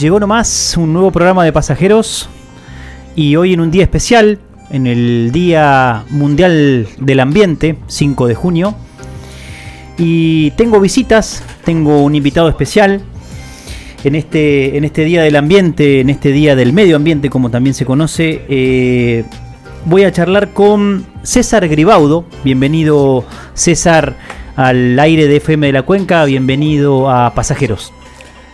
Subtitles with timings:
[0.00, 2.28] llegó nomás un nuevo programa de pasajeros
[3.16, 4.38] y hoy en un día especial,
[4.70, 8.74] en el Día Mundial del Ambiente, 5 de junio.
[9.96, 13.02] Y tengo visitas, tengo un invitado especial
[14.04, 17.74] en este, en este Día del Ambiente, en este Día del Medio Ambiente, como también
[17.74, 18.42] se conoce.
[18.48, 19.24] Eh,
[19.84, 22.24] voy a charlar con César Gribaudo.
[22.44, 23.24] Bienvenido,
[23.54, 24.14] César,
[24.54, 26.24] al aire de FM de la Cuenca.
[26.24, 27.92] Bienvenido a Pasajeros.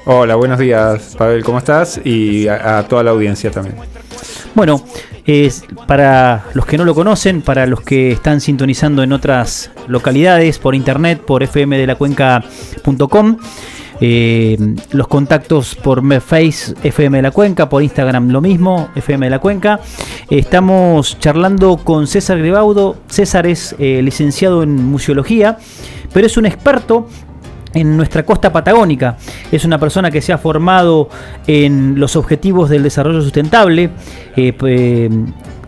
[0.07, 1.99] Hola, buenos días, Pavel, ¿cómo estás?
[2.05, 3.77] Y a, toda la audiencia también.
[4.55, 4.85] Bueno,
[5.25, 10.59] es para los que no lo conocen, para los que están sintonizando en otras localidades
[10.59, 13.39] por internet, por fmdelacuenca.com,
[14.03, 14.59] eh,
[14.91, 19.39] los contactos por Face FM de la Cuenca, por Instagram lo mismo, FM de la
[19.39, 19.81] Cuenca.
[20.29, 22.97] Estamos charlando con César Gribaudo.
[23.09, 25.57] César es eh, licenciado en museología,
[26.13, 27.09] pero es un experto
[27.75, 29.17] en nuestra costa patagónica.
[29.53, 31.09] Es una persona que se ha formado
[31.47, 33.91] en los objetivos del desarrollo sustentable,
[34.37, 35.11] eh,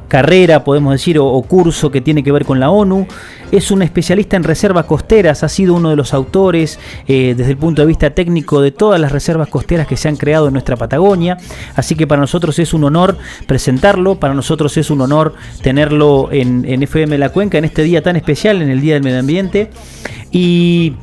[0.09, 3.07] carrera, podemos decir, o, curso que tiene que ver con la ONU.
[3.53, 7.57] Es un especialista en reservas costeras, ha sido uno de los autores eh, desde el
[7.57, 10.77] punto de vista técnico de todas las reservas costeras que se han creado en nuestra
[10.77, 11.39] Patagonia.
[11.77, 16.65] Así que para nosotros es un honor presentarlo, para nosotros es un honor tenerlo en,
[16.65, 19.71] en FM La Cuenca en este día tan especial, en el Día del Medio Ambiente.
[20.33, 20.95] Y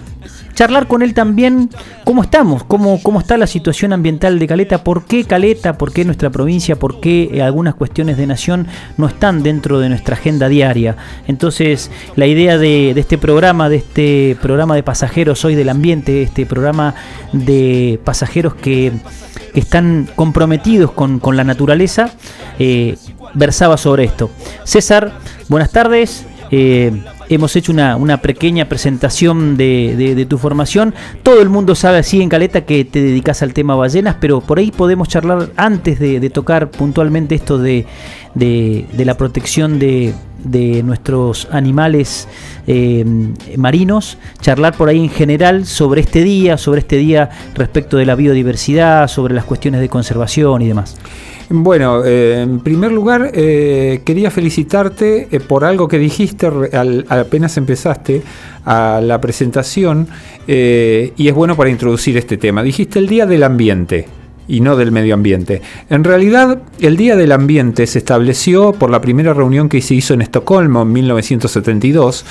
[0.53, 1.69] charlar con él también
[2.03, 6.05] cómo estamos, cómo, cómo está la situación ambiental de Caleta, por qué Caleta, por qué
[6.05, 10.47] nuestra provincia, por qué eh, algunas cuestiones de nación no están dentro de nuestra agenda
[10.49, 10.95] diaria.
[11.27, 16.45] Entonces, la idea de, este programa, de este programa de pasajeros hoy del ambiente, este
[16.45, 16.95] programa
[17.31, 18.91] de pasajeros que,
[19.53, 22.09] están comprometidos con, la naturaleza,
[22.57, 22.97] eh,
[23.35, 24.31] versaba sobre esto.
[24.63, 26.25] César, buenas tardes.
[26.49, 26.91] Eh,
[27.33, 30.93] hemos hecho una, pequeña presentación de, tu formación.
[31.23, 34.59] Todo el mundo sabe así en Caleta que te dedicas al tema ballenas, pero por
[34.59, 37.85] ahí podemos charlar antes de, tocar puntualmente esto de,
[38.35, 40.13] la protección de,
[40.83, 42.27] nuestros animales
[42.67, 43.05] eh,
[43.57, 48.15] marinos, charlar por ahí en general sobre este día, sobre este día respecto de la
[48.15, 50.97] biodiversidad, sobre las cuestiones de conservación y demás.
[51.49, 56.49] Bueno, eh, en primer lugar, eh, quería felicitarte eh, por algo que dijiste
[57.09, 58.21] apenas empezaste
[58.65, 60.07] a la presentación
[60.47, 62.63] y es bueno para introducir este tema.
[62.63, 64.07] Dijiste el Día del Ambiente
[64.47, 65.61] y no del medio ambiente.
[65.89, 70.13] En realidad, el Día del Ambiente se estableció por la primera reunión que se hizo
[70.13, 72.25] en Estocolmo en 1972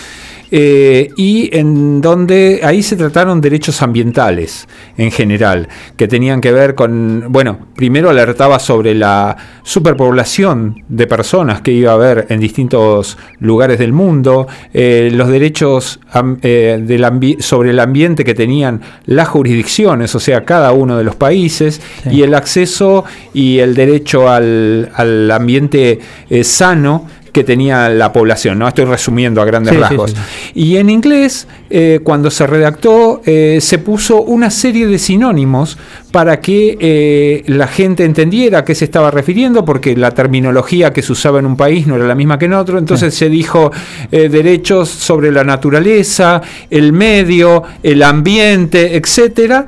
[0.55, 4.69] eh, y en donde ahí se trataron derechos ambientales
[4.99, 11.63] en general, que tenían que ver con, bueno, primero alertaba sobre la superpoblación de personas
[11.63, 16.01] que iba a haber en distintos lugares del mundo, eh, los derechos
[16.43, 21.81] eh, sobre el ambiente que tenían las jurisdicciones, o sea, cada uno de los países,
[22.11, 25.99] y el acceso y el derecho al, al ambiente
[26.43, 28.69] sano que tenía la población, ¿no?
[28.69, 30.15] Estoy resumiendo a grandes rasgos.
[30.55, 35.79] y en inglés, eh, cuando se redactó, eh, se puso una serie de sinónimos
[36.11, 41.01] para que eh, la gente entendiera a qué se estaba refiriendo, porque la terminología que
[41.01, 42.79] se usaba en un país no era la misma que en otro.
[42.79, 43.73] Entonces se dijo
[44.11, 49.67] derechos sobre la naturaleza, el medio, el ambiente, etcétera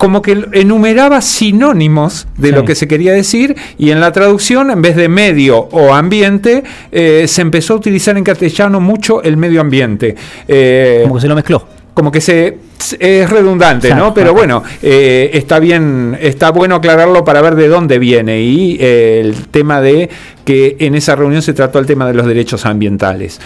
[0.00, 4.80] como que enumeraba sinónimos de lo que se quería decir y en la traducción, en
[4.80, 9.60] vez de medio o ambiente, eh, se empezó a utilizar en castellano mucho el medio
[9.60, 10.16] ambiente.
[10.48, 11.66] Eh, como que se lo mezcló.
[11.92, 12.56] Como que se
[12.98, 14.14] es redundante, ¿no?
[14.14, 19.48] Pero bueno, eh, está bien, está bueno aclararlo para ver de dónde viene y el
[19.50, 20.08] tema de
[20.46, 23.38] que en esa reunión se trató el tema de los derechos ambientales.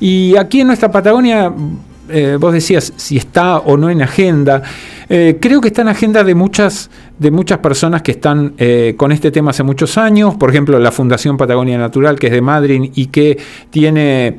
[0.00, 1.52] y aquí en nuestra Patagonia
[2.08, 4.62] eh, vos decías si está o no en agenda.
[5.08, 9.12] Eh, creo que está en agenda de muchas, de muchas personas que están eh, con
[9.12, 10.34] este tema hace muchos años.
[10.36, 13.38] Por ejemplo, la Fundación Patagonia Natural, que es de Madrid y que
[13.70, 14.38] tiene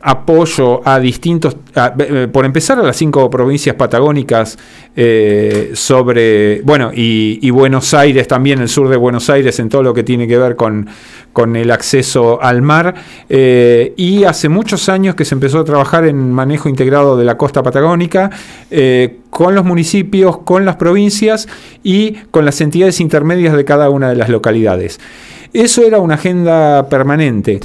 [0.00, 4.56] apoyo a distintos, eh, por empezar a las cinco provincias patagónicas
[4.94, 9.92] eh, sobre, bueno, y, Buenos Aires también, el sur de Buenos Aires en todo lo
[9.92, 10.88] que tiene que ver con,
[11.32, 12.94] con el acceso al mar.
[13.28, 17.36] Eh, y hace muchos años que se empezó a trabajar en manejo integrado de la
[17.36, 18.30] costa patagónica
[19.30, 21.48] con los municipios, con las provincias
[21.82, 25.00] y con las entidades intermedias de cada una de las localidades.
[25.52, 27.60] Eso era una agenda permanente.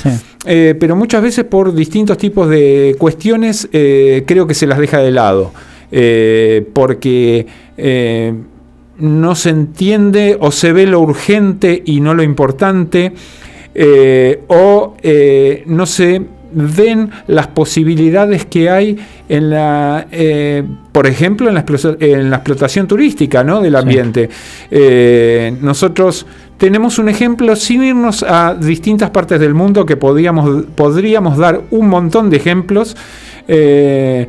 [0.46, 5.00] Eh, pero muchas veces por distintos tipos de cuestiones eh, creo que se las deja
[5.00, 5.52] de lado.
[5.92, 7.46] Eh, porque
[8.98, 13.14] no se entiende o se ve lo urgente y no lo importante.
[14.48, 14.96] o
[15.66, 16.22] no se
[16.54, 18.98] ven las posibilidades que hay
[19.28, 21.66] en la, eh, por ejemplo, en la,
[22.00, 23.62] en la, explotación turística ¿no?
[23.62, 24.30] del ambiente.
[24.70, 26.26] Eh, nosotros
[26.58, 31.90] tenemos un ejemplo sin irnos a distintas partes del mundo que podríamos, podríamos dar un
[31.90, 32.96] montón de ejemplos.
[33.48, 34.28] Eh,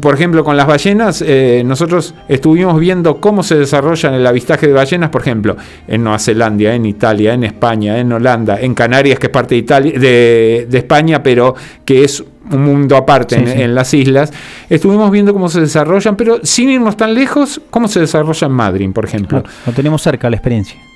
[0.00, 4.72] por ejemplo, con las ballenas, eh, nosotros estuvimos viendo cómo se desarrollan el avistaje de
[4.72, 5.56] ballenas, por ejemplo,
[5.86, 9.60] en Nueva Zelanda, en Italia, en España, en Holanda, en Canarias, que es parte de,
[9.60, 11.54] Italia, de, España, pero
[11.84, 14.32] que es un mundo aparte en, las islas.
[14.68, 18.90] Estuvimos viendo cómo se desarrollan, pero sin irnos tan lejos, cómo se desarrolla en Madrid,
[18.92, 19.44] por ejemplo.
[19.66, 20.89] lo tenemos cerca la experiencia.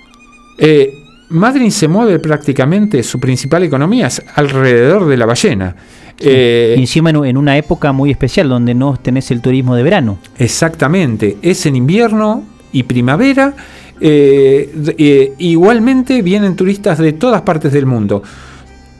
[0.59, 5.75] Eh, Madrid se mueve prácticamente, su principal economía es alrededor de la ballena.
[6.21, 10.19] Eh, encima en, una época muy especial donde no tenés el turismo de verano.
[10.39, 13.55] Exactamente, es en invierno y primavera.
[14.01, 18.23] Eh, eh, igualmente vienen turistas de todas partes del mundo.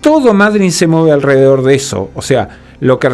[0.01, 2.11] Todo Madrid se mueve alrededor de eso.
[2.15, 2.49] O sea,
[2.81, 3.09] lo que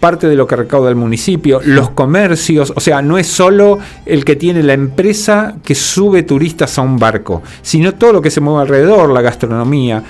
[0.00, 4.24] parte de lo que recauda el municipio, los comercios, o sea, no es solo el
[4.24, 8.40] que tiene la empresa que sube turistas a un barco, sino todo lo que se
[8.40, 10.02] mueve alrededor, la gastronomía.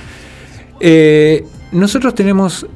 [1.73, 2.67] nosotros tenemos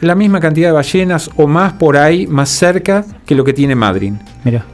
[0.00, 3.74] la misma cantidad de ballenas o más por ahí, más cerca que lo que tiene
[3.74, 4.14] Madrid.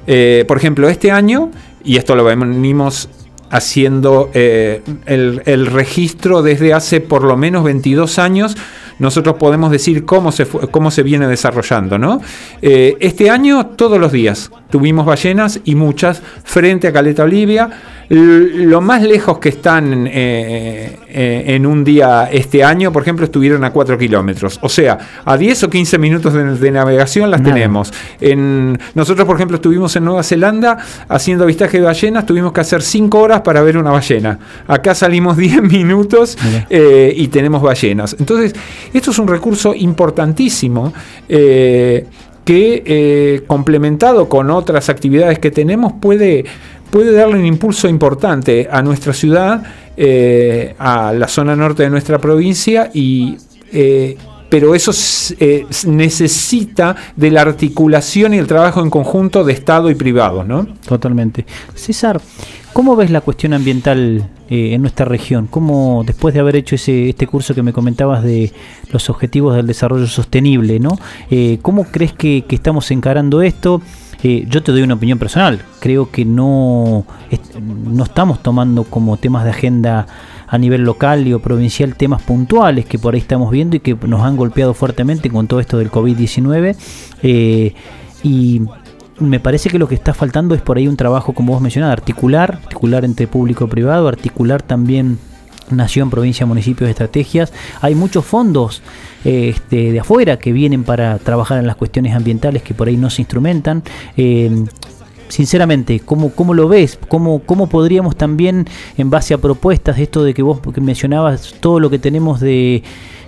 [0.07, 1.51] Eh, por ejemplo, este año,
[1.85, 3.09] y esto lo venimos
[3.51, 8.57] haciendo eh, el, registro desde hace por lo menos 22 años,
[8.99, 11.99] nosotros podemos decir cómo se, cómo se viene desarrollando.
[11.99, 12.21] ¿no?
[12.63, 17.71] Eh, este año, todos los días, tuvimos ballenas y muchas frente a Caleta Olivia
[18.09, 23.73] lo más lejos que están eh, en un día este año, por ejemplo, estuvieron a
[23.73, 24.59] 4 kilómetros.
[24.63, 27.93] O sea, a 10 o 15 minutos de, navegación las tenemos.
[28.21, 30.79] En, nosotros, por ejemplo, estuvimos en Nueva Zelanda
[31.09, 34.39] haciendo avistaje de ballenas, tuvimos que hacer 5 horas para ver una ballena.
[34.67, 36.37] Acá salimos 10 minutos
[36.71, 38.17] eh, y tenemos ballenas.
[38.19, 38.55] Entonces,
[38.93, 40.93] esto es un recurso importantísimo
[42.45, 46.45] que complementado con otras actividades que tenemos puede
[46.91, 49.63] puede darle un impulso importante a nuestra ciudad,
[49.97, 53.37] eh, a la zona norte de nuestra provincia y
[53.73, 54.17] eh,
[54.49, 54.93] pero eso
[55.41, 60.67] eh, necesita de la articulación y el trabajo en conjunto de Estado y privado, ¿no?
[60.87, 61.45] Totalmente.
[61.75, 62.21] César,
[62.77, 65.47] ¿cómo ves la cuestión ambiental en nuestra región?
[65.47, 68.53] ¿Cómo, después de haber hecho ese, este curso que me comentabas de
[68.93, 70.99] los objetivos del desarrollo sostenible, ¿no?
[71.63, 73.81] ¿Cómo crees que, estamos encarando esto?
[74.23, 75.59] Eh, yo te doy una opinión personal.
[75.81, 77.07] Creo que no,
[77.65, 80.07] no estamos tomando como temas de agenda
[80.47, 83.95] a nivel local y o provincial temas puntuales que por ahí estamos viendo y que
[84.07, 86.77] nos han golpeado fuertemente con todo esto del COVID-19.
[87.23, 87.75] Eh,
[88.23, 88.61] y
[89.19, 91.95] me parece que lo que está faltando es por ahí un trabajo, como vos mencionabas,
[91.99, 95.19] articular, articular entre público y privado, articular también
[95.71, 97.53] nación, provincia, municipios, estrategias.
[97.81, 98.83] Hay muchos fondos
[99.25, 103.11] este, de afuera que vienen para trabajar en las cuestiones ambientales que por ahí no
[103.11, 103.83] se instrumentan.
[104.17, 104.65] Eh,
[105.29, 106.99] sinceramente, ¿cómo, ¿cómo, lo ves?
[107.09, 111.91] ¿Cómo, ¿Cómo podríamos también, en base a propuestas, esto de que vos mencionabas todo lo
[111.91, 112.83] que tenemos de,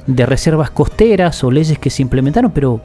[0.06, 2.80] de reservas costeras o leyes que se implementaron, pero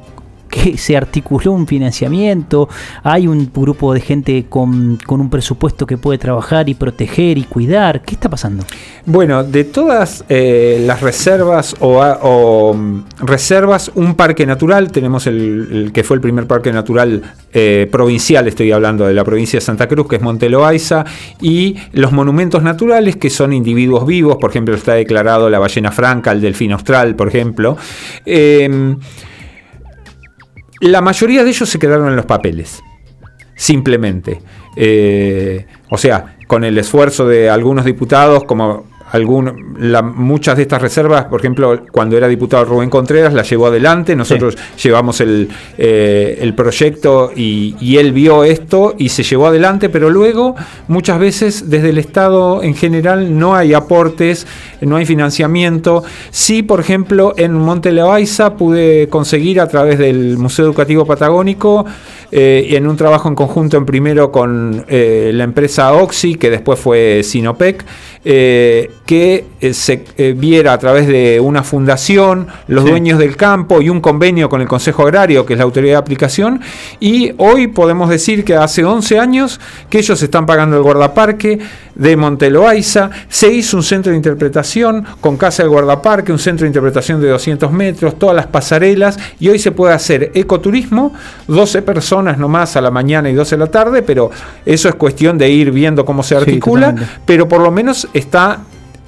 [0.54, 2.70] que se articuló un financiamiento,
[3.02, 8.02] hay un grupo de gente con, un presupuesto que puede trabajar y proteger y cuidar.
[8.04, 8.64] ¿Qué está pasando?
[9.06, 16.04] Bueno, de todas eh, las reservas o, mm, reservas, un parque natural, tenemos el, que
[16.04, 20.08] fue el primer parque natural eh, provincial, estoy hablando de la provincia de Santa Cruz,
[20.08, 21.04] que es Monte Loaiza,
[21.42, 26.32] y los monumentos naturales, que son individuos vivos, por ejemplo, está declarado la ballena franca,
[26.32, 27.76] el delfín austral, por ejemplo.
[28.26, 28.96] Eh,
[30.90, 32.82] la mayoría de ellos se quedaron en los papeles,
[33.56, 34.42] simplemente.
[34.76, 38.86] Eh, o sea, con el esfuerzo de algunos diputados, como
[39.22, 44.58] muchas de estas reservas, por ejemplo, cuando era diputado Rubén Contreras, la llevó adelante, nosotros
[44.82, 50.56] llevamos el, eh, proyecto y, él vio esto y se llevó adelante, pero luego
[50.88, 54.48] muchas veces desde el Estado en general no hay aportes,
[54.82, 56.04] no hay financiamiento.
[56.32, 61.86] Sí, por ejemplo, en Monte Loaiza pude conseguir a través del Museo Educativo Patagónico,
[62.32, 66.80] eh, en un trabajo en conjunto en primero con eh, la empresa Oxy, que después
[66.80, 67.86] fue Sinopec,
[68.26, 73.82] eh, que eh, se eh, viera a través de una fundación, los dueños del campo
[73.82, 76.62] y un convenio con el Consejo Agrario, que es la autoridad de aplicación,
[77.02, 81.60] y hoy podemos decir que hace 11 años que ellos están pagando el guardaparque
[81.96, 86.70] de Monteloaiza, se hizo un centro de interpretación con Casa del Guardaparque, un centro de
[86.70, 91.14] interpretación de 200 metros, todas las pasarelas, y hoy se puede hacer ecoturismo,
[91.48, 94.32] 12 personas nomás a la mañana y 12 a la tarde, pero
[94.66, 96.96] eso es cuestión de ir viendo cómo se articula,
[97.26, 98.62] pero por lo menos está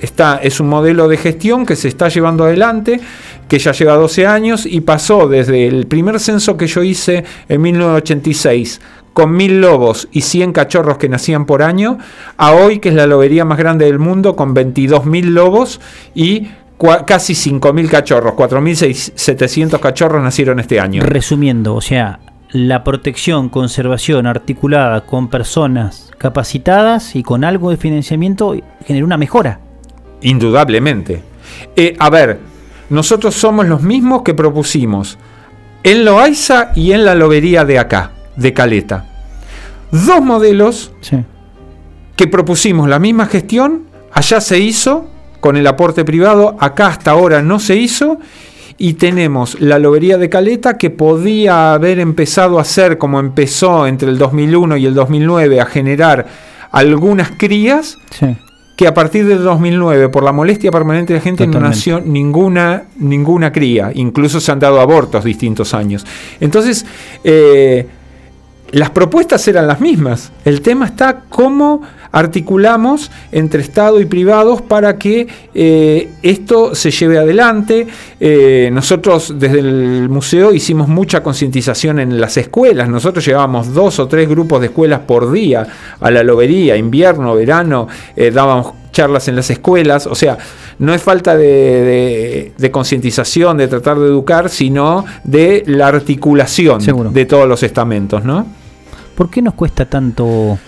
[0.06, 3.00] está, es un modelo de gestión que se está llevando adelante,
[3.48, 7.62] que ya lleva 12 años y pasó desde el primer censo que yo hice en
[7.62, 8.82] 1986
[9.14, 11.98] con mil lobos y 100 cachorros que nacían por año,
[12.36, 15.80] a hoy que es la lobería más grande del mundo con 22 mil lobos
[16.14, 16.50] y
[17.06, 21.02] casi 5.000 cachorros, 4.700 cachorros nacieron este año.
[21.04, 22.20] Resumiendo, o sea,
[22.52, 29.60] la protección, conservación articulada con personas capacitadas y con algo de financiamiento generó una mejora.
[30.26, 31.22] Indudablemente.
[31.76, 32.40] Eh, a ver,
[32.90, 35.20] nosotros somos los mismos que propusimos
[35.84, 39.06] en Loaiza y en la lobería de acá, de Caleta.
[39.92, 40.92] Dos modelos
[42.16, 45.08] que propusimos la misma gestión, allá se hizo
[45.42, 48.18] con el aporte privado, acá hasta ahora no se hizo
[48.80, 54.10] y tenemos la lobería de Caleta que podía haber empezado a hacer como empezó entre
[54.10, 56.26] el 2001 y el 2009 a generar
[56.72, 58.00] algunas crías
[58.76, 62.84] que a partir del 2009 por la molestia permanente de la gente no nació ninguna
[62.98, 63.92] ninguna cría.
[63.94, 66.06] Incluso se han dado abortos distintos años.
[66.40, 66.86] Entonces
[67.24, 67.88] eh,
[68.76, 70.34] las propuestas eran las mismas.
[70.44, 77.18] El tema está cómo articulamos entre Estado y privados para que eh, esto se lleve
[77.18, 77.88] adelante.
[78.20, 82.90] Eh, nosotros desde el museo hicimos mucha concientización en las escuelas.
[82.90, 85.66] Nosotros llevábamos dos o tres grupos de escuelas por día
[86.02, 90.06] a la lobería, invierno, verano, eh, dábamos charlas en las escuelas.
[90.06, 90.38] O sea,
[90.80, 97.48] no es falta de, concientización, de tratar de educar, sino de la articulación de todos
[97.48, 98.65] los estamentos, ¿no?
[99.16, 100.60] ¿Por qué nos cuesta tanto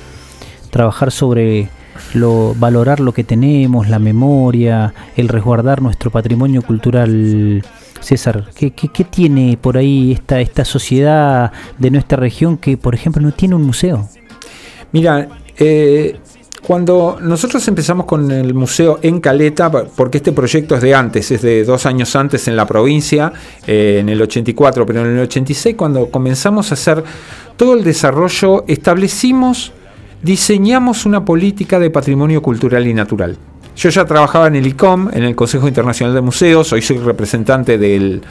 [0.69, 1.69] trabajar sobre
[2.13, 7.63] lo, valorar lo que tenemos, la memoria, el resguardar nuestro patrimonio cultural.
[7.99, 8.69] César, ¿qué,
[9.09, 13.63] tiene por ahí esta, esta sociedad de nuestra región que, por ejemplo, no tiene un
[13.63, 14.07] museo?
[14.91, 15.27] Mira,
[15.57, 16.17] eh,
[16.67, 21.41] cuando nosotros empezamos con el museo en Caleta, porque este proyecto es de antes, es
[21.41, 23.31] de dos años antes en la provincia,
[23.65, 27.05] eh, en el 84, pero en el 86, cuando comenzamos a hacer
[27.55, 29.71] todo el desarrollo, establecimos
[30.21, 33.37] diseñamos una política de patrimonio cultural y natural.
[33.77, 37.77] Yo ya trabajaba en el ICOM, en el Consejo Internacional de Museos, hoy soy representante
[37.77, 38.21] del,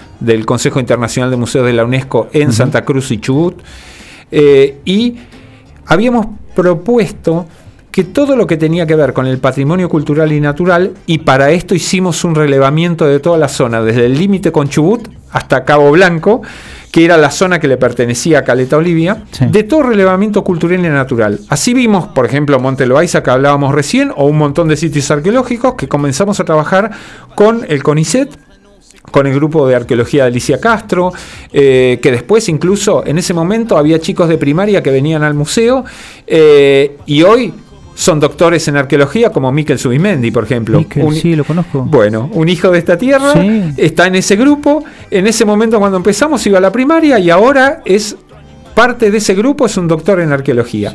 [0.44, 3.62] Consejo Internacional de Museos de la UNESCO en Santa Cruz y Chubut,
[4.30, 5.16] eh, y
[5.86, 7.46] habíamos propuesto
[7.96, 11.50] que todo lo que tenía que ver con el patrimonio cultural y natural, y para
[11.52, 15.90] esto hicimos un relevamiento de toda la zona, desde el límite con Chubut hasta Cabo
[15.92, 16.42] Blanco,
[16.92, 20.88] que era la zona que le pertenecía a Caleta Olivia, de todo relevamiento cultural y
[20.90, 21.40] natural.
[21.48, 25.72] Así vimos, por ejemplo, Monte Loaiza, que hablábamos recién, o un montón de sitios arqueológicos
[25.72, 26.90] que comenzamos a trabajar
[27.34, 28.28] con el CONICET,
[29.10, 31.14] con el grupo de arqueología de Alicia Castro,
[31.50, 35.84] eh, que después incluso en ese momento había chicos de primaria que venían al museo
[36.26, 37.54] eh, y hoy
[37.96, 40.84] son doctores en arqueología como Miquel Subimendi, por ejemplo.
[41.14, 41.82] sí, lo conozco.
[41.82, 43.32] Bueno, un hijo de esta tierra,
[43.76, 44.84] está en ese grupo.
[45.10, 48.14] En ese momento cuando empezamos iba a la primaria y ahora es
[48.74, 50.92] parte de ese grupo, es un doctor en arqueología.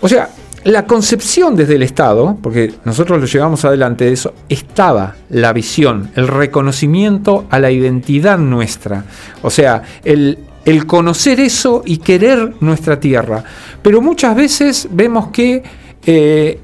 [0.00, 0.30] O sea,
[0.64, 6.10] la concepción desde el Estado, porque nosotros lo llevamos adelante de eso, estaba la visión,
[6.16, 9.04] el reconocimiento a la identidad nuestra.
[9.42, 13.44] O sea, el, el conocer eso y querer nuestra tierra.
[13.82, 15.62] Pero muchas veces vemos que
[16.06, 16.60] eh,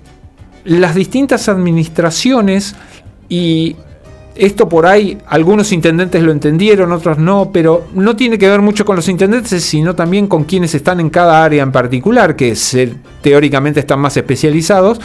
[0.64, 2.74] las distintas administraciones
[3.28, 3.76] y
[4.38, 8.84] esto por ahí algunos intendentes lo entendieron, otros no, pero no tiene que ver mucho
[8.84, 12.56] con los intendentes, sino también con quienes están en cada área en particular, que
[13.22, 15.00] teóricamente están más especializados.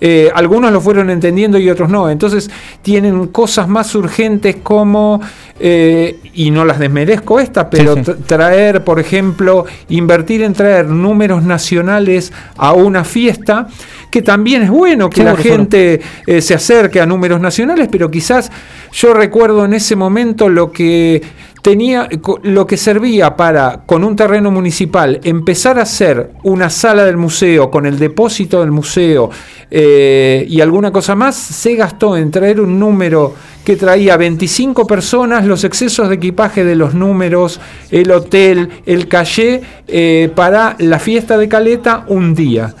[0.00, 2.08] Eh, algunos lo fueron entendiendo y otros no.
[2.08, 2.50] Entonces
[2.82, 5.20] tienen cosas más urgentes como,
[5.58, 12.32] eh, y no las desmerezco esta, pero traer, por ejemplo, invertir en traer números nacionales
[12.56, 13.68] a una fiesta
[14.10, 18.50] que también es bueno que la gente eh, se acerque a números nacionales, pero quizás
[18.92, 21.22] yo recuerdo en ese momento lo que
[21.66, 22.08] tenía
[22.44, 27.72] lo que servía para con un terreno municipal empezar a hacer una sala del museo
[27.72, 29.30] con el depósito del museo
[29.68, 33.34] eh, y alguna cosa más se gastó en traer un número
[33.64, 37.60] que traía 25 personas los excesos de equipaje de los números
[37.90, 42.76] el hotel el calle eh, para la fiesta de Caleta un día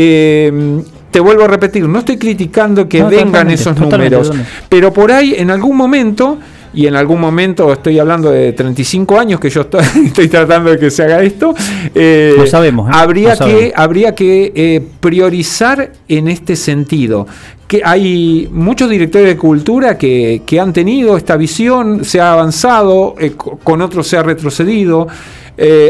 [0.00, 4.30] eh, te vuelvo a repetir, no estoy criticando que vengan esos números,
[4.68, 6.38] pero por ahí en algún momento,
[6.72, 9.62] y en algún momento estoy hablando de 35 años que yo
[10.04, 11.52] estoy, tratando de que se haga esto,
[11.94, 12.92] eh, Lo sabemos, ¿eh?
[12.94, 17.26] habría, que, habría que priorizar en este sentido.
[17.66, 23.16] Que hay muchos directores de cultura que, han tenido esta visión, se ha avanzado,
[23.64, 25.08] con otros se ha retrocedido,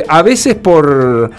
[0.08, 1.30] a veces por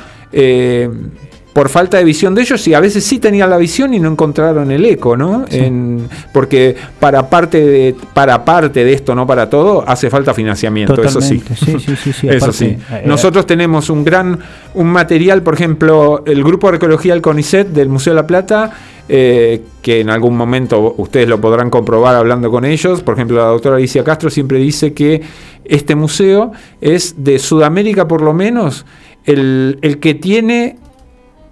[1.54, 4.10] por falta de visión de ellos y a veces sí tenían la visión y no
[4.12, 5.46] encontraron el eco, ¿no?
[5.50, 11.02] En, porque para parte de para parte de esto, no para todo, hace falta financiamiento,
[11.02, 11.42] eso sí.
[12.24, 12.78] eso sí.
[12.92, 14.40] Eh, Nosotros tenemos un gran
[14.76, 18.72] un material, por ejemplo, el grupo de arqueología del CONICET del Museo de la Plata
[19.12, 23.02] eh, que en algún momento ustedes lo podrán comprobar hablando con ellos.
[23.02, 25.24] Por ejemplo, la doctora Alicia Castro siempre dice que
[25.66, 28.86] este museo es de Sudamérica por lo menos
[29.26, 30.78] el, el que tiene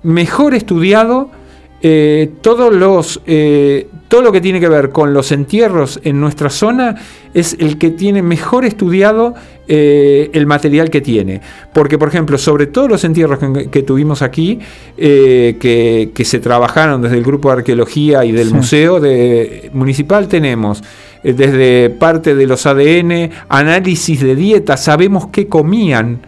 [0.03, 1.31] mejor estudiado
[1.79, 6.49] eh, todos los, eh, todo lo que tiene que ver con los entierros en nuestra
[6.49, 6.95] zona
[7.35, 9.35] es el que tiene mejor estudiado
[9.67, 11.39] eh, el material que tiene.
[11.73, 13.37] Porque, por ejemplo, sobre todos los entierros
[13.69, 14.59] que, tuvimos aquí,
[14.97, 20.81] que, se trabajaron desde el grupo de arqueología y del museo de, municipal, tenemos
[21.23, 26.19] desde parte de los ADN, análisis de dieta, sabemos qué comían.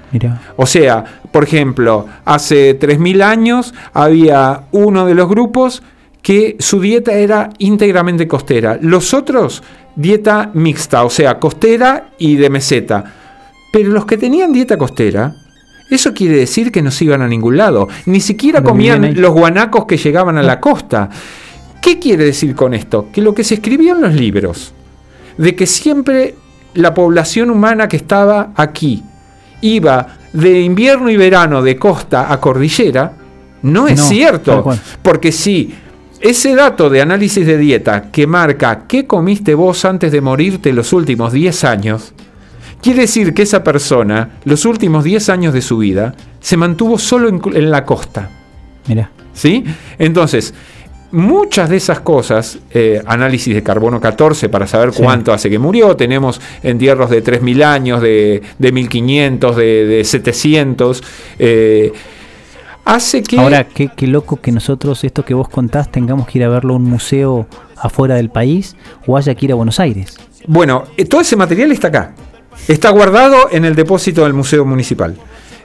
[0.55, 5.83] O sea, por ejemplo, hace 3.000 años había uno de los grupos
[6.21, 8.77] que su dieta era íntegramente costera.
[8.81, 9.63] Los otros,
[9.95, 13.03] dieta mixta, o sea, costera y de meseta.
[13.71, 15.33] Pero los que tenían dieta costera,
[15.89, 17.87] eso quiere decir que no se iban a ningún lado.
[18.05, 20.59] Ni siquiera comían los guanacos que llegaban a la ah.
[20.59, 21.09] costa.
[21.81, 23.07] ¿Qué quiere decir con esto?
[23.11, 24.73] Que lo que se escribió en los libros,
[25.39, 26.35] de que siempre
[26.73, 29.01] la población humana que estaba aquí
[29.61, 33.13] iba de invierno y verano de costa a cordillera,
[33.61, 34.65] no es cierto.
[35.01, 35.73] Porque si
[36.19, 40.91] ese dato de análisis de dieta que marca qué comiste vos antes de morirte los
[40.91, 42.13] últimos 10 años,
[42.81, 47.29] quiere decir que esa persona, los últimos 10 años de su vida, se mantuvo solo
[47.29, 48.29] en, la costa.
[48.87, 49.09] Mira.
[49.33, 49.63] ¿Sí?
[49.97, 50.53] Entonces,
[51.11, 55.95] muchas de esas cosas, eh, análisis de carbono 14 para saber cuánto hace que murió,
[55.95, 61.03] tenemos entierros de 3.000 años, de, de 1.500, de, de 700.
[61.39, 61.91] Eh,
[62.85, 63.39] hace que...
[63.39, 66.73] Ahora, qué, qué loco que nosotros, esto que vos contás, tengamos que ir a verlo
[66.73, 68.75] a un museo afuera del país
[69.07, 70.17] o haya que ir a Buenos Aires.
[70.47, 72.13] Bueno, eh, todo ese material está acá.
[72.67, 75.15] Está guardado en el depósito del Museo Municipal.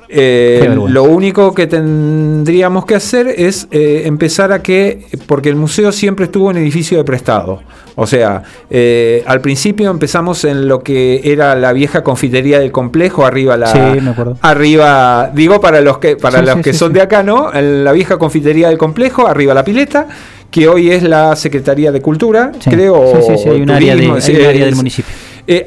[0.09, 5.93] Eh, lo único que tendríamos que hacer es eh, empezar a que, porque el museo
[5.93, 7.63] siempre estuvo en edificio de prestado.
[7.97, 13.25] O sea, eh, al principio empezamos en lo que era la vieja confitería del complejo,
[13.25, 14.37] arriba la, sí, me acuerdo.
[14.43, 17.55] arriba, digo para los que para los que son de acá, ¿no?
[17.55, 20.09] En la vieja confitería del complejo, arriba la pileta
[20.51, 23.13] que hoy es la Secretaría de Cultura, creo.
[23.17, 25.13] Sí, sí, sí, hay un área, de, hay un área del municipio.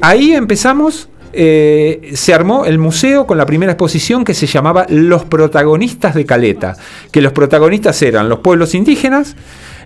[0.00, 5.24] ahí empezamos eh, se armó el museo con la primera exposición que se llamaba Los
[5.24, 6.76] protagonistas de Caleta,
[7.10, 9.36] que los protagonistas eran los pueblos indígenas,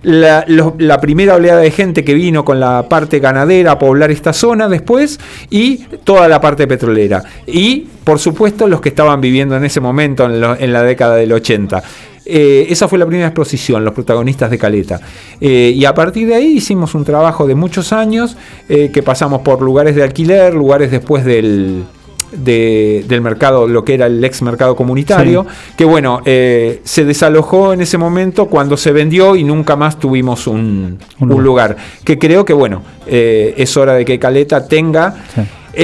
[0.02, 4.68] la, primera oleada de gente que vino con la parte ganadera a poblar esta zona
[4.68, 7.22] después y toda la parte petrolera.
[7.46, 11.82] Y, por supuesto, los que estaban viviendo en ese momento, en, la década del 80.
[12.24, 15.00] Eh, esa fue la primera exposición, los protagonistas de Caleta.
[15.40, 18.36] Eh, y a partir de ahí hicimos un trabajo de muchos años
[18.68, 21.84] eh, que pasamos por lugares de alquiler, lugares después del,
[22.32, 27.98] del mercado, lo que era el ex mercado comunitario, que bueno, se desalojó en ese
[27.98, 31.76] momento cuando se vendió y nunca más tuvimos un, lugar.
[32.04, 35.14] Que creo que bueno, es hora de que Caleta tenga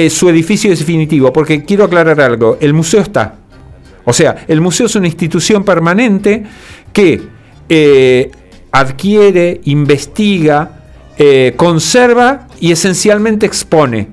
[0.09, 3.35] su edificio definitivo, porque quiero aclarar algo, el museo está,
[4.09, 6.43] o sea, el museo es una institución permanente
[6.91, 7.21] que
[7.69, 8.31] eh,
[8.71, 10.81] adquiere, investiga,
[11.15, 14.07] eh, conserva y esencialmente expone.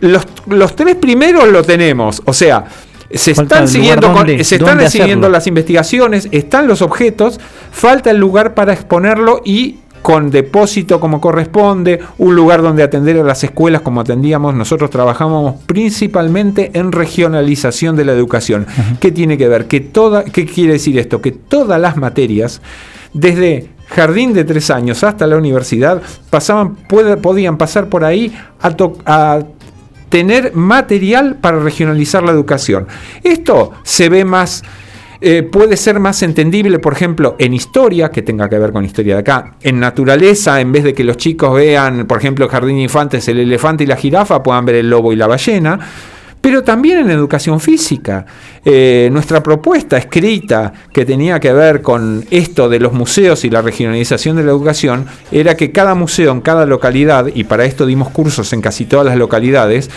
[0.00, 2.64] Los, tres primeros lo tenemos, o sea,
[3.12, 8.72] se están siguiendo, se están siguiendo las investigaciones, están los objetos, falta el lugar para
[8.72, 14.54] exponerlo y con depósito como corresponde, un lugar donde atender a las escuelas como atendíamos.
[14.54, 18.66] Nosotros trabajamos principalmente en regionalización de la educación.
[19.00, 19.66] ¿Qué tiene que ver?
[19.66, 21.20] Que toda, ¿Qué quiere decir esto?
[21.20, 22.62] Que todas las materias,
[23.12, 28.74] desde jardín de tres años hasta la universidad, pasaban, podían pasar por ahí a,
[29.06, 29.42] a
[30.08, 32.86] tener material para regionalizar la educación.
[33.22, 34.62] Esto se ve más
[35.20, 39.14] eh, puede ser más entendible, por ejemplo, en historia, que tenga que ver con historia
[39.14, 42.82] de acá, en naturaleza, en vez de que los chicos vean, por ejemplo, jardín de
[42.82, 45.80] infantes, el elefante y la jirafa, puedan ver el lobo y la ballena
[46.48, 48.24] pero también en educación física.
[48.64, 53.60] Eh, nuestra propuesta escrita que tenía que ver con esto de los museos y la
[53.60, 58.08] regionalización de la educación era que cada museo en cada localidad, y para esto dimos
[58.08, 59.90] cursos en casi todas las localidades,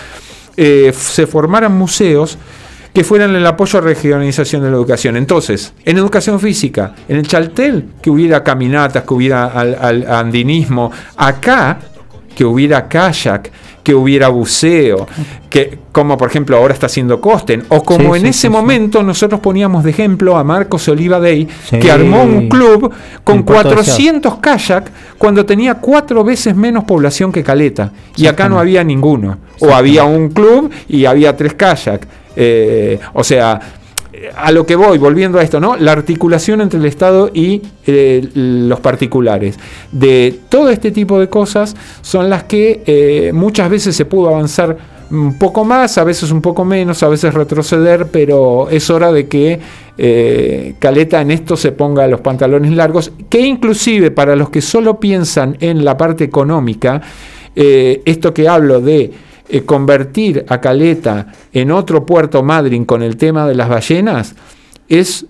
[0.57, 2.37] eh, se formaran museos
[2.93, 5.15] que fueran el apoyo a la regionalización de la educación.
[5.15, 11.79] Entonces, en educación física, en el Chaltel, que hubiera caminatas, que hubiera al, andinismo, acá,
[12.35, 13.49] que hubiera kayak,
[13.83, 15.07] que hubiera buceo,
[15.49, 18.49] que como por ejemplo ahora está haciendo Costen, o como Sí, en sí, ese sí,
[18.49, 22.91] momento nosotros poníamos de ejemplo a Marcos Oliva Day, que armó un club
[23.23, 28.47] con En Puerto 400 kayak cuando tenía cuatro veces menos población que Caleta, y acá
[28.47, 33.59] no había ninguno, o había un club y había tres kayak, Eh, o sea
[34.35, 35.75] a lo que voy, volviendo a esto, ¿no?
[35.75, 39.57] La articulación entre el Estado y eh, los particulares.
[39.91, 44.77] De todo este tipo de cosas son las que eh, muchas veces se pudo avanzar
[45.09, 49.27] un poco más, a veces un poco menos, a veces retroceder, pero es hora de
[49.27, 49.59] que
[49.97, 54.99] eh, Caleta en esto se ponga los pantalones largos, que inclusive para los que solo
[54.99, 57.01] piensan en la parte económica,
[57.53, 59.11] esto que hablo de
[59.51, 64.35] eh, convertir a Caleta en otro puerto Madryn con el tema de las ballenas
[64.87, 65.25] es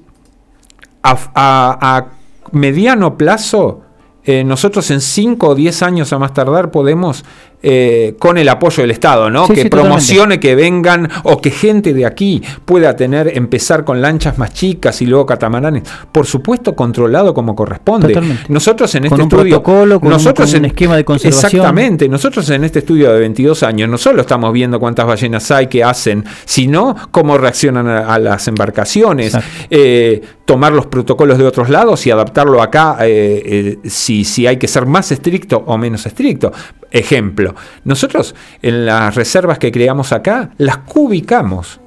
[1.04, 2.06] a,
[2.52, 3.82] mediano plazo.
[4.24, 7.26] eh, nosotros en 5 o 10 años a más tardar podemos,
[7.64, 9.48] eh, con el apoyo del Estado, ¿no?
[9.48, 9.90] Sí, que sí, totalmente.
[9.98, 15.02] promocione que vengan o que gente de aquí pueda tener, empezar con lanchas más chicas
[15.02, 15.84] y luego catamaranes.
[16.12, 18.08] Por supuesto, controlado como corresponde.
[18.10, 18.44] Totalmente.
[18.50, 19.62] Nosotros en Con este un estudio.
[19.64, 21.52] protocolo, con un- nosotros con un en- esquema de conservación.
[21.62, 22.10] Exactamente.
[22.10, 25.84] Nosotros en este estudio de 22 años no solo estamos viendo cuántas ballenas hay que
[25.84, 29.38] hacen, sino cómo reaccionan a, a las embarcaciones,
[29.70, 33.42] eh, tomar los protocolos de otros lados y adaptarlo acá eh,
[33.84, 36.52] eh, si, si hay que ser más estricto o menos estricto.
[36.94, 37.51] Ejemplo,
[37.84, 41.80] nosotros en las reservas que creamos acá las cubicamos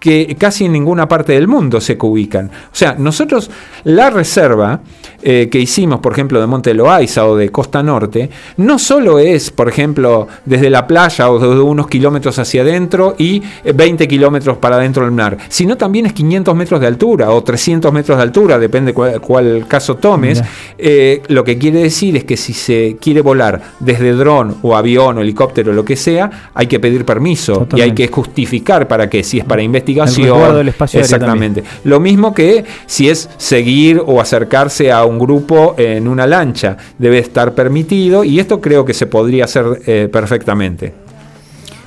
[0.00, 2.46] que casi en ninguna parte del mundo se ubican.
[2.46, 3.50] O sea, nosotros
[3.84, 4.80] la reserva
[5.22, 9.50] eh, que hicimos, por ejemplo, de Monte Loaiza o de Costa Norte, no solo es,
[9.50, 14.56] por ejemplo, desde la playa o desde unos kilómetros hacia adentro y eh, 20 kilómetros
[14.56, 18.22] para adentro del mar, sino también es 500 metros de altura o 300 metros de
[18.22, 20.42] altura, depende cuál, cuál caso tomes.
[20.78, 25.18] Eh, lo que quiere decir es que si se quiere volar desde dron o avión
[25.18, 29.22] o helicóptero, lo que sea, hay que pedir permiso y hay que justificar para qué,
[29.22, 30.34] si es para investigación.
[30.34, 31.64] resguardo del espacio aéreo Exactamente.
[31.84, 37.18] Lo mismo que si es seguir o acercarse a un grupo en una lancha, debe
[37.18, 40.92] estar permitido y esto creo que se podría hacer eh, perfectamente.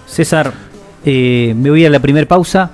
[0.05, 0.53] César,
[1.05, 2.71] eh, me voy a la primera pausa.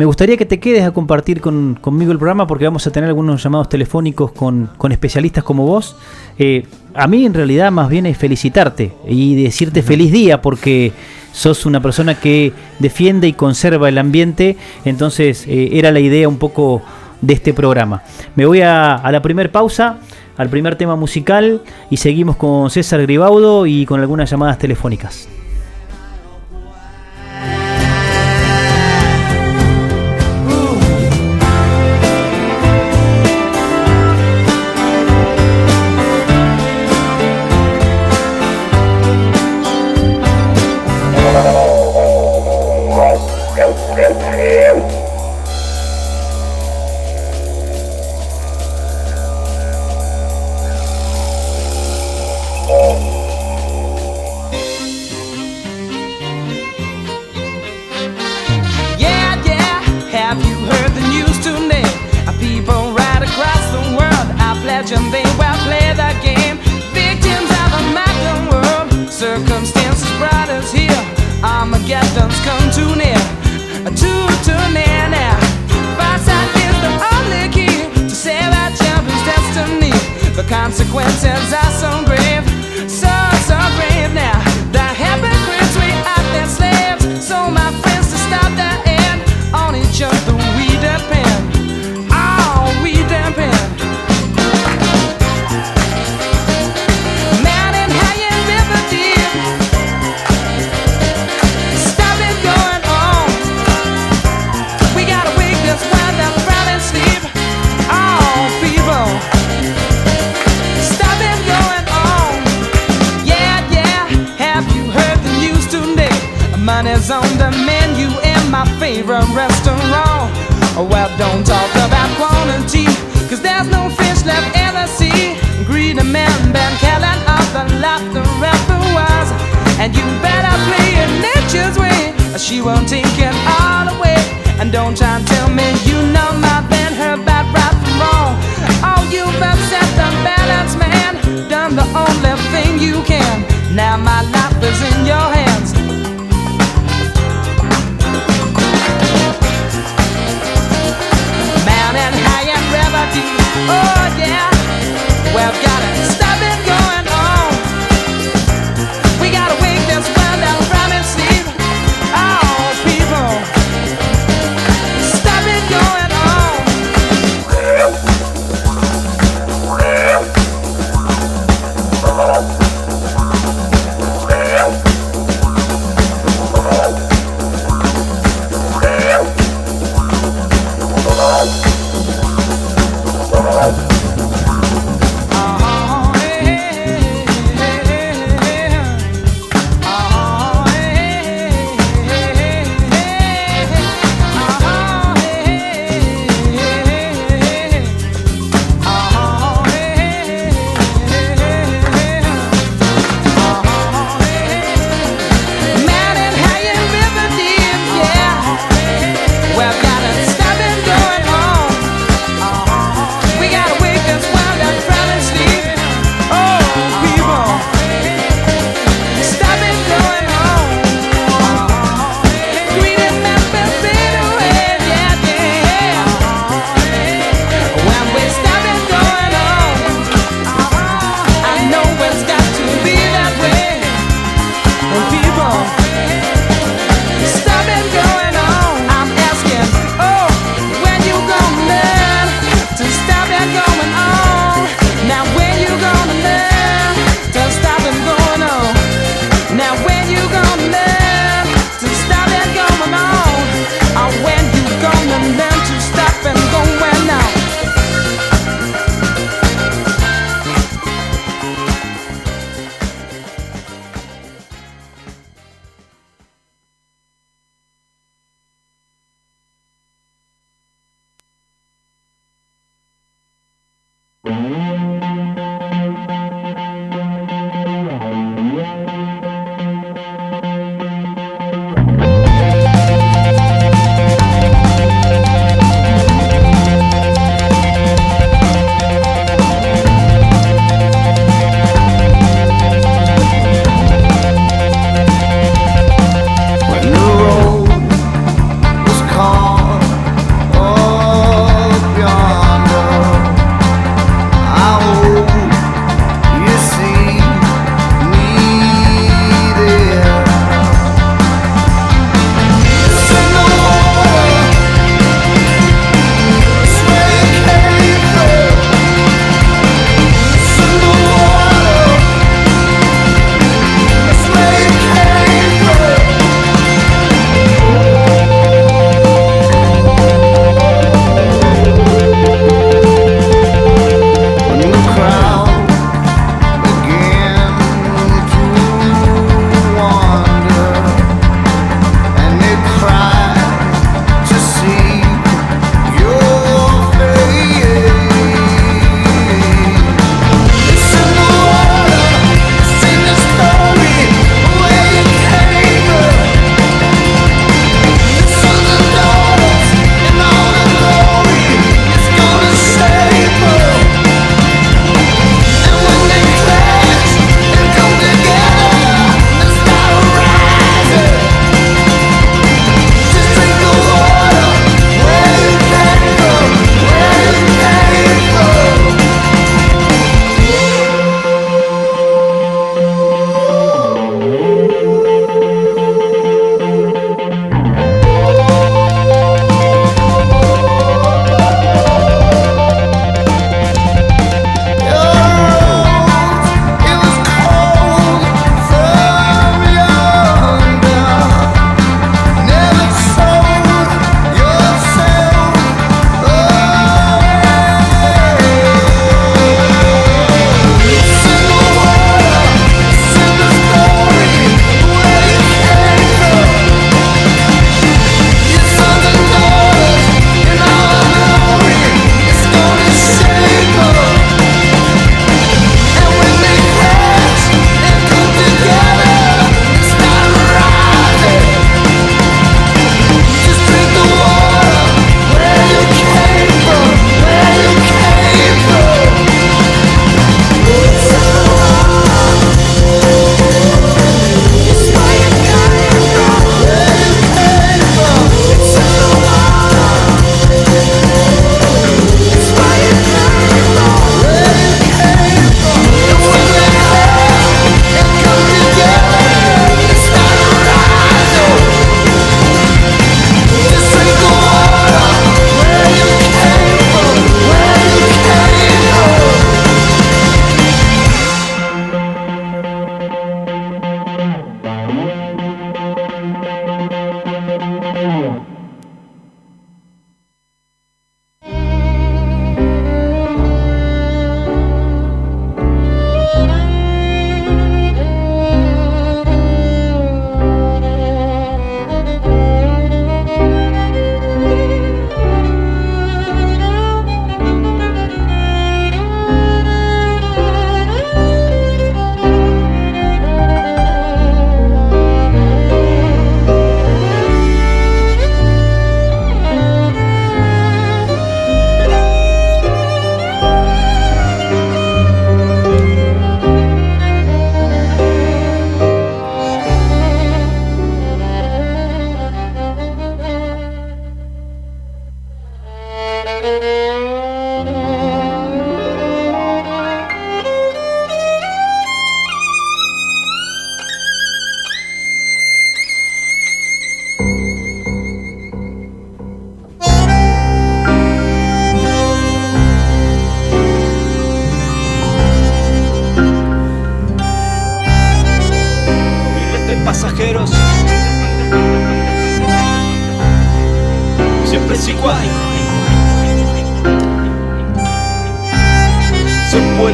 [0.00, 3.08] Me gustaría que te quedes a compartir con- conmigo el programa porque vamos a tener
[3.10, 5.94] algunos llamados telefónicos con, con especialistas como vos.
[6.38, 10.94] Eh, a mí en realidad más bien es felicitarte y decirte feliz día porque
[11.32, 14.56] sos una persona que defiende y conserva el ambiente.
[14.86, 16.80] Entonces eh, era la idea un poco
[17.20, 18.02] de este programa.
[18.36, 19.98] Me voy a, a la primera pausa,
[20.38, 21.60] al primer tema musical
[21.90, 25.28] y seguimos con César Gribaudo y con algunas llamadas telefónicas.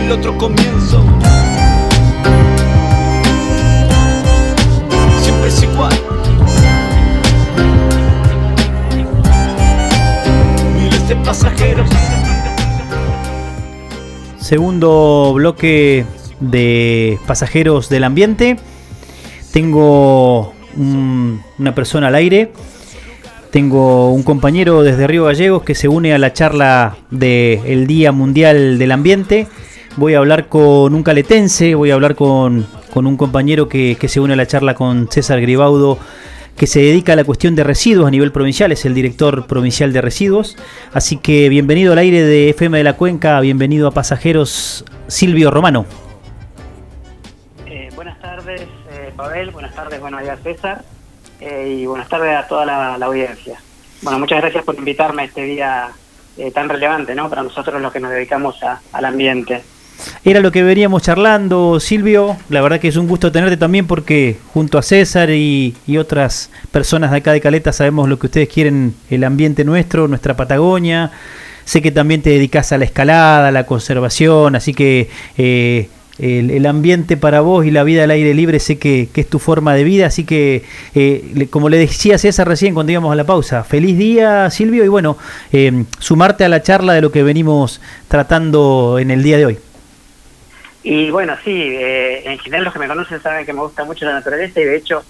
[0.06, 1.04] El otro comienzo.
[5.20, 5.92] Siempre es igual.
[10.80, 11.90] Miles de pasajeros.
[14.38, 16.04] Segundo bloque
[16.38, 18.56] de pasajeros del ambiente.
[19.52, 22.52] Tengo un- una persona al aire.
[23.50, 28.78] Tengo un compañero desde Río Gallegos que se une a la charla del Día Mundial
[28.78, 29.48] del Ambiente.
[29.96, 34.08] Voy a hablar con un caletense, voy a hablar con, con un compañero que, que
[34.08, 35.98] se une a la charla con César Gribaudo,
[36.56, 39.92] que se dedica a la cuestión de residuos a nivel provincial, es el director provincial
[39.94, 40.56] de residuos.
[40.92, 45.86] Así que bienvenido al aire de FM de la Cuenca, bienvenido a Pasajeros Silvio Romano.
[47.66, 48.60] Eh, buenas tardes,
[48.92, 49.50] eh, Pavel.
[49.50, 50.82] Buenas tardes, buenos días, César.
[51.40, 53.58] Eh, y buenas tardes a toda la, la audiencia.
[54.02, 55.88] Bueno, muchas gracias por invitarme a este día
[56.52, 57.30] tan relevante, ¿no?
[57.30, 59.62] Para nosotros los que nos dedicamos a- al ambiente.
[60.24, 62.36] Era lo que veníamos charlando, Silvio.
[62.50, 67.10] La verdad que es un gusto tenerte también porque junto a César y, otras personas
[67.10, 71.10] de acá de Caleta sabemos lo que ustedes quieren, el ambiente nuestro, nuestra Patagonia.
[71.64, 76.50] Sé que también te dedicas a la escalada, a la conservación, así que eh, el,
[76.50, 79.38] el ambiente para vos y la vida al aire libre sé que, que es tu
[79.38, 80.62] forma de vida, así que
[80.94, 84.84] eh, le- como le decía César recién cuando íbamos a la pausa, feliz día Silvio
[84.84, 85.18] y bueno,
[85.52, 89.58] eh, sumarte a la charla de lo que venimos tratando en el día de hoy.
[90.88, 94.04] Y bueno, sí, eh, en general los que me conocen saben que me gusta mucho
[94.04, 95.02] la naturaleza y de hecho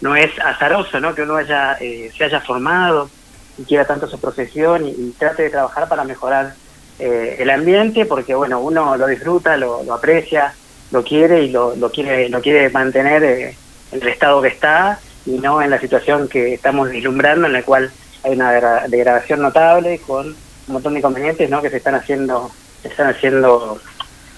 [0.00, 1.14] no es azaroso, ¿no?
[1.14, 3.08] Que uno haya, eh, se haya formado
[3.56, 6.54] y quiera tanto su profesión y, trate de trabajar para mejorar
[6.98, 10.52] eh, el ambiente, porque bueno, uno lo disfruta, lo, lo aprecia,
[10.90, 13.56] lo quiere y lo, lo quiere, lo quiere mantener eh,
[13.92, 17.62] en el estado que está y no en la situación que estamos vislumbrando, en la
[17.62, 17.92] cual
[18.24, 21.62] hay una degra- degradación notable con un montón de inconvenientes, ¿no?
[21.62, 22.50] Que se están haciendo,
[22.82, 23.80] se están haciendo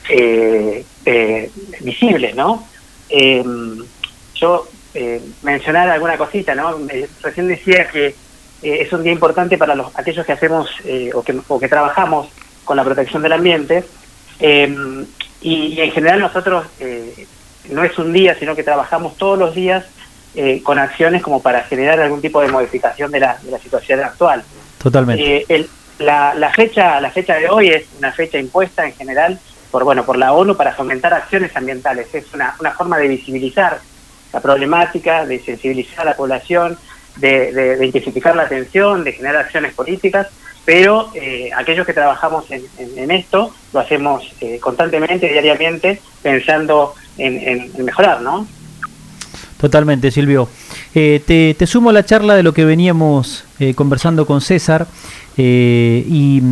[0.08, 2.68] eh, eh, visibles, ¿no?
[3.08, 3.42] Eh,
[4.34, 6.78] yo eh, mencionar alguna cosita, ¿no?
[7.22, 8.14] Recién decía que eh,
[8.82, 12.28] es un día importante para los aquellos que hacemos eh, o, que, o que trabajamos
[12.64, 13.84] con la protección del ambiente
[14.40, 14.74] eh,
[15.40, 17.26] y, y en general nosotros eh,
[17.70, 19.84] no es un día, sino que trabajamos todos los días
[20.34, 24.00] eh, con acciones como para generar algún tipo de modificación de la, de la situación
[24.00, 24.42] actual.
[24.82, 25.36] Totalmente.
[25.38, 29.38] Eh, el- la, la fecha la fecha de hoy es una fecha impuesta en general
[29.72, 33.80] por bueno por la ONU para fomentar acciones ambientales es una, una forma de visibilizar
[34.32, 36.78] la problemática de sensibilizar a la población
[37.16, 40.28] de, intensificar la atención de generar acciones políticas
[40.64, 47.84] pero eh, aquellos que trabajamos en, esto lo hacemos eh, constantemente diariamente pensando en, en-
[47.84, 48.46] mejorar no
[49.60, 50.48] Totalmente, Silvio.
[50.92, 53.44] Eh, te, te sumo a la charla de lo que veníamos
[53.76, 54.88] conversando con César
[55.36, 56.42] y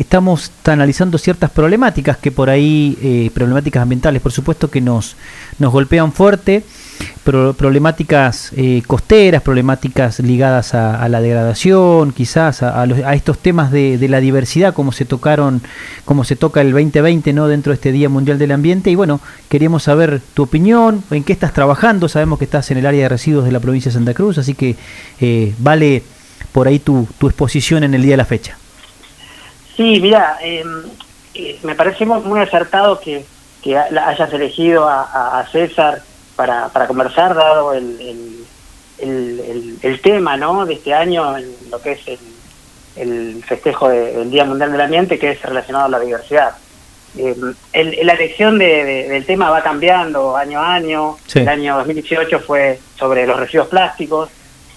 [0.00, 5.16] estamos analizando ciertas problemáticas que por ahí, eh, problemáticas ambientales, por supuesto que nos,
[5.58, 6.64] nos golpean fuerte,
[7.24, 13.70] pro- problemáticas eh, costeras, problemáticas ligadas a, la degradación, quizás a, los- a estos temas
[13.70, 15.60] de, de la diversidad, como se tocaron,
[16.04, 17.46] como se toca el 2020, ¿no?
[17.48, 18.90] Dentro de este Día Mundial del Ambiente.
[18.90, 22.08] Y bueno, queríamos saber tu opinión, en qué estás trabajando.
[22.08, 24.54] Sabemos que estás en el área de residuos de la provincia de Santa Cruz, así
[24.54, 24.76] que
[25.20, 26.02] eh, vale
[26.52, 28.56] por ahí tu, tu exposición en el día de la fecha.
[29.80, 30.62] Sí, mira, eh,
[31.34, 33.24] eh, me parece muy, acertado que,
[33.62, 36.02] que hayas elegido a, a- César
[36.36, 38.44] para, para conversar, dado el, el,
[38.98, 40.66] el- tema ¿no?
[40.66, 42.18] de este año, en lo que es el,
[42.96, 46.56] el festejo de- del Día Mundial del Ambiente, que es relacionado a la diversidad.
[47.16, 47.34] Eh,
[47.72, 51.16] el- la elección de- de- del tema va cambiando año a año.
[51.26, 51.38] Sí.
[51.38, 54.28] El año 2018 fue sobre los residuos plásticos,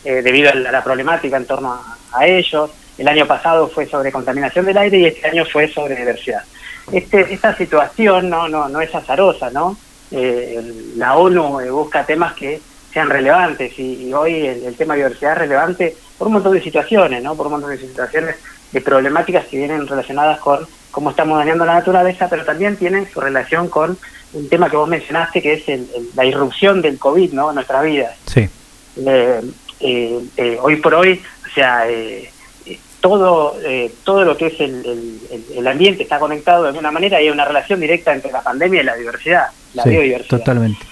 [0.05, 2.71] eh, debido a la, a la problemática en torno a, a ellos.
[2.97, 6.43] El año pasado fue sobre contaminación del aire y este año fue sobre diversidad.
[6.91, 9.77] Este, esta situación no, no, no es azarosa, ¿no?
[10.11, 10.61] Eh,
[10.97, 12.59] la ONU eh, busca temas que
[12.93, 16.53] sean relevantes y, y hoy el, el tema de diversidad es relevante por un montón
[16.53, 17.35] de situaciones, ¿no?
[17.35, 18.35] Por un montón de situaciones
[18.71, 23.19] de problemáticas que vienen relacionadas con cómo estamos dañando la naturaleza, pero también tienen su
[23.19, 23.97] relación con
[24.33, 27.49] un tema que vos mencionaste, que es el- el- la irrupción del COVID, ¿no?
[27.49, 28.47] En nuestras vidas Sí,
[29.79, 32.29] eh, eh, hoy por hoy, o sea, eh,
[33.03, 35.19] todo eh, todo lo que es el,
[35.57, 38.79] el- ambiente está conectado de alguna manera y hay una relación directa entre la pandemia
[38.81, 40.37] y la diversidad, la sí, biodiversidad.
[40.39, 40.85] totalmente.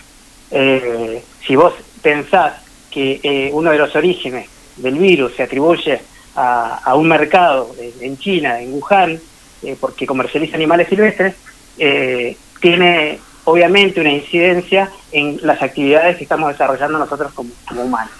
[0.51, 2.53] Eh, si vos pensás
[2.91, 6.01] que eh, uno de los orígenes del virus se atribuye
[6.36, 9.18] a, a un mercado de- en China, en Wuhan,
[9.64, 11.36] eh, porque comercializa animales silvestres,
[11.78, 18.12] eh, tiene obviamente una incidencia en las actividades que estamos desarrollando nosotros como, como humanos.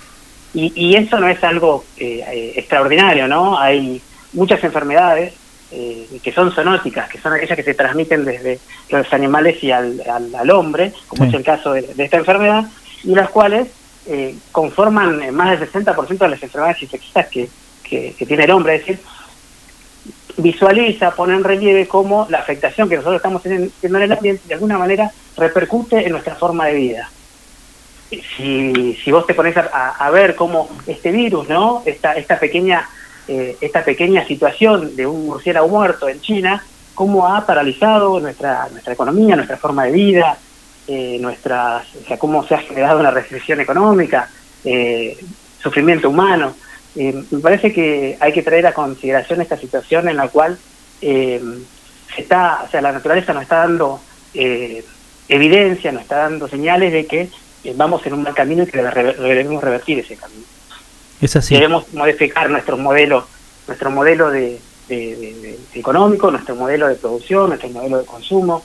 [0.54, 3.58] Y, y eso no es algo eh, eh, extraordinario, ¿no?
[3.60, 4.02] Hay
[4.34, 5.34] muchas enfermedades
[5.72, 10.02] eh, que son zoonóticas, que son aquellas que se transmiten desde los animales y al,
[10.10, 11.30] al, al hombre, como Sí.
[11.30, 12.66] es el caso de, de esta enfermedad,
[13.04, 13.68] y las cuales
[14.08, 17.48] eh, conforman eh, más del 60% de las enfermedades infecciosas que,
[17.84, 18.76] que, que tiene el hombre.
[18.76, 19.00] Es decir,
[20.38, 24.54] visualiza, pone en relieve cómo la afectación que nosotros estamos teniendo en el ambiente de
[24.56, 27.10] alguna manera repercute en nuestra forma de vida.
[28.12, 31.82] Si, si vos te pones a, ver cómo este virus, ¿no?
[31.86, 32.90] Esta, esta pequeña
[33.28, 36.62] eh, esta pequeña situación de un murciélago muerto en China,
[36.94, 40.38] cómo ha paralizado nuestra nuestra economía, nuestra forma de vida,
[40.88, 44.30] eh, nuestras, o sea, cómo se ha generado una restricción económica,
[44.66, 45.16] eh,
[45.62, 46.56] sufrimiento humano.
[46.96, 50.58] Eh, me parece que hay que traer a consideración esta situación en la cual
[51.00, 51.42] se
[52.18, 54.02] está, o sea, la naturaleza nos está dando
[54.34, 57.30] evidencia, nos está dando señales de que
[57.76, 60.44] vamos en un mal camino y que debe- debemos revertir ese camino.
[61.22, 61.54] Es así.
[61.56, 63.28] Debemos modificar nuestro modelo,
[63.68, 65.34] nuestro modelo de, de- de-
[65.74, 68.64] de- económico, nuestro modelo de producción, nuestro modelo de consumo.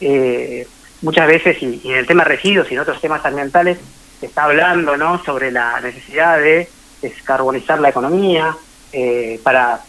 [0.00, 0.66] Eh,
[1.02, 3.78] muchas veces, y, y en el tema residuos y en otros temas ambientales,
[4.20, 5.22] se está hablando ¿no?
[5.24, 6.68] sobre la necesidad de
[7.02, 8.56] descarbonizar la economía
[8.92, 9.80] eh, para,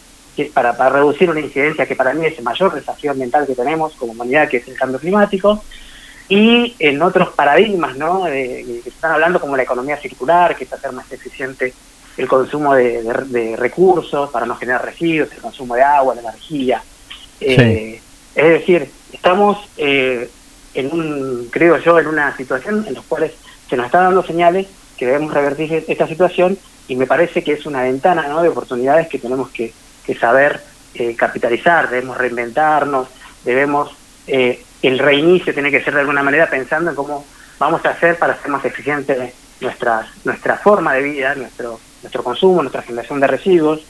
[0.54, 3.92] para, para reducir una incidencia que para mí es el mayor desafío ambiental que tenemos
[3.94, 5.62] como humanidad, que es el cambio climático
[6.30, 8.24] y en otros paradigmas, ¿no?
[8.24, 11.74] De, que están hablando como la economía circular, que es hacer más eficiente
[12.16, 16.20] el consumo de, de- de recursos para no generar residuos, el consumo de agua, de
[16.20, 16.82] energía.
[17.40, 18.00] Eh,
[18.34, 20.30] Es decir, estamos eh,
[20.74, 23.30] en un, creo yo, en una situación en la cual
[23.68, 26.56] se nos está dando señales que debemos revertir esta situación
[26.86, 28.40] y me parece que es una ventana ¿no?
[28.42, 29.72] de oportunidades que tenemos que,
[30.06, 30.60] que saber
[30.94, 33.08] eh, capitalizar, debemos reinventarnos,
[33.44, 33.90] debemos,
[34.28, 37.24] eh, el reinicio tiene que ser de alguna manera pensando en cómo
[37.58, 42.62] vamos a hacer para hacer más eficiente nuestra, nuestra forma de vida, nuestro, nuestro consumo,
[42.62, 43.80] nuestra generación de residuos.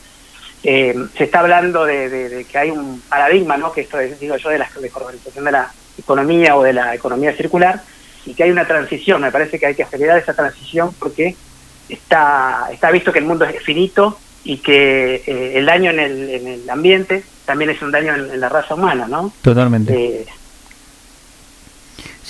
[0.63, 3.71] Eh, se está hablando de, de- de que hay un paradigma, ¿no?
[3.71, 7.33] que esto es, digo yo, de la descarbonización de la economía o de la economía
[7.33, 7.81] circular,
[8.25, 9.21] y que hay una transición.
[9.21, 11.35] Me parece que hay que acelerar esa transición porque
[11.89, 16.29] está, está visto que el mundo es finito y que eh, el daño en el,
[16.29, 19.33] en el ambiente también es un daño en, en la raza humana, ¿no?
[19.41, 19.93] Totalmente.
[19.93, 20.25] Eh,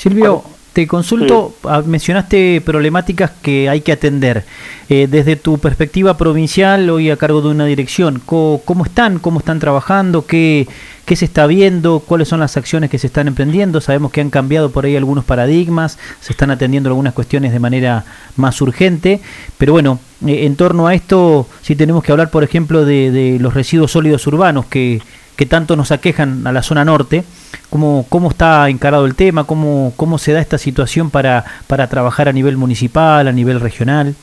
[0.02, 0.44] Silvio,
[0.74, 4.46] te consulto, ah, mencionaste problemáticas que hay que atender.
[4.90, 9.20] Eh, desde tu perspectiva provincial, hoy a cargo de una dirección, ¿cómo, cómo están?
[9.20, 10.26] ¿Cómo están trabajando?
[10.26, 10.68] ¿Qué,
[11.06, 12.00] ¿Qué se está viendo?
[12.00, 13.80] ¿Cuáles son las acciones que se están emprendiendo?
[13.80, 18.04] Sabemos que han cambiado por ahí algunos paradigmas, se están atendiendo algunas cuestiones de manera
[18.38, 19.22] más urgente,
[19.60, 23.38] pero bueno, eh, en torno a esto, si tenemos que hablar, por ejemplo, de, de
[23.38, 25.00] los residuos sólidos urbanos que,
[25.36, 27.24] que tanto nos aquejan a la zona norte,
[27.70, 29.46] ¿cómo, cómo está encarado el tema?
[29.46, 34.16] ¿Cómo, cómo se da esta situación para, para trabajar a nivel municipal, a nivel regional?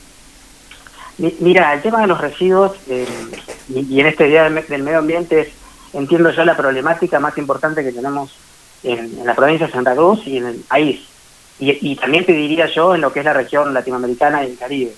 [1.19, 3.07] Mi- Mira, el tema de los residuos, eh,
[3.75, 5.49] y, en este Día del, Me- del Medio Ambiente, es,
[5.93, 8.31] entiendo yo la problemática más importante que tenemos
[8.85, 11.01] en, en la provincia de Santa Cruz y en el país.
[11.59, 14.59] Y, y también te diría yo en lo que es la región latinoamericana y el
[14.59, 14.93] Caribe.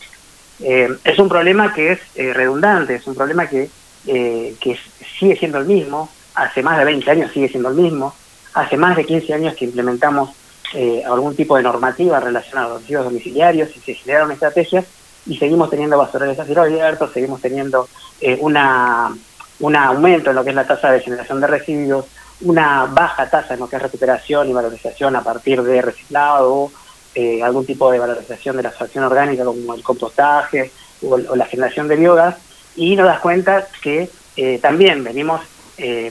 [0.63, 3.71] Eh, es un problema que es eh, redundante, es un problema que,
[4.07, 4.79] eh, que
[5.19, 8.15] sigue siendo el mismo, hace más de 20 años sigue siendo el mismo,
[8.55, 10.31] hace más de 15 años que implementamos
[10.75, 14.85] eh, algún tipo de normativa relacionada a los residuos domiciliarios y se generaron estrategias
[15.27, 17.89] y seguimos teniendo basurales a cielo abierto, seguimos teniendo
[18.21, 19.13] eh, una
[19.61, 22.07] un aumento en lo que es la tasa de generación de residuos,
[22.41, 26.71] una baja tasa en lo que es recuperación y valorización a partir de reciclado,
[27.15, 30.73] eh, algún tipo de valorización de la fracción orgánica como el compostaje
[31.03, 32.37] o, o la generación de biogás,
[32.81, 35.43] y nos das cuenta que eh, también venimos
[35.77, 36.11] eh,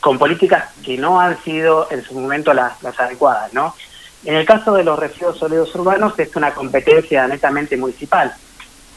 [0.00, 3.74] con políticas que no han sido en su momento las, las adecuadas, ¿no?
[4.24, 8.32] En el caso de los residuos sólidos urbanos es una competencia netamente municipal.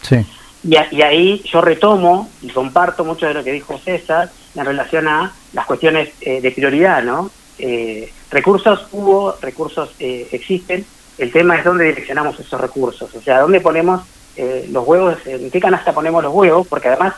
[0.02, 0.26] Sí.
[0.64, 4.66] Y, a- y ahí yo retomo y comparto mucho de lo que dijo César en
[4.66, 7.30] relación a las cuestiones eh, de prioridad, ¿no?
[7.60, 10.84] Eh, recursos hubo, recursos eh, existen,
[11.20, 14.02] el tema es dónde direccionamos esos recursos, o sea, dónde ponemos
[14.42, 17.14] eh, los huevos, en qué canasta ponemos los huevos, porque además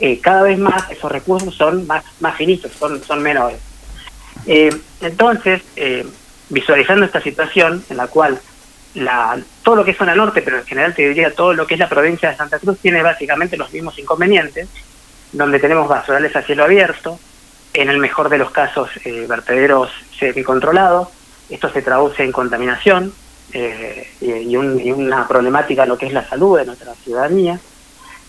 [0.00, 2.04] eh, cada vez más esos recursos son más,
[2.36, 3.58] finitos, son, son menores.
[4.46, 6.06] Eh, entonces, eh,
[6.48, 8.38] visualizando esta situación en la cual
[8.94, 11.74] la, todo lo que es zona norte, pero en general te diría todo lo que
[11.74, 14.68] es la provincia de Santa Cruz, tiene básicamente los mismos inconvenientes,
[15.32, 17.18] donde tenemos basurales a cielo abierto,
[17.74, 21.08] en el mejor de los casos eh, vertederos semicontrolados,
[21.50, 23.12] esto se traduce en contaminación
[23.52, 27.60] eh, y, un- una problemática en lo que es la salud de nuestra ciudadanía.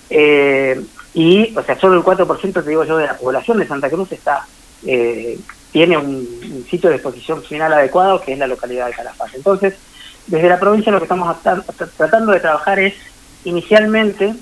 [0.10, 0.76] Eh,
[1.14, 4.12] y, o sea, solo el 4%, te digo yo, de la población de Santa Cruz
[4.12, 4.48] está
[4.82, 5.40] eh,
[5.72, 9.38] tiene un, sitio de exposición final adecuado, que es la localidad de Calafate.
[9.38, 9.74] Entonces,
[10.26, 11.64] desde la provincia lo que estamos ata-
[11.96, 12.94] tratando de trabajar es
[13.44, 14.36] inicialmente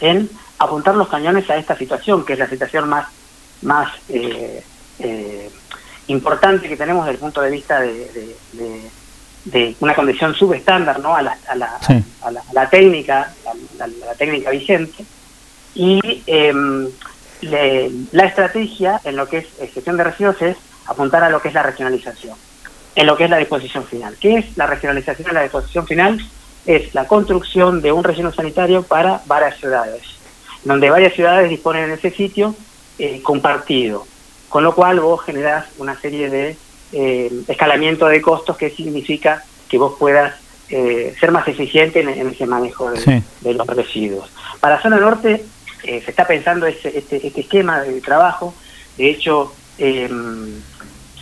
[0.00, 3.06] en apuntar los cañones a esta situación, que es la situación más,
[3.62, 4.66] más eh,
[4.98, 5.50] eh,
[6.06, 8.40] importante que tenemos desde el punto de vista de-
[9.44, 11.14] de una condición subestándar ¿no?
[11.16, 11.94] a, la, a, la, Sí.
[12.22, 15.04] a, la, a la técnica, a la, técnica vigente.
[15.74, 16.88] Y em,
[17.40, 21.48] le- la estrategia en lo que es gestión de residuos es apuntar a lo que
[21.48, 22.36] es la regionalización,
[22.96, 24.16] en lo que es la disposición final.
[24.20, 26.20] ¿Qué es la regionalización la disposición final?
[26.66, 30.02] Es la construcción de un relleno sanitario para varias ciudades,
[30.64, 32.54] donde varias ciudades disponen de ese sitio
[32.98, 34.06] eh, compartido,
[34.50, 36.56] con lo cual vos generás una serie de
[36.92, 40.34] eh, escalamiento de costos que significa que vos puedas
[40.68, 43.22] eh, ser más eficiente en, en ese manejo de, Sí.
[43.40, 44.30] de los residuos.
[44.60, 45.44] Para zona norte
[45.82, 48.54] eh, se está pensando ese, este, este esquema de trabajo.
[48.96, 50.08] De hecho, eh,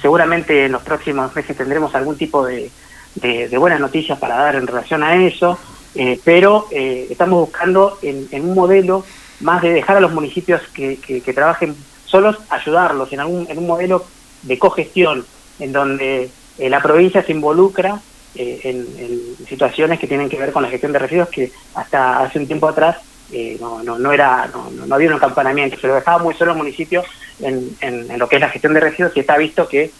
[0.00, 2.70] seguramente en los próximos meses tendremos algún tipo de,
[3.14, 5.58] de- de buenas noticias para dar en relación a eso,
[5.94, 9.04] eh, pero eh, estamos buscando en, en un modelo
[9.40, 13.58] más de dejar a los municipios que, que- que trabajen solos, ayudarlos en, algún, en
[13.58, 14.04] un modelo
[14.42, 15.24] de cogestión,
[15.58, 18.00] en donde eh, la provincia se involucra
[18.34, 22.38] eh, en, situaciones que tienen que ver con la gestión de residuos que hasta hace
[22.38, 22.98] un tiempo atrás
[23.32, 26.52] eh, no, no, no era no, no había un acampanamiento, se lo dejaba muy solo
[26.52, 27.02] el municipio
[27.40, 29.90] en, en, en lo que es la gestión de residuos y está visto que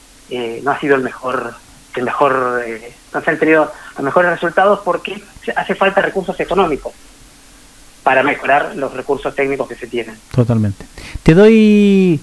[0.62, 1.54] no ha sido el mejor
[1.96, 2.62] el mejor
[3.14, 5.22] no se han tenido los mejores resultados porque
[5.56, 6.92] hace falta recursos económicos
[8.08, 10.16] para mejorar los recursos técnicos que se tienen.
[10.34, 10.86] Totalmente.
[11.22, 12.18] Te doy,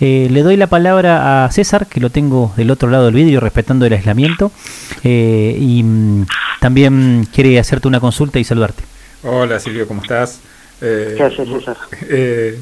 [0.00, 3.40] eh, le doy la palabra a César, que lo tengo del otro lado del vídeo,
[3.40, 4.52] respetando el aislamiento,
[5.04, 6.26] eh, y mm,
[6.60, 8.82] también quiere hacerte una consulta y saludarte.
[9.22, 10.40] Hola Silvio, ¿cómo estás?
[10.80, 11.76] Eh, ¿Qué haces, César?
[12.08, 12.58] eh,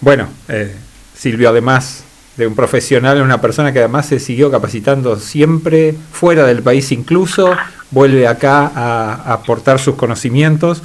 [0.00, 0.74] bueno, eh,
[1.14, 2.04] Silvio, además
[2.36, 7.54] de un profesional, una persona que además se siguió capacitando siempre, fuera del país incluso,
[7.90, 10.82] vuelve acá a, a aportar sus conocimientos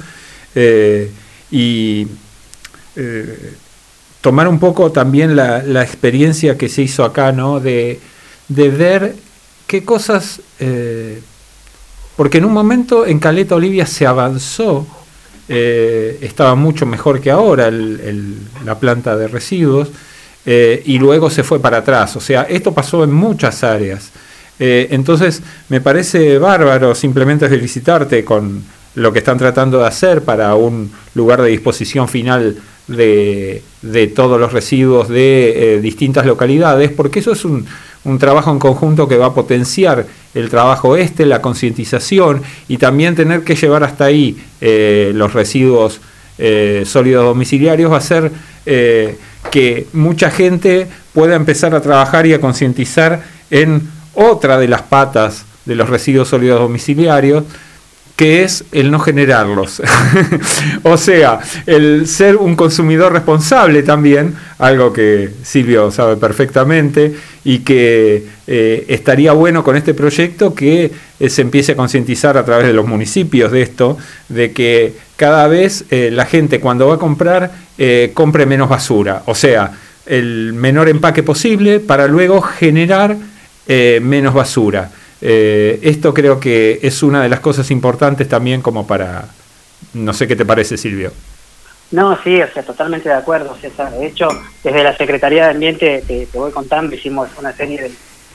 [0.56, 1.10] eh,
[1.50, 2.08] y
[2.96, 3.54] eh,
[4.24, 7.60] tomar un poco también la, experiencia que se hizo acá, ¿no?
[7.60, 8.00] De,
[8.48, 9.16] de ver
[9.66, 10.40] qué cosas...
[10.58, 11.20] eh,
[12.16, 14.86] porque en un momento en Caleta Olivia se avanzó,
[15.46, 19.90] eh, estaba mucho mejor que ahora la planta de residuos,
[20.46, 22.16] eh, y luego se fue para atrás.
[22.16, 24.10] O sea, esto pasó en muchas áreas.
[24.58, 28.64] Entonces, me parece bárbaro simplemente felicitarte con
[28.94, 32.56] lo que están tratando de hacer para un lugar de disposición final
[32.86, 33.62] de,
[34.14, 37.66] todos los residuos de eh, distintas localidades, porque eso es un,
[38.04, 43.14] un trabajo en conjunto que va a potenciar el trabajo este, la concientización y también
[43.14, 46.00] tener que llevar hasta ahí eh, los residuos
[46.36, 48.30] eh, sólidos domiciliarios va a
[48.66, 49.16] eh,
[49.50, 55.44] que mucha gente pueda empezar a trabajar y a concientizar en otra de las patas
[55.64, 57.44] de los residuos sólidos domiciliarios,
[58.16, 59.82] que es el no generarlos.
[60.82, 68.24] o sea, el ser un consumidor responsable también, algo que Silvio sabe perfectamente y que
[68.46, 72.72] eh, estaría bueno con este proyecto que eh, se empiece a concientizar a través de
[72.72, 73.98] los municipios de esto,
[74.28, 77.64] de que cada vez eh, la gente cuando va a comprar
[78.14, 79.72] compre menos basura, o sea,
[80.06, 83.16] el menor empaque posible para luego generar
[83.66, 84.92] menos basura.
[85.20, 89.28] Eh, esto creo que es una de las cosas importantes también como para...
[89.92, 91.12] No sé qué te parece, Silvio.
[91.90, 93.92] No, sí, o sea, totalmente de acuerdo, César.
[93.92, 94.28] De hecho,
[94.62, 97.90] desde la Secretaría de Ambiente, te, voy contando, hicimos una serie de,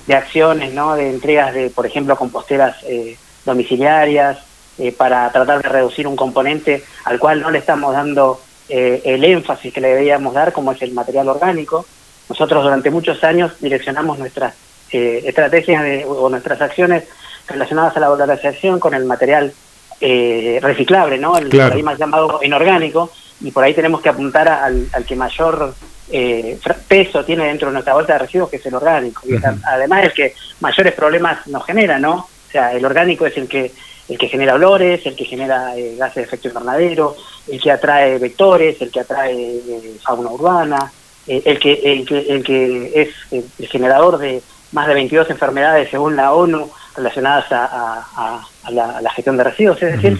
[0.07, 0.95] de acciones, ¿no?
[0.95, 4.37] De entregas de, por ejemplo, composteras eh, domiciliarias,
[4.81, 9.25] eh, para tratar de reducir un componente al cual no le estamos dando eh, el
[9.25, 11.85] énfasis que le deberíamos dar, como es el material orgánico.
[12.29, 14.53] Nosotros durante muchos años direccionamos nuestras
[14.91, 17.03] eh, estrategias de- o nuestras acciones
[17.47, 19.53] relacionadas a la valorización con el material
[20.01, 21.37] eh, reciclable, ¿no?
[21.37, 21.75] El Claro.
[21.75, 23.11] ahí más llamado inorgánico,
[23.41, 25.73] y por ahí tenemos que apuntar a- al, al que mayor
[26.11, 29.21] eh, peso tiene dentro de nuestra bolsa de residuos, que es el orgánico.
[29.27, 29.33] Y
[29.63, 32.13] además el que mayores problemas nos genera, ¿no?
[32.15, 33.71] O sea, el orgánico es el que
[34.07, 37.15] el que genera olores, el que genera eh, gases de efecto invernadero,
[37.47, 40.91] el que atrae vectores, el que atrae eh, fauna urbana,
[41.27, 44.41] eh, el que el que el que es eh, el generador de
[44.71, 49.11] más de 22 enfermedades según la ONU relacionadas a, a- a- a la, a la
[49.11, 49.81] gestión de residuos.
[49.81, 50.19] Es decir,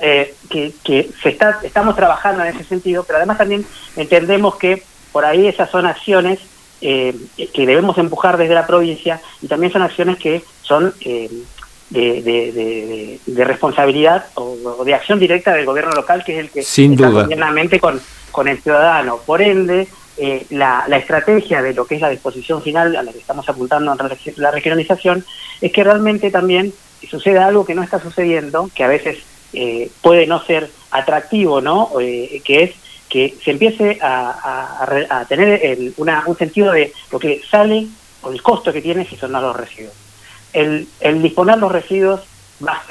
[0.00, 3.64] eh, que, que se está, estamos trabajando en ese sentido, pero además también
[3.96, 4.82] entendemos que
[5.12, 6.38] por ahí esas son acciones
[6.82, 7.16] eh,
[7.54, 11.30] que debemos empujar desde la provincia y también son acciones que son eh,
[11.88, 16.38] de, de- de- de responsabilidad o, o de acción directa del gobierno local, que es
[16.40, 17.22] el que Sin está duda.
[17.80, 18.00] con,
[18.32, 19.18] con el ciudadano.
[19.24, 19.88] Por ende,
[20.18, 23.48] eh, la, la estrategia de lo que es la disposición final a la que estamos
[23.48, 23.98] apuntando en
[24.36, 25.24] la regionalización
[25.60, 26.72] es que realmente también
[27.10, 29.18] suceda algo que no está sucediendo, que a veces
[29.52, 31.90] eh, puede no ser atractivo, ¿no?
[32.00, 32.70] Eh, que es
[33.08, 37.86] que se empiece a, tener el- una- un sentido de lo que sale
[38.22, 39.94] o el costo que tiene gestionar los residuos.
[40.52, 42.22] El, el disponer los residuos,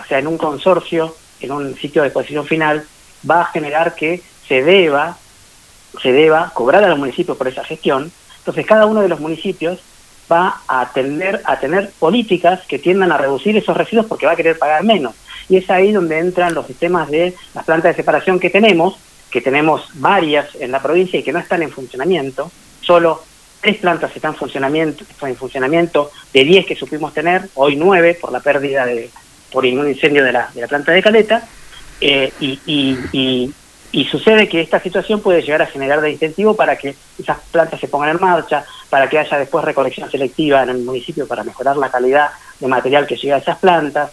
[0.08, 2.86] sea, en un consorcio, en un sitio de disposición final,
[3.30, 5.18] va a generar que se deba,
[6.02, 8.12] se deba cobrar a los municipios por esa gestión.
[8.40, 9.80] Entonces, cada uno de los municipios
[10.32, 14.36] va a tender a tener políticas que tiendan a reducir esos residuos porque va a
[14.36, 15.16] querer pagar menos.
[15.50, 18.98] Y es ahí donde entran los sistemas de las plantas de separación que tenemos,
[19.30, 22.52] que tenemos varias en la provincia y que no están en funcionamiento.
[22.82, 23.24] Solo
[23.62, 28.18] tres plantas están en funcionamiento, están en funcionamiento de 10 que supimos tener, hoy nueve
[28.20, 29.10] por la pérdida de,
[29.52, 31.48] por un incendio de la, de la planta de Caleta.
[32.02, 33.54] Eh, y, y, y,
[33.96, 37.80] y sucede que esta situación puede llegar a generar de incentivo para que esas plantas
[37.80, 41.78] se pongan en marcha, para que haya después recolección selectiva en el municipio para mejorar
[41.78, 44.12] la calidad de material que llega a esas plantas.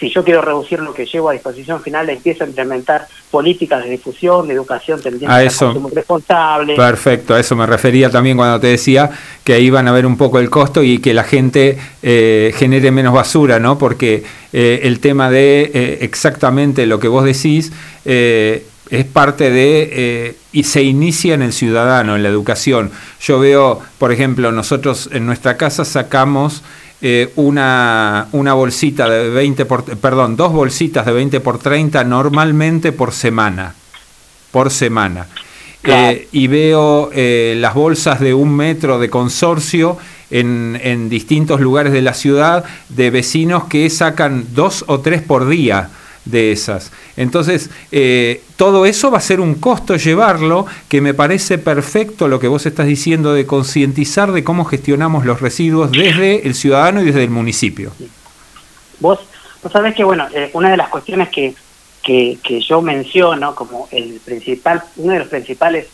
[0.00, 3.90] Si yo quiero reducir lo que llevo a disposición final, empiezo a implementar políticas de
[3.90, 5.66] difusión, de educación tendientes A eso.
[5.66, 6.74] consumo responsable.
[6.74, 9.10] Perfecto, a eso me refería también cuando te decía
[9.44, 12.90] que ahí van a ver un poco el costo y que la gente eh, genere
[12.90, 13.76] menos basura, ¿no?
[13.76, 14.24] Porque
[14.54, 17.72] eh, el tema de eh, exactamente lo que vos decís
[18.90, 22.90] es parte de, eh, y se inicia en el ciudadano, en la educación.
[23.20, 26.62] Yo veo, por ejemplo, nosotros en nuestra casa sacamos
[27.00, 32.92] eh, una, una bolsita de 20 por, perdón, dos bolsitas de 20 por 30 normalmente
[32.92, 33.74] por semana,
[34.50, 35.26] por semana.
[35.82, 36.16] Claro.
[36.16, 39.96] Eh, y veo las bolsas de un metro de consorcio
[40.30, 45.48] en, en distintos lugares de la ciudad de vecinos que sacan dos o tres por
[45.48, 45.90] día
[46.30, 46.92] de esas.
[47.16, 52.38] Entonces, eh, todo eso va a ser un costo llevarlo, que me parece perfecto lo
[52.38, 57.06] que vos estás diciendo de concientizar de cómo gestionamos los residuos desde el ciudadano y
[57.06, 57.92] desde el municipio.
[59.00, 59.20] Vos,
[59.62, 61.54] vos sabés que, bueno, eh, una de las cuestiones que,
[62.02, 65.86] que, que yo menciono como el principal, uno de los principales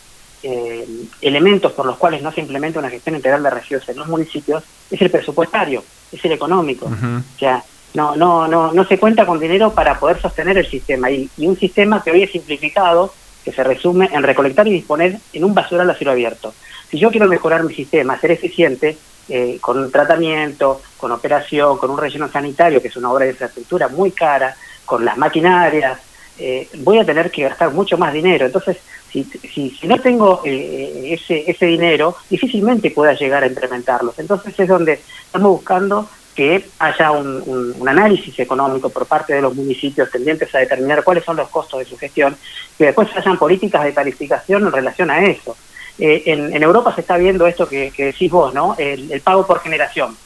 [0.43, 0.85] eh,
[1.21, 4.63] elementos por los cuales no se implementa una gestión integral de residuos en los municipios
[4.91, 6.85] es el presupuestario, es el económico.
[6.85, 7.17] Ujú.
[7.17, 7.63] O sea,
[7.95, 11.09] no, no, no, no se cuenta con dinero para poder sostener el sistema.
[11.09, 15.17] Y, y un sistema que hoy es simplificado, que se resume en recolectar y disponer
[15.33, 16.53] en un basural a cielo abierto.
[16.89, 21.89] Si yo quiero mejorar mi sistema, ser eficiente, eh, con un tratamiento, con operación, con
[21.89, 25.99] un relleno sanitario, que es una obra de infraestructura muy cara, con las maquinarias,
[26.37, 28.45] eh, voy a tener que gastar mucho más dinero.
[28.45, 28.77] Entonces,
[29.11, 34.19] si, si, si no tengo eh, ese, ese dinero, difícilmente pueda llegar a implementarlos.
[34.19, 39.41] Entonces es donde estamos buscando que haya un, un, un, análisis económico por parte de
[39.41, 42.35] los municipios tendientes a determinar cuáles son los costos de su gestión,
[42.77, 45.55] que después hayan políticas de tarificación en relación a eso.
[45.97, 48.75] Eh, en, en, Europa se está viendo esto que, que decís vos, ¿no?
[48.77, 50.17] El, el pago por generación.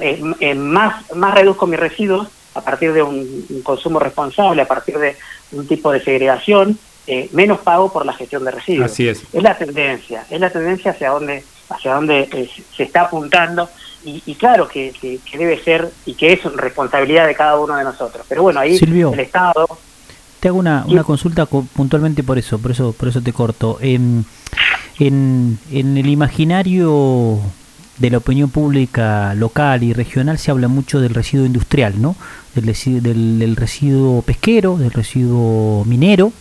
[0.00, 4.98] Eh, más, más reduzco mis residuos a partir de un, un, consumo responsable, a partir
[4.98, 5.16] de
[5.52, 8.92] un tipo de segregación, eh, menos pago por la gestión de residuos.
[8.92, 9.22] Así es.
[9.32, 13.68] Es la tendencia, es la tendencia hacia donde, hacia donde eh, se está apuntando
[14.04, 17.76] y, y claro que, que, que, debe ser y que es responsabilidad de cada uno
[17.76, 18.24] de nosotros.
[18.28, 19.66] Pero bueno, ahí Silvio, el Estado...
[20.40, 23.78] Te hago una, una consulta puntualmente por eso, por eso, por eso te corto.
[23.80, 24.24] En,
[24.98, 27.38] en, en el imaginario
[27.98, 32.16] de la opinión pública local y regional se habla mucho del residuo industrial, ¿no?
[32.56, 32.66] Del,
[33.02, 36.32] del, del residuo pesquero, del residuo minero,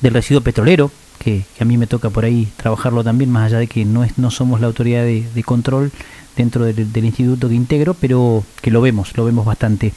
[0.00, 3.58] del residuo petrolero, que, que, a mí me toca por ahí trabajarlo también, más allá
[3.58, 5.90] de que no, es, no somos la autoridad de, de control
[6.36, 9.92] dentro del, instituto que integro, pero que lo vemos, lo vemos bastante.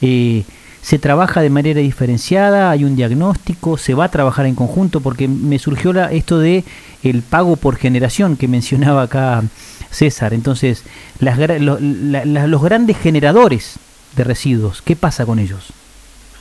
[0.00, 0.44] Eh,
[0.82, 5.28] se trabaja de manera diferenciada, hay un diagnóstico, se va a trabajar en conjunto, porque
[5.28, 6.64] me surgió esto de
[7.04, 9.42] el pago por generación que mencionaba acá
[9.90, 10.34] César.
[10.34, 10.84] Entonces,
[11.20, 13.78] los grandes generadores
[14.16, 15.72] de residuos, ¿qué pasa con ellos?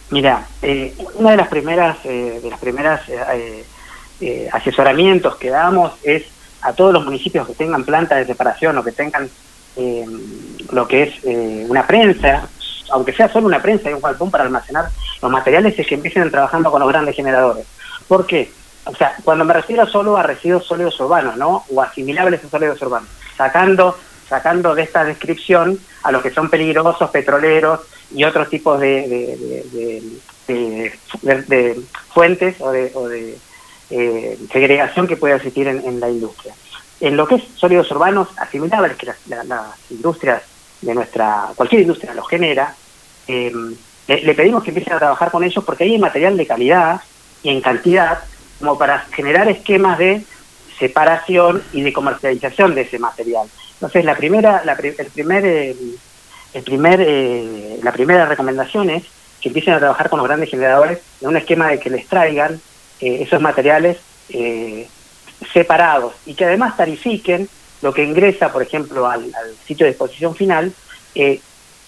[0.09, 3.01] Mira, eh, una de las primeras, eh, de las primeras
[4.19, 6.23] eh, asesoramientos que damos es
[6.61, 9.29] a todos los municipios que tengan plantas de separación o que tengan
[10.71, 11.23] lo que es
[11.69, 12.47] una prensa,
[12.91, 14.89] aunque sea solo una prensa y un galpón para almacenar
[15.21, 17.65] los materiales, es que empiecen trabajando con los grandes generadores.
[18.07, 18.51] ¿Por qué?
[18.85, 21.63] O sea, cuando me refiero solo a residuos sólidos urbanos, ¿no?
[21.69, 23.97] O asimilables a sólidos urbanos, sacando,
[24.27, 27.81] sacando de esta descripción a los que son peligrosos, petroleros
[28.13, 30.03] y otros tipos de, de,
[30.47, 31.81] de, de
[32.13, 33.07] fuentes o de, o
[33.91, 36.53] eh, segregación que puede existir en, la industria.
[36.99, 40.43] En lo que es sólidos urbanos asimilables, que las, las, las industrias
[40.81, 42.75] de nuestra, cualquier industria los genera,
[43.27, 43.51] eh,
[44.07, 47.01] le, pedimos que empiecen a trabajar con ellos porque hay material de calidad
[47.43, 48.19] y en cantidad
[48.59, 50.23] como para generar esquemas de
[50.77, 53.47] separación y de comercialización de ese material.
[53.73, 55.75] Entonces, la primera, la, el primer, eh,
[56.53, 59.03] el primer, eh, la primera recomendación es
[59.39, 62.59] que empiecen a trabajar con los grandes generadores en un esquema de que les traigan
[63.01, 63.97] eh, esos materiales
[65.51, 67.49] separados y que además tarifiquen
[67.81, 69.33] lo que ingresa, por ejemplo, al,
[69.67, 70.71] sitio de disposición final,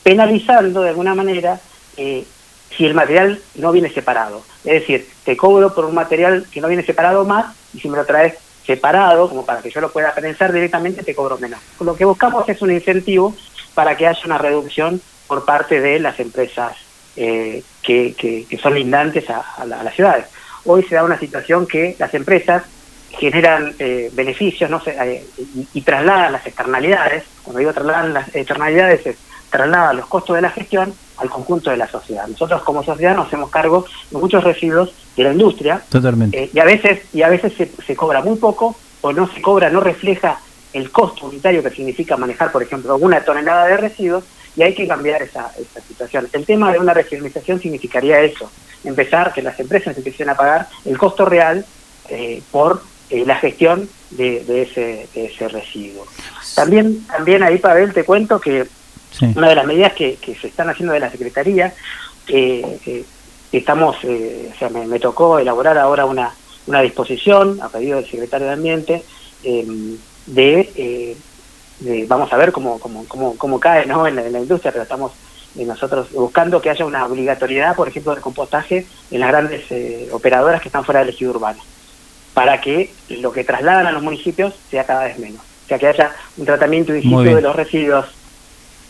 [0.03, 1.61] penalizando de alguna manera
[1.95, 4.43] si el material no viene separado.
[4.65, 7.97] Es decir, te cobro por un material que no viene separado más y si me
[7.97, 8.35] lo traes
[8.65, 11.59] separado, como para que yo lo pueda pensar directamente, te cobro menos.
[11.79, 13.35] Lo que buscamos es un incentivo
[13.73, 16.77] para que haya una reducción por parte de las empresas
[17.15, 20.25] eh, que, que, son lindantes a, las ciudades.
[20.65, 22.63] Hoy se da una situación que las empresas
[23.11, 29.05] generan eh, beneficios no eh, y, y, trasladan las externalidades, cuando digo trasladan las externalidades
[29.05, 29.17] es
[29.53, 32.27] traslada los costos de la gestión al conjunto de la sociedad.
[32.27, 35.79] Nosotros como sociedad nos hacemos cargo de muchos residuos de la industria.
[35.89, 36.43] Totalmente.
[36.43, 37.53] Eh, y a veces, y a veces
[37.85, 40.39] se, cobra muy poco o no se cobra, no refleja
[40.73, 44.23] el costo unitario que significa manejar, por ejemplo, una tonelada de residuos
[44.55, 46.29] y hay que cambiar esa, esa situación.
[46.31, 48.51] El tema de una regionalización significaría eso,
[48.83, 51.65] empezar que las empresas empiecen a pagar el costo real
[52.09, 56.05] eh, por eh, la gestión de, de, ese, de ese residuo.
[56.55, 58.67] También, también ahí, Pavel, te cuento que
[59.35, 61.73] una de las medidas que, se están haciendo de la Secretaría,
[62.27, 63.05] eh,
[63.51, 66.33] estamos, eh, o sea, me, tocó elaborar ahora una,
[66.65, 69.03] una disposición a pedido del secretario de Ambiente
[69.43, 69.97] em,
[71.83, 74.07] eh, de, vamos a ver cómo, cómo, cómo, cómo cae ¿no?
[74.07, 75.11] en, la, industria, pero estamos
[75.55, 79.63] nosotros buscando que haya una obligatoriedad, por ejemplo, de compostaje en las grandes
[80.11, 81.61] operadoras que están fuera del ejido urbano,
[82.33, 85.41] para que lo que trasladan a los municipios sea cada vez menos.
[85.41, 88.07] O sea, que haya un tratamiento distinto de los residuos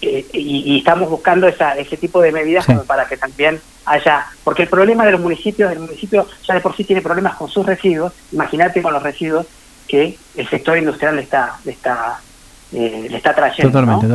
[0.06, 4.64] eh, y, estamos buscando esa, ese tipo de medidas como para que también haya, porque
[4.64, 7.66] el problema de los municipios, el municipio ya de por sí tiene problemas con sus
[7.66, 9.46] residuos, imagínate con los residuos
[9.88, 12.20] que el sector industrial está, le está,
[12.74, 13.72] eh, le está trayendo.
[13.72, 14.08] Totalmente,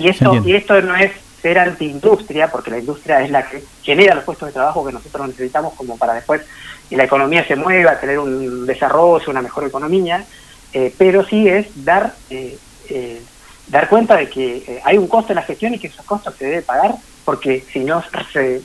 [0.00, 4.14] y, esto, y esto no es ser antiindustria, porque la industria es la que genera
[4.14, 6.42] los puestos de trabajo que nosotros necesitamos como para después
[6.88, 10.24] que la economía se mueva, tener un desarrollo, una mejor economía,
[10.72, 12.58] eh, pero sí es dar eh,
[13.70, 16.34] dar cuenta de que eh, hay un costo en la gestión y que esos costos
[16.36, 16.94] se debe pagar
[17.24, 18.02] porque si no
[18.32, 18.60] se,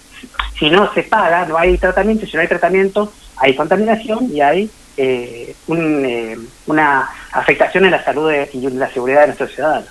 [0.57, 4.69] si no se paga no hay tratamiento, si no hay tratamiento hay contaminación y hay
[4.97, 6.37] eh, eh,
[6.67, 9.89] una afectación en la salud y la seguridad de nuestros ciudadanos.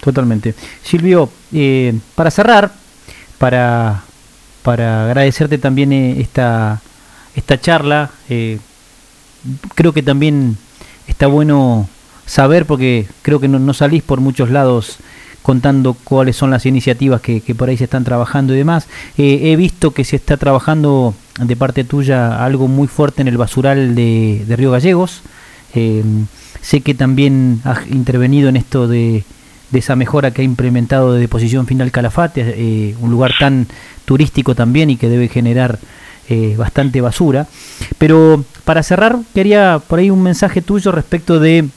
[0.00, 0.54] Totalmente.
[0.82, 1.30] Silvio,
[2.14, 2.70] para cerrar,
[3.38, 4.02] para,
[4.62, 6.80] para agradecerte también esta,
[7.34, 8.10] esta charla,
[9.74, 10.56] creo que también
[11.06, 11.88] está bueno
[12.28, 14.98] saber, porque creo que no, salís por muchos lados
[15.48, 18.86] contando cuáles son las iniciativas que, por ahí se están trabajando y demás.
[19.16, 23.38] Eh, he visto que se está trabajando de parte tuya algo muy fuerte en el
[23.38, 25.22] basural de, Río Gallegos.
[25.72, 26.04] Eh,
[26.60, 29.24] sé que también has intervenido en esto de,
[29.72, 33.68] esa mejora que ha implementado de deposición final Calafate, eh, un lugar tan
[34.04, 35.78] turístico también y que debe generar
[36.58, 37.46] bastante basura.
[37.96, 41.70] Pero para cerrar, quería por ahí un mensaje tuyo respecto de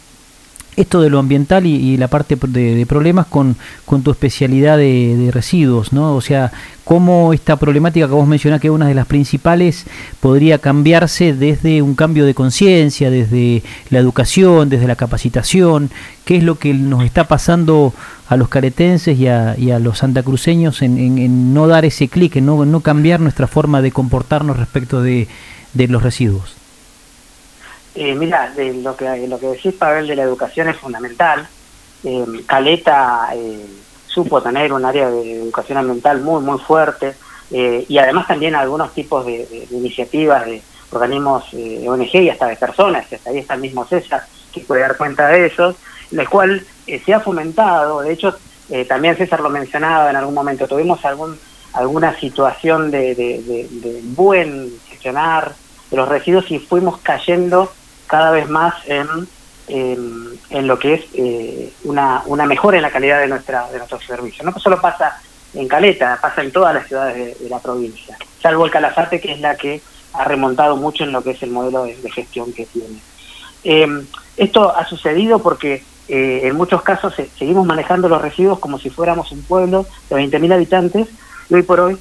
[0.75, 5.91] esto de lo ambiental y, la parte de, problemas con, con, tu especialidad de, residuos,
[5.91, 6.15] ¿no?
[6.15, 6.51] O sea,
[6.83, 9.85] cómo esta problemática que vos mencionás, que es una de las principales,
[10.19, 15.89] podría cambiarse desde un cambio de conciencia, desde la educación, desde la capacitación,
[16.23, 17.93] qué es lo que nos está pasando
[18.29, 22.37] a los caretenses y a, y a los santacruceños en, en, no dar ese clic,
[22.37, 25.27] en no, no cambiar nuestra forma de comportarnos respecto de
[25.73, 26.60] los residuos.
[27.93, 31.47] Eh, mira, de lo que lo que decís, Pavel, de la educación es fundamental.
[32.03, 33.65] Eh, Caleta eh,
[34.07, 37.13] supo tener un área de educación ambiental muy, muy fuerte
[37.51, 40.61] eh, y además también algunos tipos de, iniciativas de
[40.91, 44.81] organismos ONG y hasta de personas, que hasta ahí está el mismo César, que puede
[44.81, 45.75] dar cuenta de eso,
[46.11, 48.35] el cual se ha fomentado, de hecho,
[48.89, 51.39] también César lo mencionaba en algún momento, tuvimos algún
[51.71, 55.53] alguna situación de, de buen gestionar
[55.89, 57.71] de los residuos y fuimos cayendo
[58.11, 59.07] cada vez más en,
[59.69, 64.03] en, lo que es eh, una, una mejora en la calidad de nuestra de nuestros
[64.03, 64.45] servicios.
[64.45, 65.17] No solo pasa
[65.53, 69.39] en Caleta, pasa en todas las ciudades de, la provincia, salvo el Calafate, que es
[69.39, 69.81] la que
[70.11, 72.99] ha remontado mucho en lo que es el modelo de, gestión que tiene.
[73.63, 73.87] Eh,
[74.35, 79.31] esto ha sucedido porque eh, en muchos casos seguimos manejando los residuos como si fuéramos
[79.31, 81.07] un pueblo de 20.000 habitantes
[81.49, 81.97] y hoy por hoy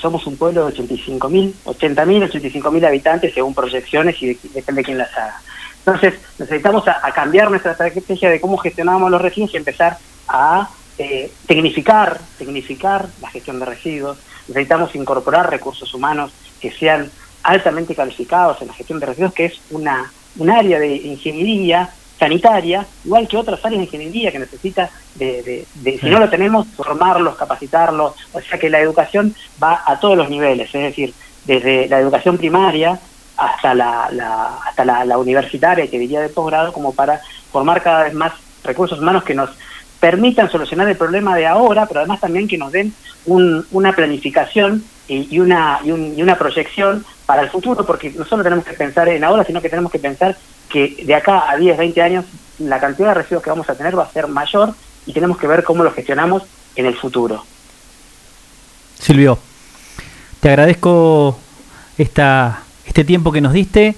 [0.00, 5.12] somos un pueblo de 85.000, 80.000, 85.000 habitantes según proyecciones y depende de quién las
[5.16, 5.40] haga.
[5.78, 10.68] Entonces, necesitamos a, cambiar nuestra estrategia de cómo gestionamos los residuos y empezar a
[10.98, 14.18] eh, tecnificar, tecnificar la gestión de residuos.
[14.48, 17.10] Necesitamos incorporar recursos humanos que sean
[17.42, 22.88] altamente calificados en la gestión de residuos, que es una un área de ingeniería sanitaria,
[23.04, 26.66] igual que otras áreas de ingeniería que necesita de, de- de- si no lo tenemos,
[26.76, 31.14] formarlos, capacitarlos, o sea que la educación va a todos los niveles, es decir,
[31.44, 33.00] desde la educación primaria
[33.36, 38.04] hasta la, la- hasta la, la universitaria, que diría de posgrado, como para formar cada
[38.04, 39.50] vez más recursos humanos que nos
[40.00, 44.90] permitan solucionar el problema de ahora, pero además también que nos den un- una planificación
[45.06, 48.64] y, y una, y, un- y una proyección para el futuro, porque no solo tenemos
[48.64, 50.36] que pensar en ahora, sino que tenemos que pensar
[50.68, 52.24] que de acá a 10, 20 años
[52.58, 54.74] la cantidad de residuos que vamos a tener va a ser mayor
[55.06, 56.42] y tenemos que ver cómo lo gestionamos
[56.74, 57.44] en el futuro.
[58.98, 59.38] Silvio,
[60.40, 61.38] te agradezco
[61.98, 63.94] esta, este tiempo que nos diste.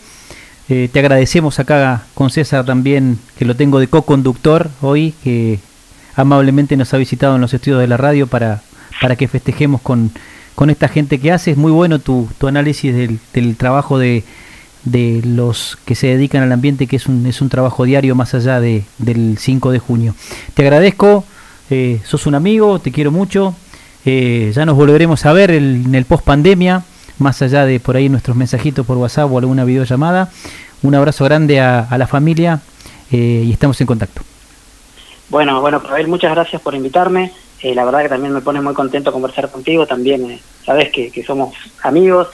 [0.69, 5.61] Eh, te agradecemos acá con César también, que lo tengo de co-conductor hoy, que
[6.14, 8.62] amablemente nos ha visitado en los estudios de la radio para,
[9.01, 10.11] para que festejemos con,
[10.55, 11.53] con esta gente que hace.
[11.53, 12.95] Es muy bueno tu, tu análisis
[13.33, 14.25] del trabajo de,
[14.85, 18.35] de los que se dedican al ambiente, que es un, es un trabajo diario más
[18.35, 20.14] allá de, del 5 de junio.
[20.55, 21.24] Te agradezco,
[21.70, 23.55] eh, sos un amigo, te quiero mucho.
[24.05, 26.83] Eh, ya nos volveremos a ver en el post pandemia,
[27.18, 30.31] más allá de por ahí nuestros mensajitos por WhatsApp o alguna videollamada.
[30.83, 32.61] Un abrazo grande a, la familia
[33.11, 34.22] eh, y estamos en contacto.
[35.29, 37.33] Bueno, bueno, Pavel, muchas gracias por invitarme.
[37.62, 39.85] La verdad que también me pone muy contento conversar contigo.
[39.85, 42.29] También sabes que, que somos amigos,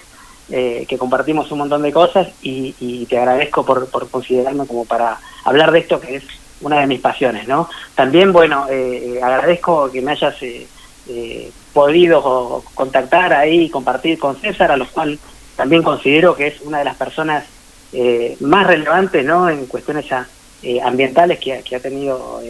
[0.51, 5.19] eh, que compartimos un montón de cosas y, y te agradezco por, considerarme como para
[5.45, 6.25] hablar de esto que es
[6.61, 7.69] una de mis pasiones, ¿no?
[7.95, 10.67] También, bueno, eh, eh, agradezco que me hayas eh,
[11.09, 15.19] eh, podido contactar ahí y compartir con César, a lo cual
[15.57, 17.45] también considero que es una de las personas
[17.93, 19.49] eh, más relevantes, ¿no?
[19.51, 20.07] En cuestiones
[20.63, 22.41] eh, ambientales que, que ha tenido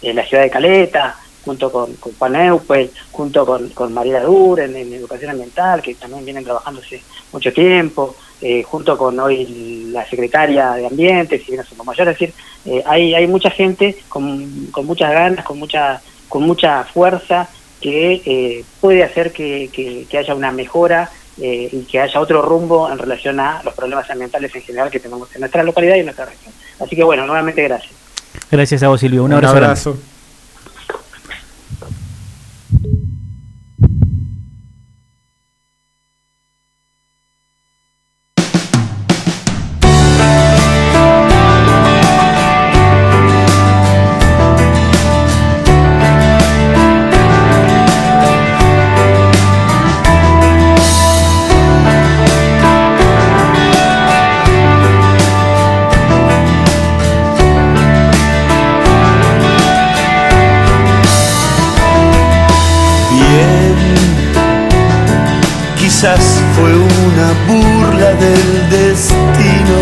[0.00, 4.60] en la ciudad de Caleta, junto con, con Juan Eupel, junto con, con Mariela Dur
[4.60, 9.88] en, en educación ambiental, que también vienen trabajando hace mucho tiempo, eh, junto con hoy
[9.92, 12.34] la secretaria de Ambiente, si bien es mayor, es decir,
[12.66, 17.48] eh, hay, hay mucha gente con, con muchas ganas, con mucha, con mucha fuerza,
[17.80, 21.10] que eh, puede hacer que, que- que haya una mejora
[21.40, 24.98] eh, y que haya otro rumbo en relación a los problemas ambientales en general que
[24.98, 26.52] tenemos en nuestra localidad y en nuestra región.
[26.80, 27.92] Así que bueno, nuevamente gracias.
[28.50, 29.22] Gracias a vos, Silvio.
[29.24, 30.17] Un abrazo.
[68.20, 69.80] Del destino.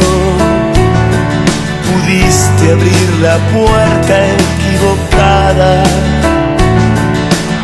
[1.87, 5.82] Pudiste abrir la puerta equivocada.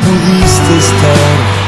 [0.04, 1.61] Pudiste estar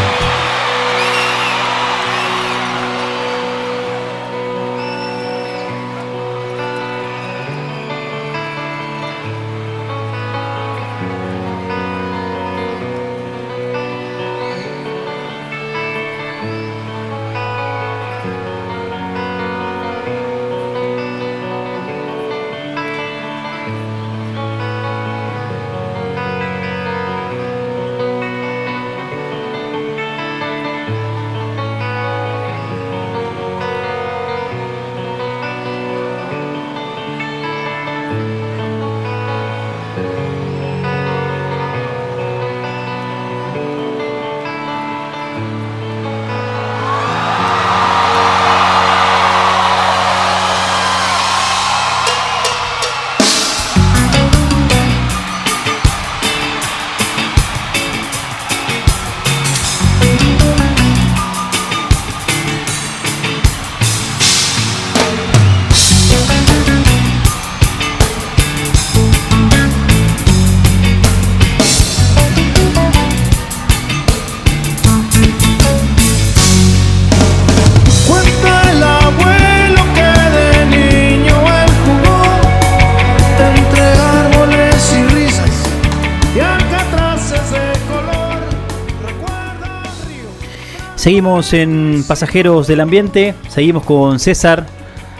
[91.05, 94.64] Seguimos en Pasajeros del Ambiente, seguimos con César.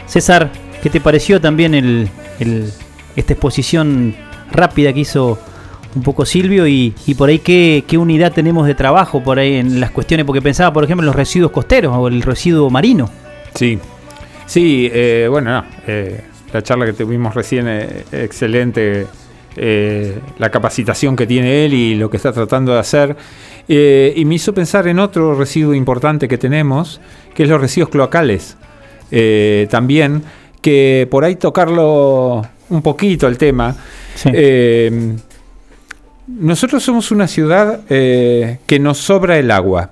[0.07, 2.09] César, ¿qué te pareció también el,
[3.15, 4.15] esta exposición
[4.51, 5.37] rápida que hizo
[5.93, 6.65] un poco Silvio?
[6.65, 10.25] Y, y por ahí, ¿qué, qué unidad tenemos de trabajo por ahí en las cuestiones?
[10.25, 13.07] Porque pensaba, por ejemplo, en los residuos costeros o el residuo marino.
[13.53, 13.77] Sí,
[14.47, 16.19] sí, eh, bueno, no, eh,
[16.51, 19.05] la charla que tuvimos recién, eh, excelente
[19.55, 23.15] eh, la capacitación que tiene él y lo que está tratando de hacer.
[23.67, 27.01] Eh, y me hizo pensar en otro residuo importante que tenemos,
[27.33, 28.57] que es los residuos cloacales.
[29.11, 30.23] Eh, también,
[30.61, 33.75] que por ahí tocarlo un poquito el tema.
[34.15, 34.29] Sí.
[36.27, 39.91] Nosotros somos una ciudad que nos sobra el agua.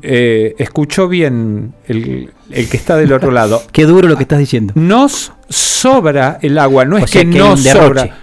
[0.00, 3.62] Eh, escuchó bien el, el que está del otro lado.
[3.72, 4.72] Qué duro lo que estás diciendo.
[4.74, 7.86] Nos sobra el agua, no O es que, que hay no un derroche.
[7.86, 8.18] sobra.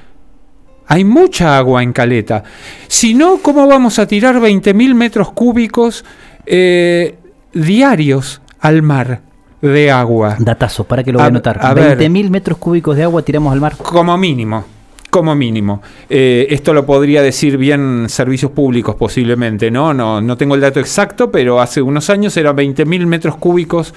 [0.87, 2.43] Hay mucha agua en Caleta.
[2.87, 6.03] Si no, ¿cómo vamos a tirar 20.000 metros cúbicos
[6.45, 7.15] eh,
[7.53, 9.21] diarios al mar
[9.61, 10.35] de agua?
[10.39, 11.59] Datazo, para que lo voy a anotar.
[11.61, 11.97] a ver.
[11.97, 13.75] 20.000 metros cúbicos de agua tiramos al mar.
[13.77, 14.65] Como mínimo.
[15.09, 15.81] Como mínimo.
[16.09, 19.93] Eh, esto lo podría decir bien servicios públicos posiblemente, ¿no?
[19.93, 23.93] No, no tengo el dato exacto, pero hace unos años eran 20.000 metros cúbicos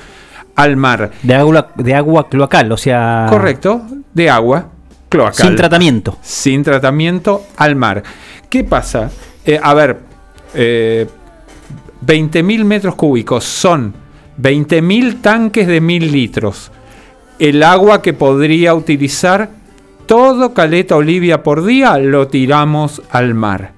[0.55, 1.11] al mar.
[1.23, 3.27] De agua, de agua cloacal, o sea.
[3.31, 3.83] Correcto,
[4.13, 4.76] de agua
[5.09, 5.47] cloacal.
[5.47, 6.19] Sin tratamiento.
[6.23, 8.03] sin tratamiento al mar.
[8.49, 9.11] ¿Qué pasa?
[9.45, 10.01] Eh, a ver,
[10.55, 11.07] eh,
[12.05, 13.95] 20.000 metros cúbicos son
[14.41, 16.71] 20.000 tanques de 1.000 litros.
[17.39, 19.51] El agua que podría utilizar
[20.07, 23.76] todo Caleta Olivia por día lo tiramos al mar.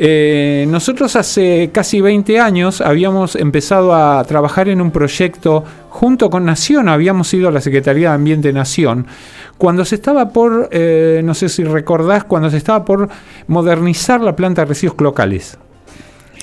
[0.00, 6.44] Eh, nosotros hace casi 20 años habíamos empezado a trabajar en un proyecto junto con
[6.44, 9.08] Nación, habíamos ido a la Secretaría de Ambiente Nación,
[9.56, 13.08] cuando se estaba por, eh, no sé si recordás, cuando se estaba por
[13.48, 15.58] modernizar la planta de residuos locales.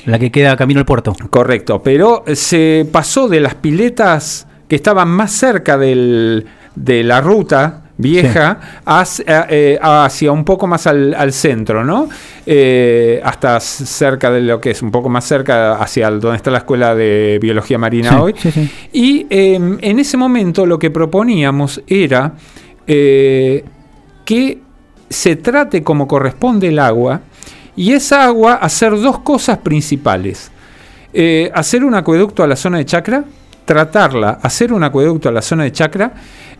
[0.06, 1.16] La que queda camino al puerto.
[1.30, 6.46] Correcto, pero se pasó de las piletas que estaban más cerca del-
[6.76, 12.10] de la ruta vieja hacia, eh, hacia un poco más al, al centro, ¿no?
[12.46, 16.52] Eh, hasta cerca de lo que es un poco más cerca hacia el- donde está
[16.52, 18.36] la escuela de biología marina Sí, hoy.
[18.38, 18.70] sí.
[18.92, 22.34] Y eh, en ese momento lo que proponíamos era
[22.88, 23.64] eh,
[24.26, 24.60] que
[25.10, 27.22] se trate como corresponde el agua
[27.76, 30.52] y esa agua hacer dos cosas principales.
[31.14, 33.24] Eh, hacer un acueducto a la zona de chacra,
[33.66, 36.14] tratarla, hacer un acueducto a la zona de chacra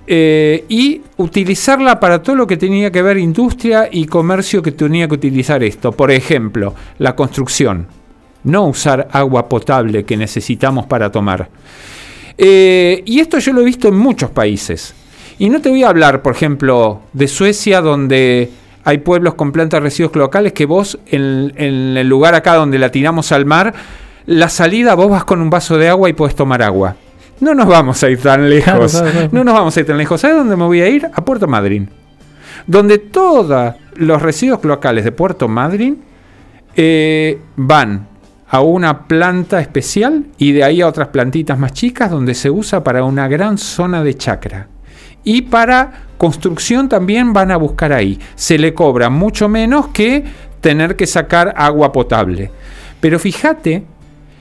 [0.08, 5.08] eh, y utilizarla para todo lo que tenía que ver industria y comercio que tenía
[5.08, 5.92] que utilizar esto.
[5.92, 7.88] Por ejemplo, la construcción.
[8.44, 11.50] No usar agua potable que necesitamos para tomar.
[12.38, 14.94] Eh, y esto yo lo he visto en muchos países.
[15.40, 18.52] Y no te voy a hablar, por ejemplo, de Suecia, donde
[18.84, 22.78] hay pueblos con plantas de residuos cloacales que vos, en, en el lugar acá donde
[22.78, 23.74] la tiramos al mar,
[24.26, 26.96] la salida vos vas con un vaso de agua y puedes tomar agua.
[27.40, 28.92] No nos vamos a ir tan lejos.
[28.92, 29.30] claro, claro.
[29.32, 30.22] No nos vamos a ir tan lejos.
[30.22, 31.10] ¿Sabes dónde me voy a ir?
[31.14, 31.90] A Puerto Madryn.
[32.66, 36.02] Donde todos los residuos cloacales de Puerto Madryn
[36.76, 38.08] eh, van
[38.48, 42.84] a una planta especial y de ahí a otras plantitas más chicas donde se usa
[42.84, 44.68] para una gran zona de chacra.
[45.24, 48.20] Y para construcción también van a buscar ahí.
[48.36, 50.24] Se le cobra mucho menos que
[50.62, 52.52] tener que sacar agua potable.
[53.00, 53.84] Pero fíjate,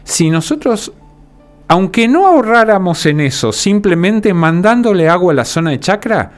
[0.05, 0.93] si nosotros,
[1.69, 6.31] aunque no ahorráramos en eso, simplemente mandándole agua a la zona de chacra,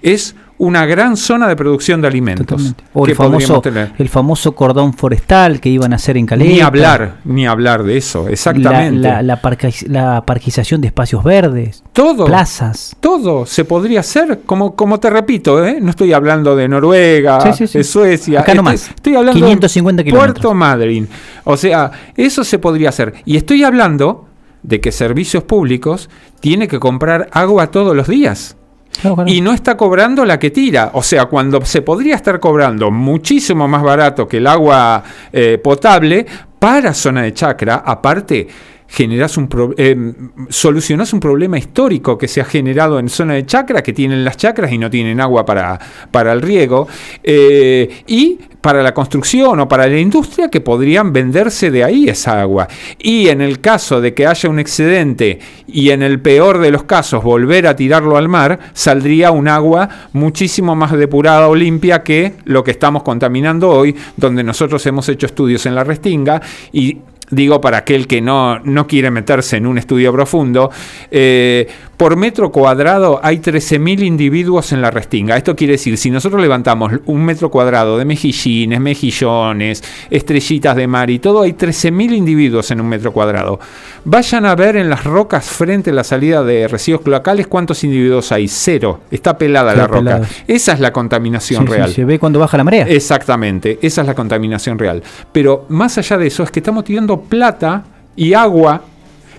[0.00, 2.46] es una gran zona de producción de alimentos.
[2.46, 2.84] Totalmente.
[2.92, 3.92] O que el famoso, podríamos tener.
[3.96, 6.50] el famoso cordón forestal que iban a hacer en Caleta.
[6.50, 9.00] Ni hablar, ni hablar de eso, exactamente.
[9.00, 11.82] La, la, la parca- la parquización de espacios verdes.
[11.92, 12.96] todo, Plazas.
[13.00, 15.78] todo se podría hacer, como, como te repito, ¿eh?
[15.80, 17.78] no estoy hablando de Noruega, Sí, sí, sí.
[17.78, 20.10] de Suecia, Acá estoy, nomás, estoy hablando 550 de.
[20.10, 21.08] Puerto Madryn.
[21.44, 23.14] O sea, eso se podría hacer.
[23.24, 24.26] Y estoy hablando
[24.62, 28.56] de que servicios públicos tiene que comprar agua todos los días.
[29.00, 29.24] Claro.
[29.26, 30.90] Y no está cobrando la que tira.
[30.94, 36.26] O sea, cuando se podría estar cobrando muchísimo más barato que el agua eh, potable
[36.58, 38.48] para zona de chacra, aparte
[38.88, 43.92] generas un eh, un problema histórico que se ha generado en zona de chacra, que
[43.92, 45.78] tienen las chacras y no tienen agua para,
[46.10, 46.88] para el riego,
[47.22, 52.40] eh, y para la construcción o para la industria que podrían venderse de ahí esa
[52.40, 52.66] agua.
[52.98, 56.84] Y en el caso de que haya un excedente y en el peor de los
[56.84, 62.34] casos volver a tirarlo al mar, saldría un agua muchísimo más depurada o limpia que
[62.44, 66.40] lo que estamos contaminando hoy, donde nosotros hemos hecho estudios en la Restinga
[66.72, 66.98] y
[67.30, 70.70] digo para aquel que no, no quiere meterse en un estudio profundo,
[71.10, 71.68] eh,
[71.98, 75.36] por metro cuadrado hay 13.000 individuos en la restinga.
[75.36, 81.10] Esto quiere decir, si nosotros levantamos un metro cuadrado de mejillines, mejillones, estrellitas de mar
[81.10, 83.58] y todo, hay 13.000 individuos en un metro cuadrado.
[84.04, 88.30] Vayan a ver en las rocas frente a la salida de residuos cloacales cuántos individuos
[88.30, 88.46] hay.
[88.46, 89.00] Cero.
[89.10, 89.98] Está pelada Está la roca.
[89.98, 90.28] pelada.
[90.46, 91.92] Esa es la contaminación Sí, sí, real.
[91.92, 92.86] se ve cuando baja la marea.
[92.88, 95.02] Exactamente, esa es la contaminación real.
[95.32, 97.82] Pero más allá de eso es que estamos tirando plata
[98.14, 98.82] y agua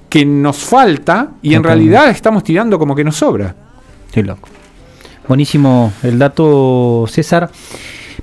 [0.09, 3.55] que nos falta y en realidad estamos tirando como que nos sobra.
[4.11, 4.49] Qué loco.
[5.27, 7.49] buenísimo el dato, César.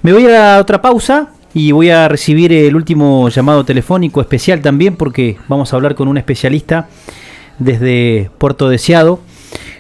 [0.03, 4.97] Me voy a otra pausa y voy a recibir el último llamado telefónico especial también
[4.97, 6.89] porque vamos a hablar con un especialista
[7.59, 9.21] desde Puerto Deseado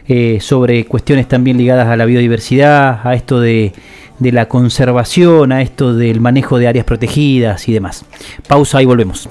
[0.08, 3.72] eh, sobre cuestiones también ligadas a la biodiversidad, a esto de,
[4.20, 8.04] de la conservación, a esto del manejo de áreas protegidas y demás.
[8.46, 9.28] Pausa y volvemos.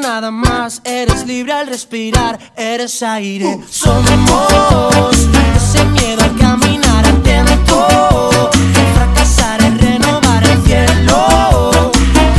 [0.00, 0.80] Nada más.
[0.84, 3.60] Eres libre al respirar, eres aire.
[3.68, 8.50] Somos ese miedo al caminar atento.
[8.94, 11.90] Fracasar es renovar el cielo.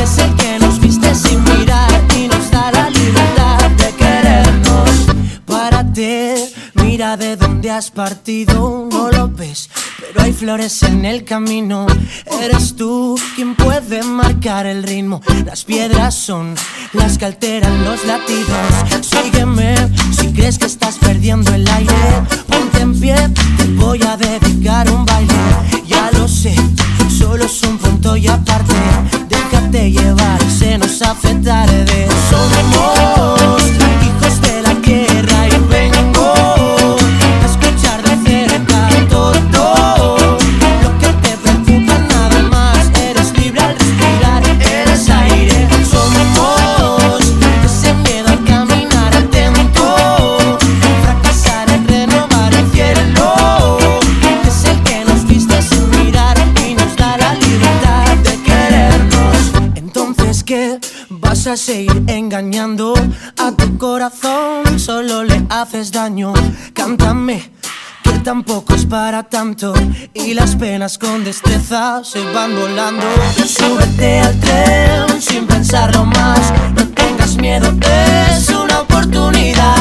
[0.02, 4.90] Es el que nos viste sin mirar y nos da la libertad de querernos.
[5.46, 9.70] Párate, mira de dónde has partido, no lo ves,
[10.14, 11.86] pero hay flores en el camino.
[12.42, 15.22] Eres tú quien puede marcar el ritmo.
[15.46, 16.56] Las piedras son
[16.94, 19.02] las que alteran los latidos.
[19.02, 19.76] Sígueme
[20.18, 21.94] si crees que estás perdiendo el aire.
[22.48, 23.16] Ponte en pie,
[23.58, 25.34] te voy a dedicar un baile.
[25.86, 26.56] Ya lo sé,
[27.18, 28.76] solo es un punto y aparte.
[29.30, 32.08] Déjate llevar, se nos hace tarde.
[32.30, 33.62] Somos
[34.06, 35.31] hijos de la tierra
[64.78, 66.34] solo le haces daño.
[66.74, 67.52] Cántame
[68.04, 69.74] que tampoco es para tanto
[70.14, 73.06] y las penas con destreza se van volando.
[73.46, 77.72] Súbete al tren sin pensarlo más, no tengas miedo,
[78.32, 79.76] es una oportunidad.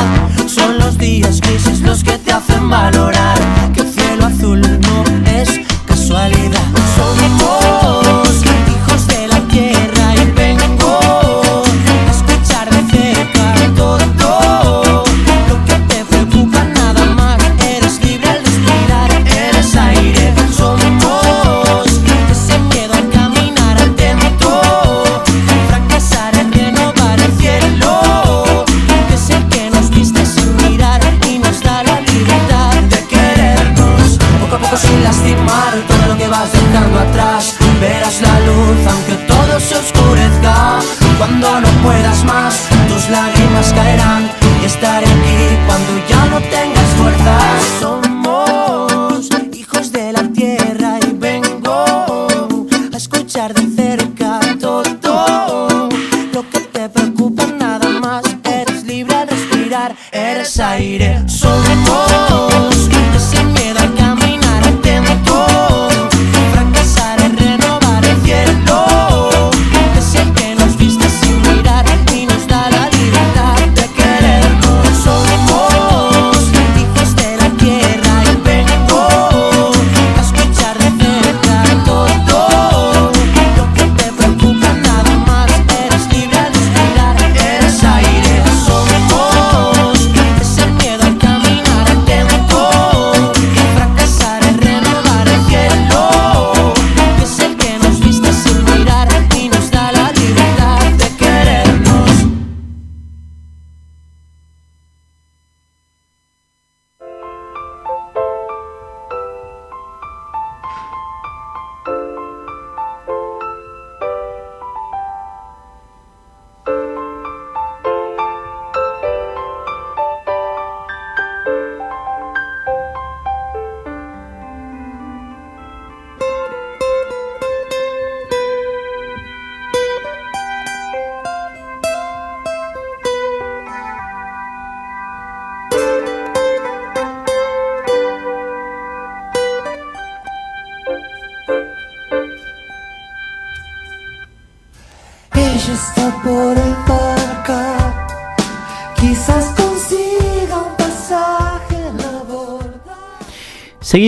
[0.46, 3.38] Son los días grises los que te hacen valorar
[3.72, 6.66] que el cielo azul no es casualidad.
[6.96, 7.39] Somos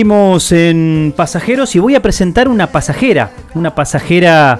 [0.03, 4.59] Seguimos en pasajeros y voy a presentar una pasajera, una pasajera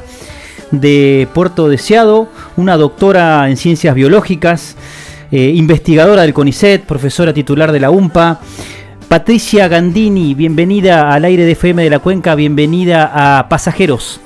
[0.71, 4.77] de Puerto Deseado, una doctora en ciencias biológicas,
[5.33, 8.39] eh, investigadora del CONICET, profesora titular de la UMPA.
[9.09, 14.21] Patricia Gandini, bienvenida al aire de FM de la Cuenca, bienvenida a Pasajeros.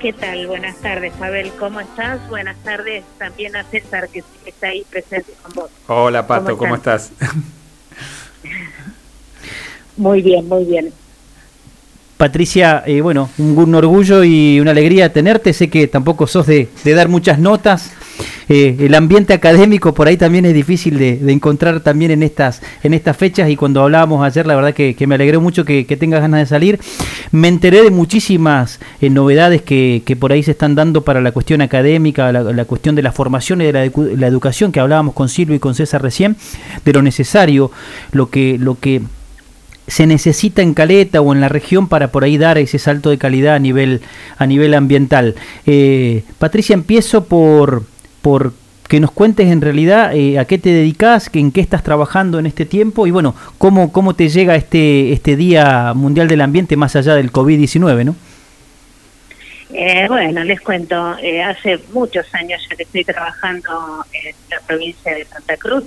[0.00, 0.48] ¿Qué tal?
[0.48, 1.50] Buenas tardes, Mabel.
[1.58, 2.20] ¿Cómo estás?
[2.28, 5.70] Buenas tardes también a César, que está ahí presente con vos.
[5.86, 7.12] Hola Pato, ¿cómo, estás?
[10.00, 10.90] Muy bien, muy bien.
[12.16, 15.52] Patricia, eh, bueno, un, orgullo y una alegría tenerte.
[15.52, 17.92] Sé que tampoco sos de, dar muchas notas.
[18.48, 22.94] Eh, el ambiente académico por ahí también es difícil de, encontrar también en estas, en
[22.94, 26.40] estas fechas y cuando hablábamos ayer la verdad que, me alegré mucho que, tengas ganas
[26.40, 26.80] de salir.
[27.30, 31.32] Me enteré de muchísimas eh, novedades que, que, por ahí se están dando para la
[31.32, 35.14] cuestión académica, la, la cuestión de la formación y de la, la, educación que hablábamos
[35.14, 36.38] con Silvio y con César recién,
[36.86, 37.70] de lo necesario,
[38.12, 38.56] lo que...
[38.58, 39.02] Lo que
[39.90, 43.18] se necesita en Caleta o en la región para por ahí dar ese salto de
[43.18, 44.00] calidad a nivel,
[44.38, 45.34] a nivel ambiental.
[45.66, 47.84] Eh, Patricia, empiezo por,
[48.22, 48.52] por
[48.88, 52.46] que nos cuentes en realidad eh, a qué te dedicas, en qué estás trabajando en
[52.46, 56.96] este tiempo y bueno, cómo, cómo te llega este, este Día Mundial del Ambiente más
[56.96, 58.16] allá del COVID-19, ¿no?
[59.72, 65.14] Eh, bueno, les cuento, eh, hace muchos años ya que estoy trabajando en la provincia
[65.14, 65.84] de Santa Cruz,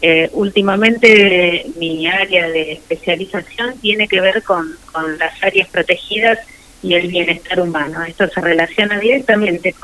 [0.00, 6.38] eh, últimamente mi área de especialización tiene que ver con, con, las áreas protegidas
[6.82, 8.02] y el bienestar humano.
[8.02, 9.74] Esto se relaciona directamente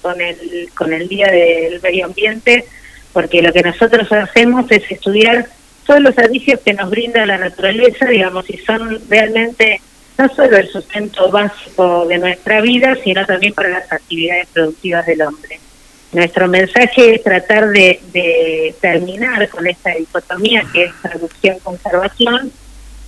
[0.00, 2.64] con, el, con el Día del Medio Ambiente,
[3.12, 5.46] porque lo que nosotros hacemos es estudiar
[5.86, 9.80] todos los servicios que nos brinda la naturaleza, digamos, y son realmente
[10.16, 15.22] no solo el sustento básico de nuestra vida, sino también para las actividades productivas del
[15.22, 15.60] hombre.
[16.12, 22.50] Nuestro mensaje es tratar de, de terminar con esta dicotomía que es producción-conservación,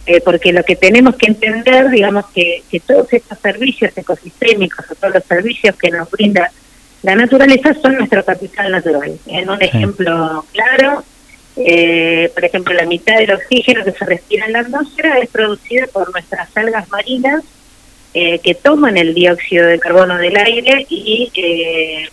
[0.07, 4.95] eh, porque lo que tenemos que entender, digamos, que, que todos estos servicios ecosistémicos o
[4.95, 6.51] todos los servicios que nos brinda
[7.03, 9.19] la naturaleza son nuestro capital natural.
[9.27, 9.65] En un sí.
[9.65, 11.03] ejemplo claro,
[11.57, 15.87] eh, por ejemplo, la mitad del oxígeno que se respira en la atmósfera es producida
[15.87, 17.43] por nuestras algas marinas
[18.15, 22.09] eh, que toman el dióxido de carbono del aire y eh,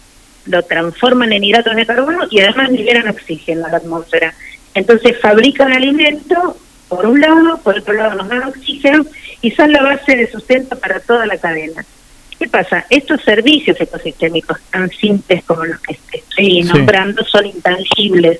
[0.47, 4.33] lo transforman en hidratos de carbono y además liberan oxígeno a la atmósfera.
[4.73, 6.57] Entonces fabrican alimento,
[6.87, 9.05] por un lado, por otro lado nos dan oxígeno
[9.41, 11.85] y son la base de sustento para toda la cadena.
[12.37, 12.85] ¿Qué pasa?
[12.89, 17.29] Estos servicios ecosistémicos tan simples como los que estoy nombrando sí.
[17.31, 18.39] son intangibles,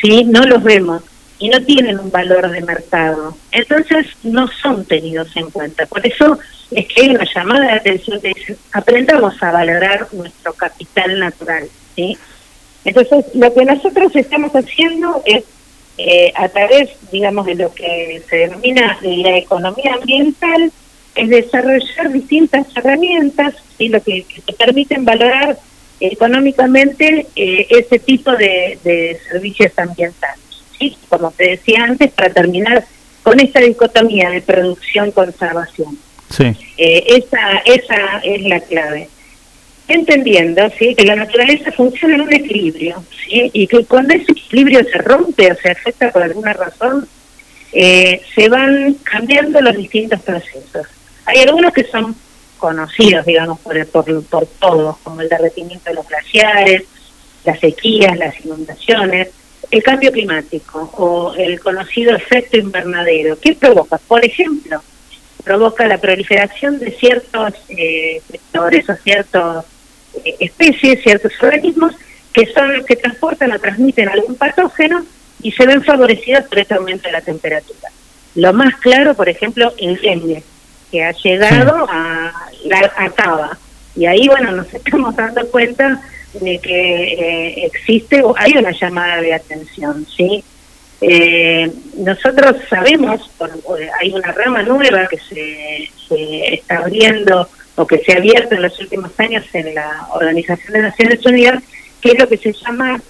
[0.00, 0.24] ¿sí?
[0.24, 1.02] No los vemos
[1.38, 3.36] y no tienen un valor de mercado.
[3.50, 5.86] Entonces no son tenidos en cuenta.
[5.86, 6.38] Por eso
[6.70, 12.16] es que hay una llamada de atención que aprendamos a valorar nuestro capital natural, ¿sí?
[12.84, 15.44] Entonces, lo que nosotros estamos haciendo es,
[15.96, 20.70] eh, a través, digamos, de lo que se denomina la economía ambiental,
[21.14, 25.56] es desarrollar distintas herramientas y lo que, que, te permiten valorar
[26.00, 30.43] económicamente eh, ese tipo de servicios ambientales.
[31.08, 32.84] Como te decía antes, para terminar
[33.22, 35.98] con esta dicotomía de producción-conservación.
[36.30, 36.56] Sí.
[36.76, 39.08] Eh, esa, esa es la clave.
[39.86, 40.94] Entendiendo ¿sí?
[40.94, 43.50] que la naturaleza funciona en un equilibrio ¿sí?
[43.52, 47.06] y que cuando ese equilibrio se rompe o se afecta por alguna razón,
[47.72, 50.86] eh, se van cambiando los distintos procesos.
[51.26, 52.14] Hay algunos que son
[52.58, 56.84] conocidos, digamos, por, por, por todos, como el derretimiento de los glaciares,
[57.44, 59.28] las sequías, las inundaciones,
[59.74, 63.36] el cambio climático o el conocido efecto invernadero.
[63.40, 63.98] ¿Qué provoca?
[63.98, 64.80] Por ejemplo,
[65.42, 69.64] provoca la proliferación de ciertos eh, sectores o ciertas
[70.24, 71.92] eh, especies, ciertos organismos
[72.32, 75.04] que son los que transportan o transmiten algún patógeno
[75.42, 77.90] y se ven favorecidos por este aumento de la temperatura.
[78.36, 80.44] Lo más claro, por ejemplo, el dengue,
[80.92, 82.32] que ha llegado a
[82.64, 83.58] la acaba.
[83.96, 86.00] Y ahí, bueno, nos estamos dando cuenta
[86.40, 90.44] de que eh, existe o hay una llamada de atención, ¿sí?
[91.00, 93.50] Eh, nosotros sabemos, por,
[94.00, 98.62] hay una rama nueva que se, se, está abriendo o que se ha abierto en
[98.62, 101.62] los últimos años en la Organización de Naciones Unidas,
[102.00, 103.00] que es lo que se llama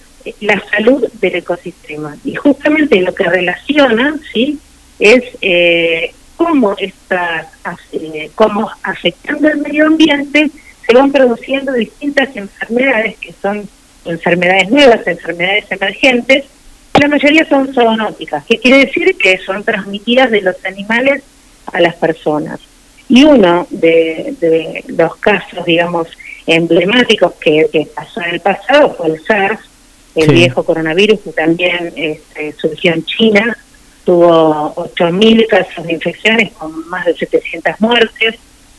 [0.41, 2.17] la salud del ecosistema.
[2.23, 4.59] Y justamente lo que relaciona, ¿sí?
[4.99, 7.47] Es eh, cómo, está,
[7.91, 10.49] eh, cómo afectando el medio ambiente
[10.85, 13.67] se van produciendo distintas enfermedades que son
[14.05, 16.45] enfermedades nuevas, enfermedades emergentes,
[16.99, 21.23] la mayoría son zoonóticas, que quiere decir que son transmitidas de los animales
[21.71, 22.59] a las personas.
[23.09, 26.07] Y uno de, de los casos, digamos,
[26.47, 29.59] emblemáticos que, que, pasó en el pasado fue el SARS,
[30.15, 30.31] el sí.
[30.33, 33.57] viejo coronavirus que también este, surgió en China,
[34.05, 38.35] tuvo 8.000 casos de infecciones con más de 700 muertes,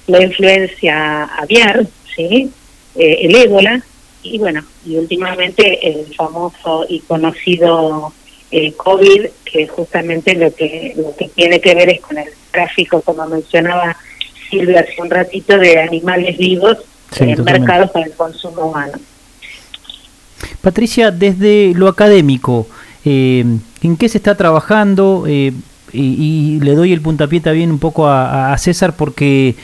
[0.06, 2.50] la influencia aviar, ¿sí?
[2.94, 3.82] Eh, el ébola,
[4.22, 8.12] y bueno, y últimamente el famoso y conocido
[8.50, 13.00] eh, COVID, que justamente lo que, lo que tiene que ver es con el tráfico,
[13.02, 13.96] como mencionaba
[14.50, 16.78] Silvia hace un ratito, de animales vivos
[17.12, 17.60] Sí, en totalmente.
[17.60, 18.98] mercados para el consumo humano.
[20.60, 22.66] Patricia, desde lo académico,
[23.04, 23.44] eh,
[23.82, 25.24] ¿en qué se está trabajando?
[25.28, 25.52] Eh,
[25.92, 29.54] y, y le doy el puntapié también un poco a, a César porque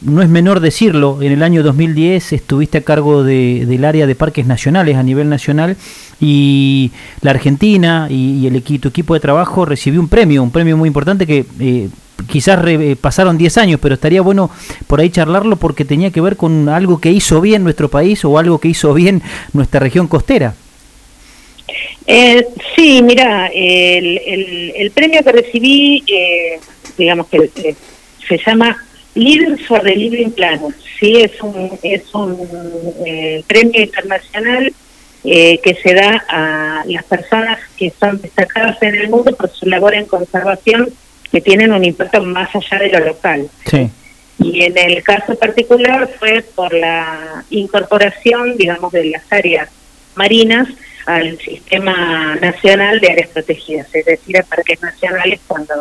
[0.00, 4.14] no es menor decirlo, en el año 2010 estuviste a cargo de- del área de
[4.14, 5.76] parques nacionales a nivel nacional
[6.20, 10.76] y la Argentina y, el equi- tu equipo de trabajo recibió un premio, un premio
[10.76, 11.88] muy importante que eh,
[12.30, 14.50] quizás re- eh, pasaron 10 años, pero estaría bueno
[14.86, 18.38] por ahí charlarlo porque tenía que ver con algo que hizo bien nuestro país o
[18.38, 19.20] algo que hizo bien
[19.52, 20.54] nuestra región costera.
[22.06, 22.46] Eh,
[22.76, 26.58] sí, mira, el, el, el premio que recibí, eh,
[26.96, 27.74] digamos que eh,
[28.26, 28.76] se llama
[29.66, 30.74] For the Living Planet.
[31.00, 32.38] Sí, es un, es un
[33.04, 34.72] eh, premio internacional
[35.24, 39.66] eh, que se da a las personas que son destacadas en el mundo por su
[39.66, 40.88] labor en conservación
[41.32, 43.48] que tienen un impacto más allá de lo local.
[43.66, 43.90] Sí.
[44.38, 49.68] Y en el caso particular fue por la incorporación, digamos, de las áreas
[50.14, 50.68] marinas
[51.06, 55.74] al sistema nacional de áreas protegidas, es decir, a parques nacionales cuando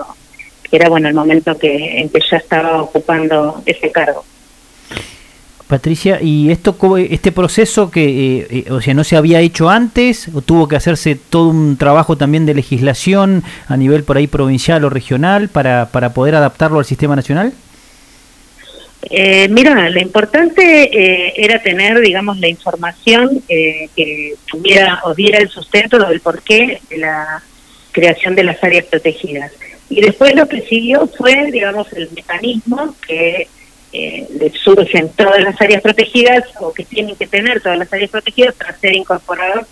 [0.72, 4.24] era bueno el momento que en que ya estaba ocupando ese cargo.
[5.68, 10.30] Patricia, ¿y esto este proceso que, eh, eh, o sea, no se había hecho antes
[10.34, 14.86] o tuvo que hacerse todo un trabajo también de legislación a nivel por ahí provincial
[14.86, 17.52] o regional para, para poder adaptarlo al sistema nacional?
[19.10, 20.62] Eh, mira, lo importante
[20.92, 26.82] eh, era tener, digamos, la información eh, que tuviera o diera el sustento del porqué
[26.90, 27.44] de la
[27.92, 29.52] creación de las áreas protegidas.
[29.90, 33.48] Y después lo que siguió fue, digamos, el mecanismo que
[33.94, 38.12] eh, le surgen todas las áreas protegidas o que tienen que tener todas las áreas
[38.12, 39.66] protegidas para ser incorporados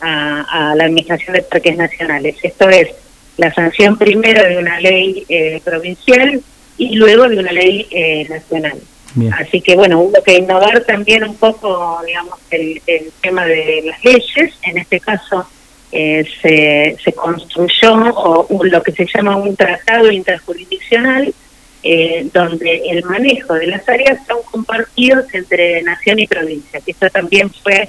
[0.00, 2.36] a, a la Administración de Parques Nacionales.
[2.42, 2.88] Esto es
[3.36, 6.42] la sanción primero de una ley eh, provincial
[6.76, 8.78] y luego de una ley eh, nacional.
[9.14, 9.32] Bien.
[9.34, 14.04] Así que bueno, hubo que innovar también un poco, digamos, el, el tema de las
[14.04, 14.52] leyes.
[14.62, 15.48] En este caso
[15.92, 21.34] eh, se, se construyó o, lo que se llama un tratado interjurisdiccional
[21.82, 26.80] eh, donde el manejo de las áreas son compartidos entre nación y provincia.
[26.80, 27.88] Que eso también fue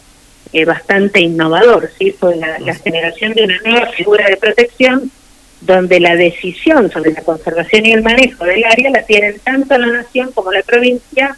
[0.53, 5.11] eh, bastante innovador, sí, fue la, la generación de una nueva figura de protección
[5.61, 9.87] donde la decisión sobre la conservación y el manejo del área la tienen tanto la
[9.87, 11.37] nación como la provincia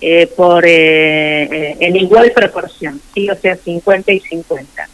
[0.00, 4.88] eh, por eh, eh, en igual proporción, sí, o sea, 50 y 50.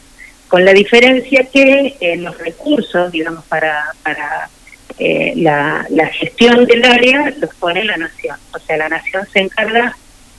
[0.54, 4.48] Con la diferencia que eh, los recursos, digamos, para, para
[5.00, 8.36] eh, la, la gestión del área los pone la nación.
[8.54, 9.96] O sea, la nación se encarga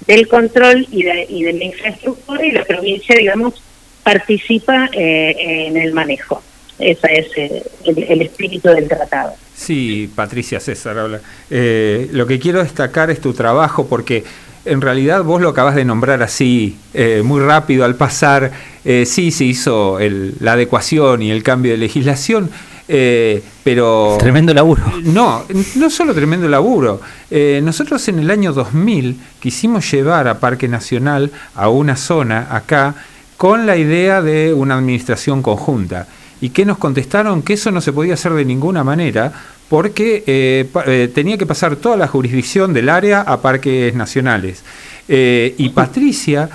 [0.07, 3.61] del control y de, y de la infraestructura y la provincia, digamos,
[4.03, 5.35] participa eh,
[5.67, 6.41] en el manejo.
[6.79, 9.33] Ese es eh, el, el espíritu del tratado.
[9.53, 11.19] Sí, Patricia César habla.
[11.49, 14.23] Lo que quiero destacar es tu trabajo porque
[14.65, 18.51] en realidad vos lo acabas de nombrar así, eh, muy rápido al pasar.
[18.83, 22.49] Eh, sí, se hizo el- la adecuación y el cambio de legislación,
[22.87, 24.17] eh, pero...
[24.19, 24.83] Tremendo laburo.
[25.03, 25.43] No,
[25.75, 27.01] no solo tremendo laburo.
[27.31, 32.95] Eh, nosotros en el año 2000 quisimos llevar a Parque Nacional a una zona acá
[33.37, 36.07] con la idea de una administración conjunta.
[36.41, 37.41] ¿Y qué nos contestaron?
[37.41, 39.31] Que eso no se podía hacer de ninguna manera
[39.69, 44.63] porque eh, eh, tenía que pasar toda la jurisdicción del área a parques nacionales.
[45.07, 46.49] Eh, y Patricia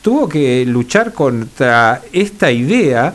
[0.00, 3.12] tuvo que luchar contra esta idea,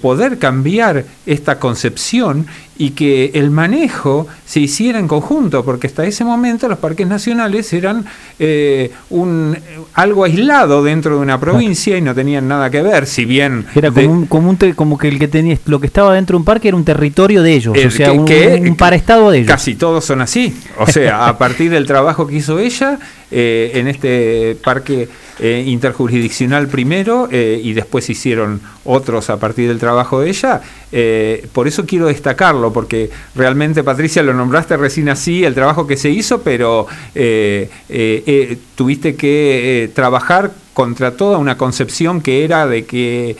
[0.00, 2.46] poder cambiar esta concepción
[2.82, 7.72] y que el manejo se hiciera en conjunto, porque hasta ese momento los parques nacionales
[7.72, 8.04] eran
[8.40, 9.56] eh, un,
[9.94, 13.66] algo aislado dentro de una provincia y no tenían nada que ver, si bien...
[13.76, 16.12] Era de- como, un, como, un te- como que el que tenía lo que estaba
[16.14, 18.76] dentro de un parque era un territorio de ellos, El o sea, que- un, un
[18.76, 19.48] paraestado de ellos.
[19.50, 20.52] Casi todos son así.
[20.78, 22.98] O sea, a partir del trabajo que hizo ella
[23.32, 25.08] eh, en este parque
[25.40, 30.60] eh, interjurisdiccional primero eh, y después hicieron otros a partir del trabajo de ella.
[30.92, 35.96] eh, por eso quiero destacarlo, porque realmente Patricia lo nombraste recién así, el trabajo que
[35.96, 36.86] se hizo, pero
[38.76, 43.36] tuviste que trabajar contra toda una concepción que era de que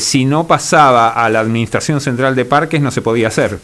[0.00, 3.58] si no pasaba a la Administración Central de Parques no se podía hacer.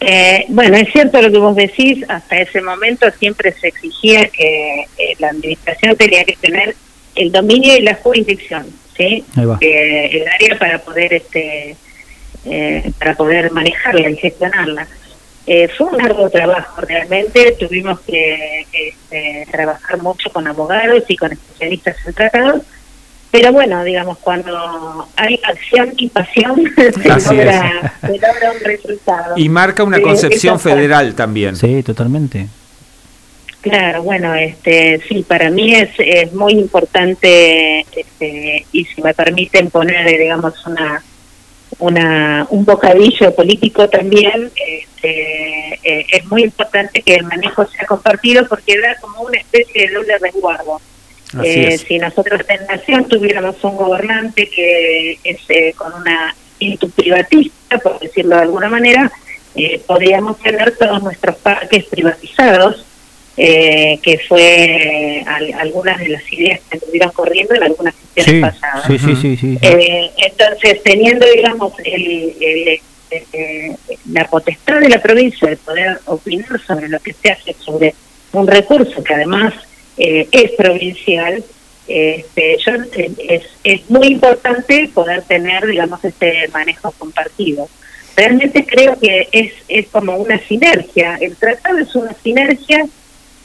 [0.00, 4.86] Eh, bueno, es cierto lo que vos decís, hasta ese momento siempre se exigía que
[4.96, 6.74] eh, la administración tenía que tener
[7.14, 8.66] el dominio y la jurisdicción,
[8.96, 9.24] ¿sí?
[9.60, 11.76] Eh, el área para poder este
[12.46, 14.86] eh, para poder manejarla y gestionarla.
[15.46, 21.32] Eh, fue un largo trabajo, realmente tuvimos que este, trabajar mucho con abogados y con
[21.32, 22.62] especialistas en tratados,
[23.30, 29.34] pero bueno, digamos, cuando hay acción y pasión, se logra, se logra un resultado.
[29.36, 31.56] Y marca una concepción federal también.
[31.56, 32.48] Sí, totalmente.
[33.60, 39.70] Claro, bueno, este, sí, para mí es, es muy importante, este, y si me permiten
[39.70, 41.04] poner, digamos, una,
[41.78, 48.46] una, un bocadillo político también, este, eh, es muy importante que el manejo sea compartido
[48.48, 50.80] porque da como una especie de doble resguardo.
[51.44, 57.78] Eh, si nosotros en Nación tuviéramos un gobernante que es eh, con una espíritu privatista,
[57.78, 59.10] por decirlo de alguna manera,
[59.54, 62.84] eh, podríamos tener todos nuestros parques privatizados,
[63.36, 64.42] eh, que fue
[65.20, 68.86] eh, al- algunas de las ideas que estuvieron corriendo en algunas gestiones Sí, pasadas.
[68.86, 69.58] sí, sí, sí, sí.
[69.62, 72.80] Eh, entonces, teniendo, digamos, el, el-
[73.32, 73.76] eh,
[74.12, 77.94] la potestad de la provincia de poder opinar sobre lo que se hace sobre
[78.32, 79.52] un recurso que además
[79.96, 81.44] eh, es provincial,
[81.86, 87.68] este, yo, eh, es, es muy importante poder tener, digamos, este manejo compartido.
[88.16, 91.16] Realmente creo que es, es como una sinergia.
[91.20, 92.86] El tratado es una sinergia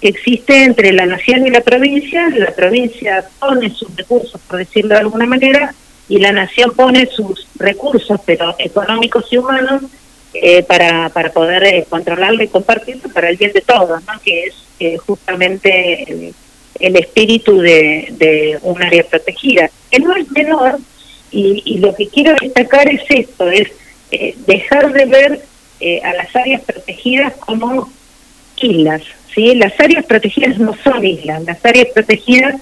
[0.02, 2.30] que existe entre la nación y la provincia.
[2.30, 5.74] La provincia pone sus recursos, por decirlo de alguna manera,
[6.08, 9.84] y la nación pone sus recursos, pero económicos y humanos,
[10.34, 14.20] eh, para, para poder eh, controlarlo y compartirlo para el bien de todos, ¿no?
[14.22, 16.34] que es eh, justamente
[16.80, 20.78] el, espíritu de, de un área protegida, que no es menor,
[21.32, 23.70] y, y lo que quiero destacar es esto, es
[24.12, 25.42] eh, dejar de ver
[25.80, 27.92] eh, a las áreas protegidas como
[28.62, 29.02] islas,
[29.34, 29.56] ¿sí?
[29.56, 32.56] Las áreas protegidas no son islas, las áreas protegidas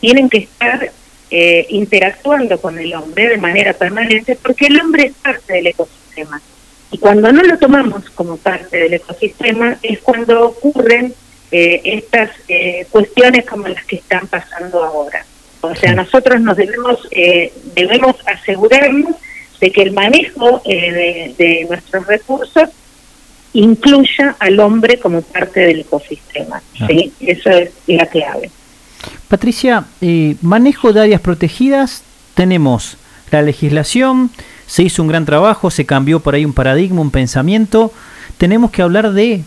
[0.00, 0.90] tienen que estar
[1.30, 6.40] eh, interactuando con el hombre de manera permanente porque el hombre es parte del ecosistema.
[6.90, 11.12] Y cuando no lo tomamos como parte del ecosistema es cuando ocurren
[11.56, 15.24] eh, estas eh, cuestiones como las que están pasando ahora.
[15.60, 19.14] O sea, nosotros nos debemos eh, debemos asegurarnos
[19.60, 22.70] de que el manejo eh, de, de nuestros recursos
[23.52, 26.60] incluya al hombre como parte del ecosistema.
[26.88, 27.12] ¿sí?
[27.20, 28.50] Eso es la clave.
[29.28, 32.02] Patricia, eh, manejo de áreas protegidas,
[32.34, 32.96] tenemos
[33.30, 34.30] la legislación,
[34.66, 37.92] se hizo un gran trabajo, se cambió por ahí un paradigma, un pensamiento,
[38.38, 39.44] tenemos que hablar de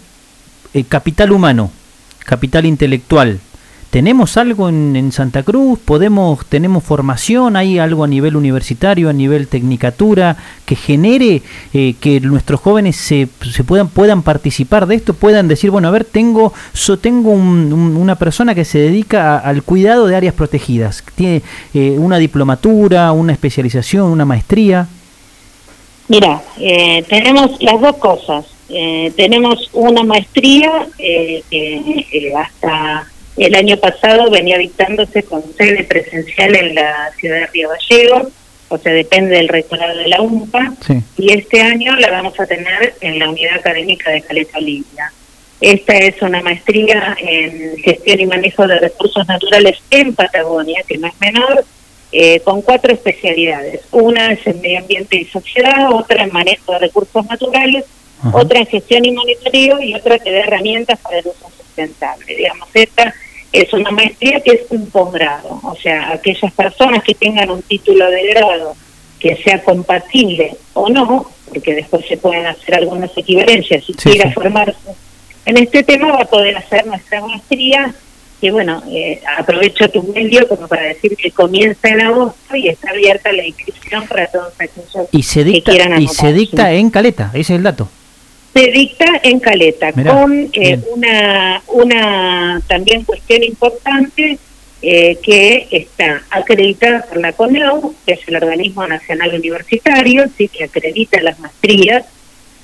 [0.74, 1.70] eh, capital humano,
[2.28, 3.40] capital intelectual.
[3.90, 5.80] ¿Tenemos algo en, en Santa Cruz?
[5.80, 7.56] ¿Podemos, tenemos formación?
[7.56, 10.36] ¿Hay algo a nivel universitario, a nivel tecnicatura,
[10.66, 11.42] que genere
[11.74, 15.14] eh, que nuestros jóvenes se, se puedan, puedan participar de esto?
[15.14, 19.36] Puedan decir, bueno, a ver, tengo, so, tengo un- un- una persona que se dedica
[19.36, 21.02] a- al cuidado de áreas protegidas.
[21.16, 21.42] Tiene
[21.74, 24.86] eh, una diplomatura, una especialización, una maestría.
[26.10, 28.46] Mira, eh, tenemos las dos cosas.
[28.70, 33.08] Eh, tenemos una maestría eh, que eh, hasta
[33.38, 38.34] el año pasado venía dictándose con sede presencial en la ciudad de Río Gallegos,
[38.70, 40.96] o sea, depende del rectorado de la UMPA, Sí.
[41.18, 45.12] y este año la vamos a tener en la unidad académica de Caleta Olivia.
[45.62, 51.08] Esta es una maestría en gestión y manejo de recursos naturales en Patagonia, que no
[51.08, 51.64] es menor,
[52.12, 53.82] eh, con cuatro especialidades.
[53.92, 57.86] Una es en medio ambiente y sociedad, otra en manejo de recursos naturales,
[58.20, 58.38] Ajá.
[58.38, 62.36] otra en gestión y monitoreo y otra que da herramientas para el uso sustentable.
[62.36, 63.14] Digamos, esta
[63.52, 68.10] es una maestría que es un posgrado, o sea, aquellas personas que tengan un título
[68.10, 68.76] de grado
[69.20, 74.28] que sea compatible o no, porque después se pueden hacer algunas equivalencias si Sí, quiera
[74.30, 74.34] sí.
[74.36, 74.78] formarse
[75.46, 77.96] en este tema va a poder hacer nuestra maestría
[78.42, 82.92] que bueno, eh, aprovecho tu medio como para decir que comienza en agosto y está
[82.92, 86.90] abierta la inscripción para todos aquellos Y se que dicta, quieran y se dicta en
[86.92, 87.88] Caleta, ese es el dato.
[88.58, 94.40] Se dicta en Caleta, Mirá, con eh, una, una también cuestión importante
[94.82, 100.64] eh, que está acreditada por la CONEU, que es el organismo nacional universitario, sí que
[100.64, 102.06] acredita las maestrías,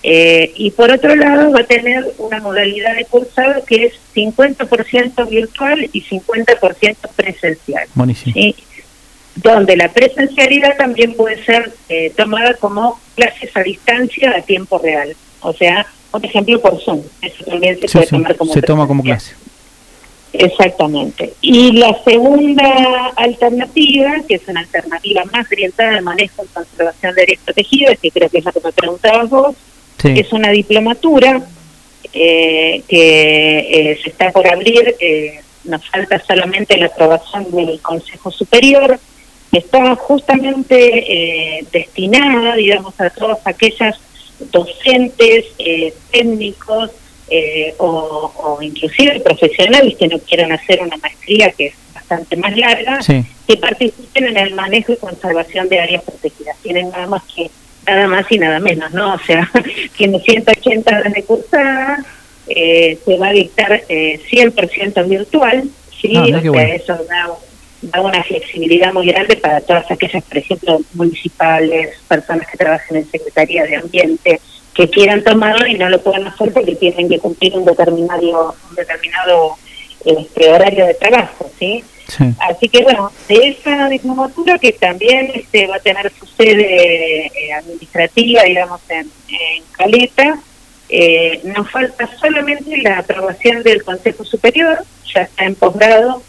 [0.02, 5.30] eh, y por otro lado va a tener una modalidad de cursado que es 50%
[5.30, 7.88] virtual y 50% presencial.
[7.94, 8.34] Buenísimo.
[8.34, 8.56] ¿sí?
[9.36, 15.16] donde la presencialidad también puede ser eh, tomada como clases a distancia a tiempo real.
[15.44, 17.02] O sea, por ejemplo, por Zoom.
[17.22, 19.34] Eso también se Sí, puede sí, tomar como se toma como clase.
[20.34, 21.34] Exactamente.
[21.42, 27.22] Y la segunda alternativa, que es una alternativa más orientada al manejo y conservación de
[27.22, 29.56] áreas protegidas, que creo que es la que me preguntabas vos,
[30.02, 30.14] Sí.
[30.18, 31.42] es una diplomatura
[32.14, 38.30] eh, que eh, se está por abrir, eh, nos falta solamente la aprobación del Consejo
[38.32, 39.00] Superior,
[39.52, 43.98] que está justamente eh, destinada, digamos, a todas aquellas
[44.52, 46.92] docentes, eh, técnicos
[47.30, 52.56] eh, o, o inclusive profesionales que no quieran hacer una maestría que es bastante más
[52.58, 53.24] larga, Sí.
[53.48, 56.58] que participen en el manejo y conservación de áreas protegidas.
[56.62, 57.50] Tienen nada más que
[57.88, 59.16] nada más y nada menos, ¿no?
[59.16, 59.50] O sea,
[59.98, 62.06] tiene 180 horas de cursada,
[62.48, 65.64] eh, se va a dictar eh, 100% virtual,
[66.02, 66.14] ¿sí?
[66.16, 66.74] Ah, mira o sea, bueno.
[66.74, 67.30] eso da,
[67.84, 73.10] da una flexibilidad muy grande para todas aquellas, por ejemplo, municipales, personas que trabajan en
[73.10, 74.40] Secretaría de Ambiente,
[74.74, 78.76] que quieran tomarlo y no lo puedan hacer porque tienen que cumplir un determinado, un
[78.76, 79.58] determinado
[80.06, 81.84] este, horario de trabajo, ¿sí?
[82.08, 82.26] Sí.
[82.40, 87.54] Así que bueno, de esa diplomatura que también este, va a tener su sede eh,
[87.54, 90.40] administrativa, digamos, en, en Caleta,
[90.90, 94.84] eh, nos falta solamente la aprobación del Consejo Superior,
[95.14, 96.22] ya está en posgrado,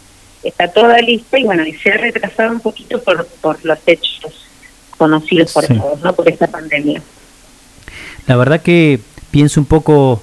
[0.45, 4.45] está toda lista y bueno, y se ha retrasado un poquito por, por los hechos
[4.97, 5.77] conocidos por Sí.
[5.77, 6.13] todos, ¿no?
[6.13, 7.01] Por esta pandemia.
[8.27, 8.99] La verdad que
[9.31, 10.21] pienso un poco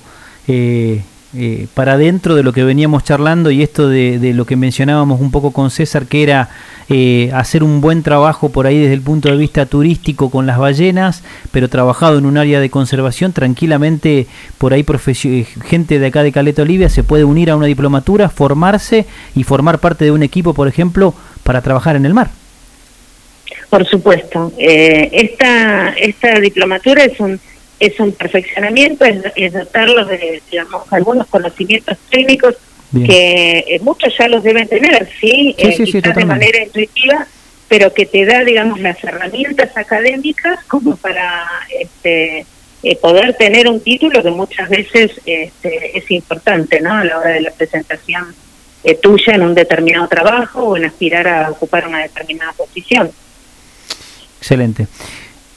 [0.48, 1.02] eh,
[1.36, 5.20] eh, para dentro de lo que veníamos charlando y esto de, de lo que mencionábamos
[5.20, 6.50] un poco con César, que era
[6.88, 10.58] eh, hacer un buen trabajo por ahí desde el punto de vista turístico con las
[10.58, 14.26] ballenas, pero trabajado en un área de conservación, tranquilamente
[14.58, 18.28] por ahí eh, gente de acá de Caleta Olivia se puede unir a una diplomatura,
[18.28, 21.14] formarse y formar parte de un equipo, por ejemplo,
[21.44, 22.30] para trabajar en el mar.
[23.70, 24.52] Por supuesto.
[24.58, 27.40] Eh, esta, esta diplomatura es un,
[27.82, 32.54] es un perfeccionamiento, es, es dotarlos de digamos, algunos conocimientos técnicos
[32.92, 33.08] Bien.
[33.08, 35.54] que eh, muchos ya los deben tener, ¿sí?
[35.56, 37.26] Sí, Eh, sí, sí, de manera intuitiva,
[37.68, 41.44] pero que te da, digamos, las herramientas académicas como para
[41.80, 42.46] este,
[42.84, 46.92] eh, poder tener un título que muchas veces este, es importante, ¿no?
[46.92, 48.32] A la hora de la presentación
[48.84, 53.10] eh, tuya en un determinado trabajo o en aspirar a ocupar una determinada posición.
[54.38, 54.86] Excelente.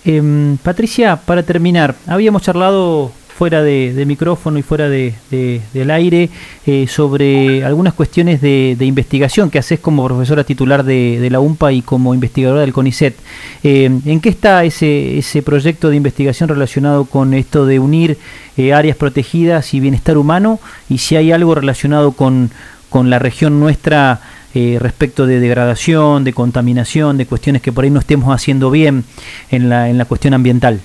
[0.05, 6.29] Em, Patricia, para terminar, habíamos charlado fuera de, micrófono y fuera de, de- del aire
[6.65, 11.81] eh, sobre algunas cuestiones de, investigación que haces como profesora titular de, la UMPA y
[11.81, 13.15] como investigadora del CONICET.
[13.63, 18.17] Em, ¿En qué está ese, ese proyecto de investigación relacionado con esto de unir
[18.57, 20.59] eh, áreas protegidas y bienestar humano?
[20.87, 22.51] Y si hay algo relacionado con
[22.93, 24.21] la región nuestra
[24.55, 29.03] eh, respecto de degradación, de contaminación, de cuestiones que por ahí no estemos haciendo bien
[29.51, 30.79] en la, en la cuestión ambiental.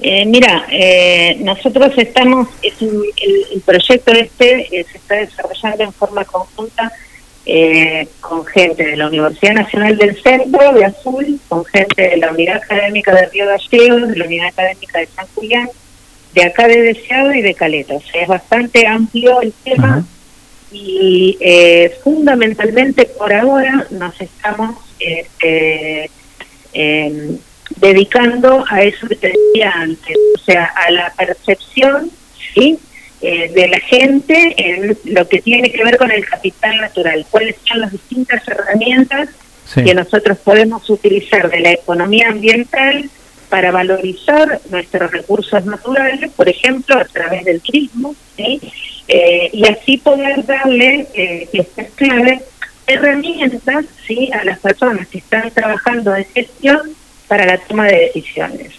[0.00, 5.84] Eh, mira, eh, nosotros estamos, es un- el, el proyecto este eh, se está desarrollando
[5.84, 6.92] en forma conjunta
[7.46, 12.30] eh, con gente de la Universidad Nacional del Centro de Azul, con gente de la
[12.32, 15.68] Unidad Académica de Río Gallegos, de la Unidad Académica de San Julián,
[16.34, 17.94] de acá de Deseado y de Caleta.
[17.94, 20.04] O sea, es bastante amplio el tema.
[20.72, 26.10] Y eh, fundamentalmente por ahora nos estamos este,
[26.72, 27.36] eh,
[27.76, 32.10] dedicando a eso que te decía antes, o sea, a la percepción
[32.54, 32.78] ¿sí?
[33.22, 37.56] Eh, de la gente en lo que tiene que ver con el capital natural, cuáles
[37.66, 39.28] son las distintas herramientas
[39.66, 39.84] Sí.
[39.84, 43.08] que nosotros podemos utilizar de la economía ambiental
[43.50, 48.60] para valorizar nuestros recursos naturales, por ejemplo, a través del turismo, ¿sí?
[49.08, 52.40] Eh, y así poder darle, eh, que esto es clave,
[52.86, 54.30] herramientas ¿sí?
[54.32, 56.80] a las personas que están trabajando en gestión
[57.28, 58.72] para la toma de decisiones.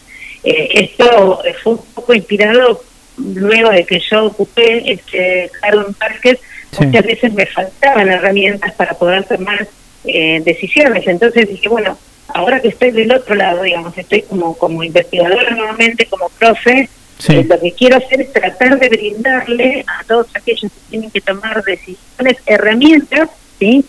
[0.43, 2.81] Eh, esto eh, fue un poco inspirado
[3.17, 6.39] luego de que yo ocupé este cargo en parques,
[6.71, 6.85] Sí.
[6.85, 9.67] muchas veces me faltaban herramientas para poder tomar
[10.05, 11.05] eh, decisiones.
[11.05, 11.97] Entonces dije, bueno,
[12.33, 17.33] ahora que estoy del otro lado, digamos, estoy como, como investigadora nuevamente, como profe, Sí.
[17.33, 21.21] eh, lo que quiero hacer es tratar de brindarle a todos aquellos que tienen que
[21.21, 23.29] tomar decisiones herramientas,
[23.59, 23.85] ¿sí?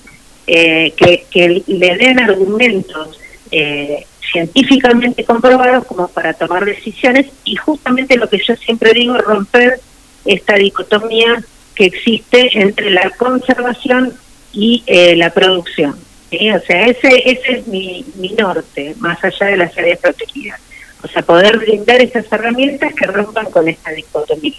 [0.47, 3.19] Eh, que, que le den argumentos
[3.51, 9.81] eh, científicamente comprobados como para tomar decisiones y justamente lo que yo siempre digo, romper
[10.25, 11.43] esta dicotomía
[11.75, 14.15] que existe entre la conservación
[14.53, 15.97] y eh, la producción.
[16.39, 16.51] ¿Sí?
[16.51, 20.61] O sea, ese, ese es mi, mi norte, más allá de las áreas protegidas.
[21.05, 24.55] O sea, poder brindar esas herramientas que rompan con esta dicotomía,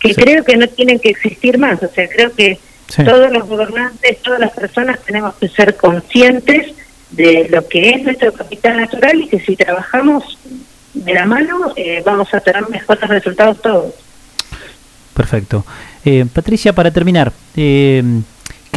[0.00, 0.14] que Sí.
[0.14, 1.82] creo que no tienen que existir más.
[1.82, 3.04] O sea, creo que Sí.
[3.04, 6.72] todos los gobernantes, todas las personas tenemos que ser conscientes
[7.10, 10.38] de lo que es nuestro capital natural y que si trabajamos
[10.94, 13.94] de la mano eh, vamos a tener mejores resultados todos.
[15.14, 15.64] Perfecto.
[16.04, 18.02] Eh, Patricia, para terminar, eh,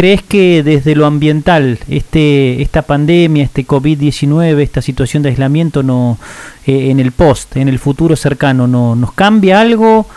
[0.01, 6.17] ¿crees que desde lo ambiental este, esta pandemia, este COVID-19, esta situación de aislamiento no,
[6.65, 10.07] eh, en el post, en el futuro cercano, no, nos cambia algo?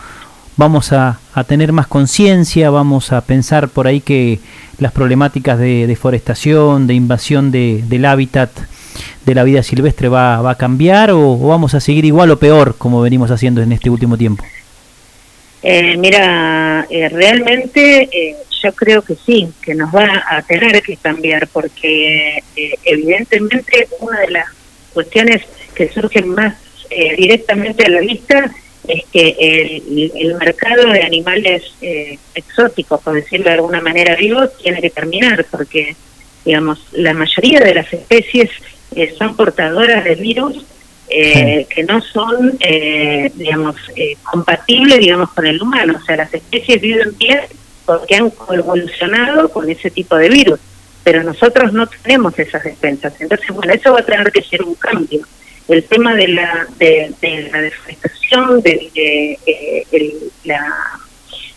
[0.57, 2.71] ¿Vamos a, a tener más conciencia?
[2.71, 4.39] ¿Vamos a pensar por ahí que
[4.79, 8.49] las problemáticas de deforestación, de invasión de, del hábitat
[9.23, 12.73] de la vida silvestre va, va a cambiar o, vamos a seguir igual o peor
[12.75, 14.43] como venimos haciendo en este último tiempo?
[15.61, 18.35] Eh, mira, eh, realmente eh,
[18.65, 24.19] yo creo que sí, que nos va a tener que cambiar, porque eh, evidentemente una
[24.21, 24.47] de las
[24.93, 25.43] cuestiones
[25.75, 26.55] que surgen más
[26.89, 28.51] eh, directamente a la vista
[28.87, 34.49] es que el, el mercado de animales eh, exóticos, por decirlo de alguna manera, vivos,
[34.61, 35.95] tiene que terminar, porque,
[36.43, 38.49] digamos, la mayoría de las especies
[38.95, 40.65] eh, son portadoras de virus
[41.07, 45.99] eh, que no son, eh, digamos, eh, compatibles, digamos, con el humano.
[46.01, 47.41] O sea, las especies viven bien
[47.85, 50.59] porque han evolucionado con ese tipo de virus,
[51.03, 53.13] pero nosotros no tenemos esas defensas.
[53.19, 55.21] Entonces, bueno, eso va a tener que ser un cambio.
[55.67, 57.13] El tema de la, de,
[57.51, 60.13] la deforestación, de, eh,
[60.43, 60.99] la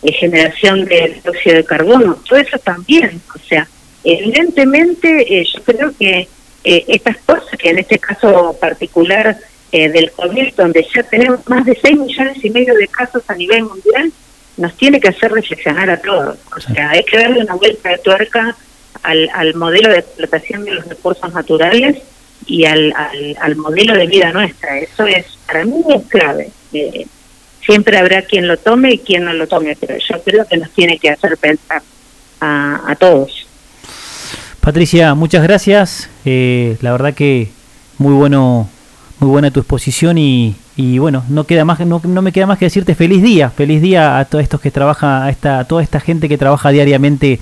[0.03, 3.21] generación de dióxido de carbono, todo eso también.
[3.35, 3.67] O sea,
[4.03, 6.27] evidentemente eh, yo creo que
[6.63, 9.37] eh, estas cosas, que en este caso particular
[9.71, 13.35] eh, del COVID, donde ya tenemos más de 6 millones y medio de casos a
[13.35, 14.11] nivel mundial,
[14.59, 16.37] nos tiene que hacer reflexionar a todos.
[16.55, 18.55] O sea, hay que darle una vuelta de tuerca
[19.03, 21.97] al, al modelo de explotación de los recursos naturales
[22.45, 24.77] y al, al, al modelo de vida nuestra.
[24.79, 26.51] Eso es, para mí, es clave.
[26.73, 27.07] Eh,
[27.65, 30.71] siempre habrá quien lo tome y quien no lo tome, pero yo creo que nos
[30.71, 31.81] tiene que hacer pensar
[32.41, 33.47] a, a todos.
[34.59, 36.09] Patricia, muchas gracias.
[36.25, 37.49] Eh, la verdad que
[37.97, 38.69] muy bueno,
[39.19, 42.57] muy buena tu exposición y, y bueno, no queda más, no, no me queda más
[42.57, 45.83] que decirte feliz día, feliz día a todos estos que trabaja, a esta, a toda
[45.83, 47.41] esta gente que trabaja diariamente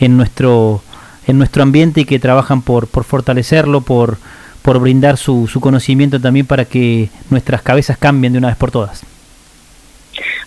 [0.00, 0.82] en nuestro,
[1.26, 4.16] en nuestro ambiente y que trabajan por, por fortalecerlo, por,
[4.62, 8.70] por brindar su, su conocimiento también para que nuestras cabezas cambien de una vez por
[8.70, 9.02] todas.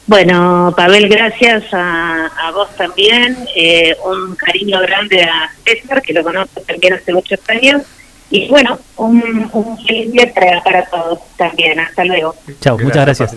[0.08, 3.38] Bueno, Pavel, gracias a, a vos también.
[3.56, 7.84] Eh, un cariño grande a César, que lo conozco también hace muchos años.
[8.30, 11.80] Y bueno, un, un feliz día para, para todos también.
[11.80, 12.36] Hasta luego.
[12.60, 13.34] Chao, muchas gracias.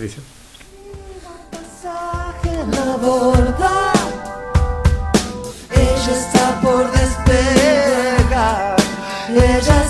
[5.71, 8.77] Ella está por despegar.
[9.31, 9.85] Ella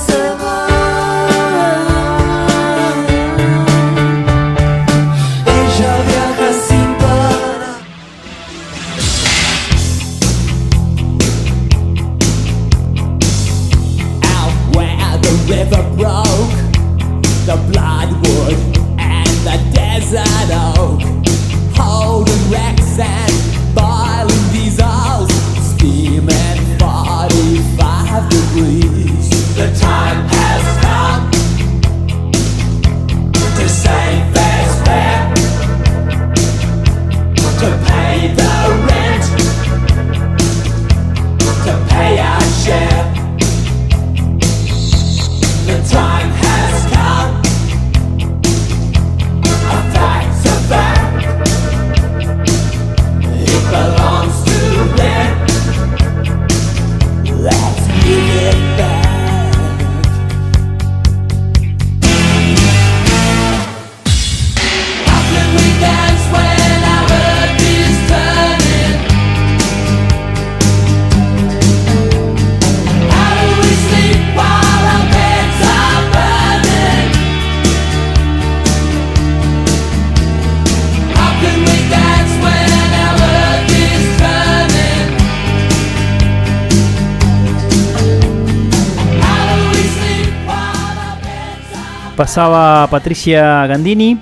[92.19, 94.19] Pasaba Patricia Gandini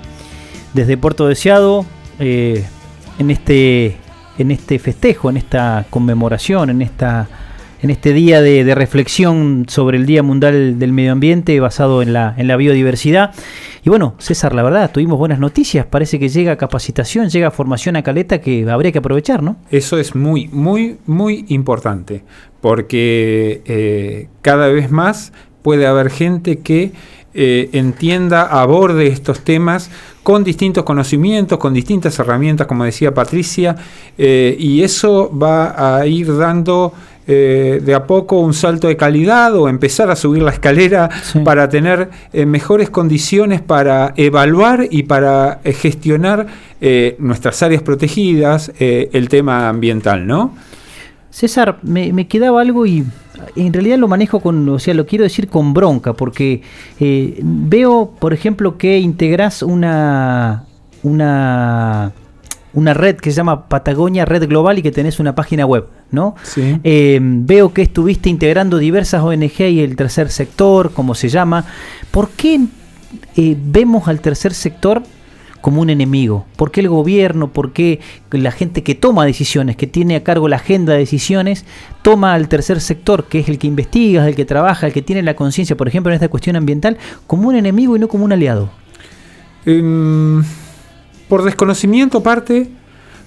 [0.75, 1.83] desde Puerto Deseado
[2.19, 2.63] eh,
[3.17, 3.97] en este
[4.37, 7.27] en este festejo, en esta conmemoración, en esta
[7.81, 12.35] en este día de, reflexión sobre el Día Mundial del Medio Ambiente basado en la,
[12.37, 13.33] en la biodiversidad.
[13.83, 15.87] Y bueno, César, la verdad, tuvimos buenas noticias.
[15.87, 19.57] Parece que llega capacitación, llega formación a Caleta que habría que aprovechar, ¿no?
[19.71, 22.23] Eso es muy, muy, muy importante,
[22.61, 25.33] porque eh, cada vez más
[25.67, 26.93] puede haber gente que
[27.37, 29.89] eh, entienda, aborde estos temas
[30.23, 33.75] con distintos conocimientos, con distintas herramientas, como decía Patricia,
[34.17, 36.91] eh, y eso va a ir dando
[37.29, 41.39] eh, de a poco un salto de calidad o empezar a subir la escalera Sí.
[41.39, 46.47] para tener eh, mejores condiciones para evaluar y para eh, gestionar
[46.81, 50.55] eh, nuestras áreas protegidas, eh, el tema ambiental, ¿no?
[51.37, 53.05] César, me, me quedaba algo y
[53.55, 56.63] en realidad lo manejo con, o sea, lo quiero decir con bronca, porque
[56.99, 60.63] eh, veo, por ejemplo, que integrás una,
[61.03, 62.11] una
[62.73, 66.33] una red que se llama Patagonia Red Global y que tenés una página web, ¿no?
[66.41, 66.79] Sí.
[66.83, 71.65] Eh, veo que estuviste integrando diversas ONG y el tercer sector, como se llama.
[72.09, 72.61] ¿Por qué
[73.35, 75.03] eh, vemos al tercer sector
[75.61, 76.45] como un enemigo?
[76.55, 77.99] ¿Por qué el gobierno, por qué
[78.31, 81.65] la gente que toma decisiones, que tiene a cargo la agenda de decisiones,
[82.01, 85.23] toma al tercer sector, que es el que investiga, el que trabaja, el que tiene
[85.23, 88.33] la conciencia, por ejemplo, en esta cuestión ambiental, como un enemigo y no como un
[88.33, 88.69] aliado?
[89.65, 90.43] Em,
[91.27, 92.69] por desconocimiento parte,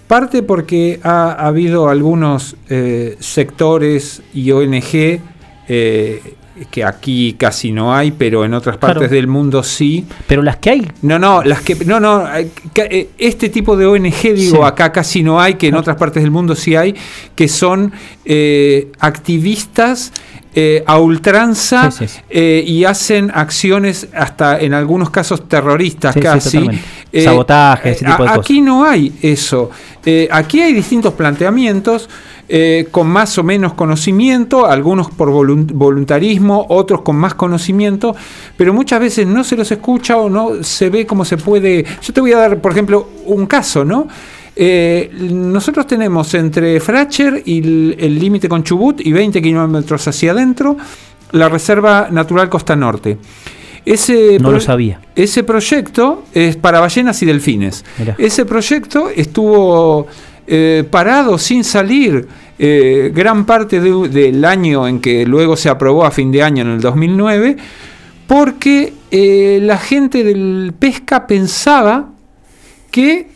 [0.06, 5.20] parte porque ha, ha habido algunos eh, sectores y ONG
[5.68, 6.34] eh,
[6.70, 9.14] que aquí casi no hay, pero en otras partes Claro.
[9.14, 10.04] del mundo sí.
[10.26, 13.86] Pero las que hay, No, no, las que no, no, eh, eh, este tipo de
[13.86, 14.62] ONG digo Sí.
[14.64, 16.94] acá casi no hay, que en otras partes del mundo sí hay,
[17.34, 17.92] que son
[18.24, 20.12] eh, activistas
[20.54, 22.20] eh, a ultranza Sí, sí, sí.
[22.30, 26.58] eh, y hacen acciones hasta en algunos casos terroristas casi.
[26.58, 27.22] totalmente.
[27.24, 28.38] Sabotaje, ese eh, tipo de a- cosas.
[28.44, 29.70] Aquí no hay eso.
[30.04, 32.08] Eh, aquí hay distintos planteamientos.
[32.52, 38.16] eh, con más o menos conocimiento, algunos por volun- voluntarismo, otros con más conocimiento,
[38.56, 41.84] pero muchas veces no se los escucha o no se ve cómo se puede.
[42.02, 44.08] Yo te voy a dar, por ejemplo, un caso, ¿no?
[44.62, 47.58] Eh, nosotros tenemos entre Fracher y
[47.98, 50.76] el límite con Chubut y 20 kilómetros hacia adentro
[51.32, 53.16] la Reserva Natural Costa Norte.
[53.86, 55.00] Ese no lo sabía.
[55.16, 57.82] ese proyecto es para ballenas y delfines.
[57.98, 58.14] Mirá.
[58.18, 60.06] Ese proyecto estuvo
[60.46, 62.28] eh, parado sin salir
[62.58, 66.62] eh, gran parte de- del año en que luego se aprobó a fin de año
[66.64, 67.56] en el 2009,
[68.26, 72.10] porque eh, la gente del pesca pensaba
[72.90, 73.26] que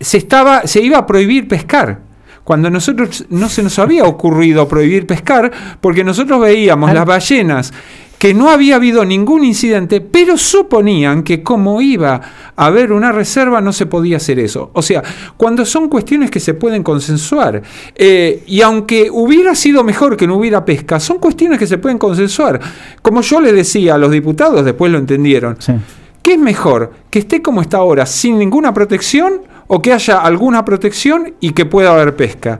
[0.00, 2.00] se, estaba, se iba a prohibir pescar.
[2.42, 7.72] Cuando a nosotros no se nos había ocurrido prohibir pescar, porque nosotros veíamos las ballenas
[8.20, 12.20] que no había habido ningún incidente, pero suponían que como iba
[12.54, 14.70] a haber una reserva no se podía hacer eso.
[14.74, 15.02] O sea,
[15.38, 17.62] cuando son cuestiones que se pueden consensuar,
[17.94, 21.96] eh, y aunque hubiera sido mejor que no hubiera pesca, son cuestiones que se pueden
[21.96, 22.60] consensuar.
[23.00, 25.56] Como yo le decía a los diputados, después lo entendieron.
[25.58, 25.72] Sí.
[26.20, 26.92] ¿Qué es mejor?
[27.08, 29.40] ¿Que esté como está ahora, sin ninguna protección?
[29.72, 32.58] ¿O que haya alguna protección y que pueda haber pesca?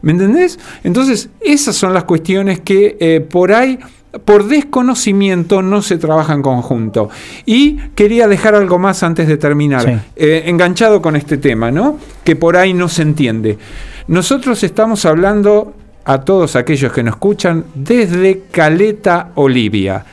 [0.00, 0.60] ¿Me entendés?
[0.84, 3.80] Entonces, esas son las cuestiones que eh, por ahí,
[4.24, 7.10] por desconocimiento, no se trabaja en conjunto.
[7.46, 9.98] Y quería dejar algo más antes de terminar, Sí.
[10.14, 11.98] eh, enganchado con este tema, ¿no?
[12.22, 13.58] Que por ahí no se entiende.
[14.06, 15.74] Nosotros estamos hablando
[16.04, 20.04] a todos aquellos que nos escuchan desde Caleta, Olivia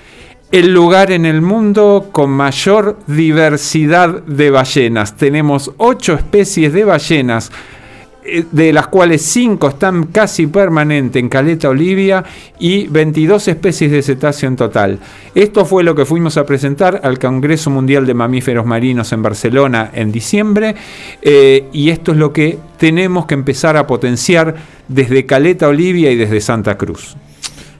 [0.51, 5.15] el lugar en el mundo con mayor diversidad de ballenas.
[5.15, 7.51] Tenemos ocho especies de ballenas,
[8.23, 12.23] eh, de las cuales cinco están casi permanente en Caleta Olivia
[12.57, 14.99] y 22 especies de cetáceo en total.
[15.35, 19.91] Esto fue lo que fuimos a presentar al Congreso Mundial de Mamíferos Marinos en Barcelona
[19.93, 20.75] en diciembre
[21.21, 24.55] eh, y esto es lo que tenemos que empezar a potenciar
[24.87, 27.15] desde Caleta Olivia y desde Santa Cruz.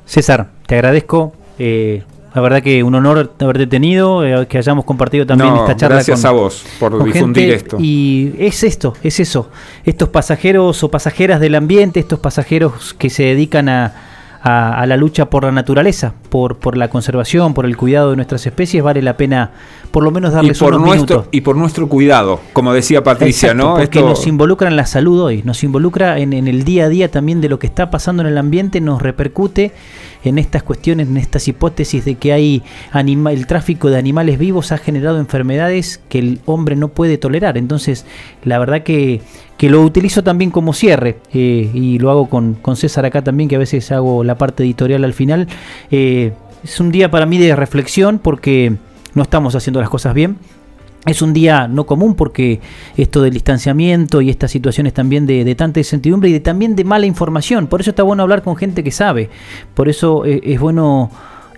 [0.06, 1.34] César, te agradezco.
[1.58, 2.04] eh,
[2.34, 5.96] la verdad que un honor haberte tenido, eh, que hayamos compartido también No, esta charla
[5.96, 7.56] gracias con, a vos por con difundir gente.
[7.56, 7.78] esto.
[7.80, 9.50] Y es esto, es eso.
[9.84, 13.94] Estos pasajeros o pasajeras del ambiente, estos pasajeros que se dedican a,
[14.42, 18.16] a- a la lucha por la naturaleza, por, por la conservación, por el cuidado de
[18.16, 19.52] nuestras especies, vale la pena
[19.92, 21.30] por lo menos y darles por unos nuestro minutos.
[21.34, 23.76] y por nuestro cuidado, como decía Patricia, Exacto, ¿no?
[23.76, 26.90] Porque Esto- nos involucra en la salud hoy, nos involucra en, en el día a
[26.90, 29.74] día también de lo que está pasando en el ambiente, nos repercute
[30.24, 34.72] en estas cuestiones, en estas hipótesis de que hay anima- el tráfico de animales vivos
[34.72, 37.58] ha generado enfermedades que el hombre no puede tolerar.
[37.58, 38.06] Entonces,
[38.44, 39.22] la verdad que,
[39.58, 43.50] que lo utilizo también como cierre eh, y lo hago con, con César acá también,
[43.50, 45.48] que a veces hago la parte editorial al final.
[45.92, 46.34] Eh,
[46.64, 48.74] es un día para mí de reflexión porque
[49.14, 50.38] no estamos haciendo las cosas bien.
[51.06, 52.60] Es un día no común porque
[52.98, 57.06] esto del distanciamiento y estas situaciones también de, tanta incertidumbre y de, también de mala
[57.06, 57.68] información.
[57.68, 59.30] Por eso está bueno hablar con gente que sabe.
[59.74, 61.10] Por eso eh, es bueno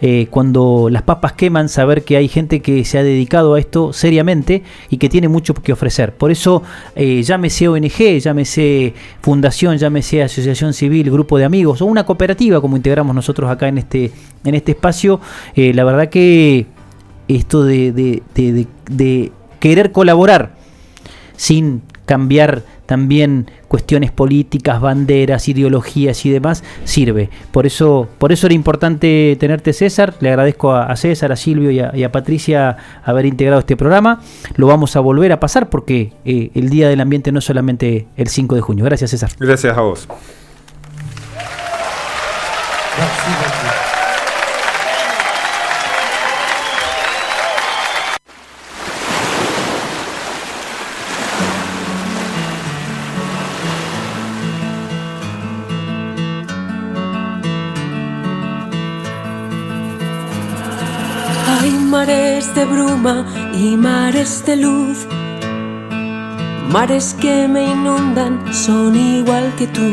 [0.04, 3.94] eh, cuando las papas queman saber que hay gente que se ha dedicado a esto
[3.94, 6.16] seriamente y que tiene mucho que ofrecer.
[6.16, 6.64] Por eso
[6.96, 12.78] eh, llámese ONG, llámese fundación, llámese asociación civil, grupo de amigos o una cooperativa como
[12.78, 14.12] integramos nosotros acá en este,
[14.44, 15.22] en este espacio.
[15.56, 16.66] eh, la verdad que
[17.28, 20.56] esto de, de- de- de- de querer colaborar
[21.36, 27.30] sin cambiar también cuestiones políticas, banderas, ideologías y demás, sirve.
[27.52, 30.16] Por eso, por eso era importante tenerte César.
[30.20, 32.76] Le agradezco a, a César, a Silvio y a, y a Patricia
[33.06, 34.20] haber integrado este programa.
[34.56, 38.08] Lo vamos a volver a pasar porque eh, el Día del Ambiente no es solamente
[38.18, 38.84] el 5 de junio.
[38.84, 39.32] Gracias César.
[39.40, 40.06] Gracias a vos.
[42.98, 43.61] mares
[63.54, 65.08] y mares de luz.
[66.70, 69.90] Mares que me inundan son igual que tú.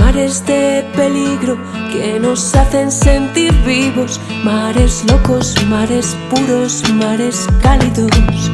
[0.00, 1.58] Mares de peligro
[1.92, 4.20] que nos hacen sentir vivos.
[4.44, 8.52] Mares locos, mares puros, mares cálidos.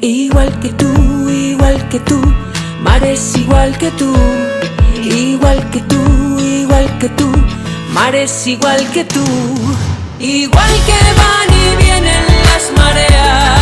[0.00, 0.92] Igual que tú,
[1.28, 2.20] igual que tú,
[2.82, 4.12] mares igual que tú.
[5.04, 7.30] Igual que tú, igual que tú,
[7.94, 9.24] mares igual que tú.
[10.22, 13.59] Igual que van y vienen las mareas.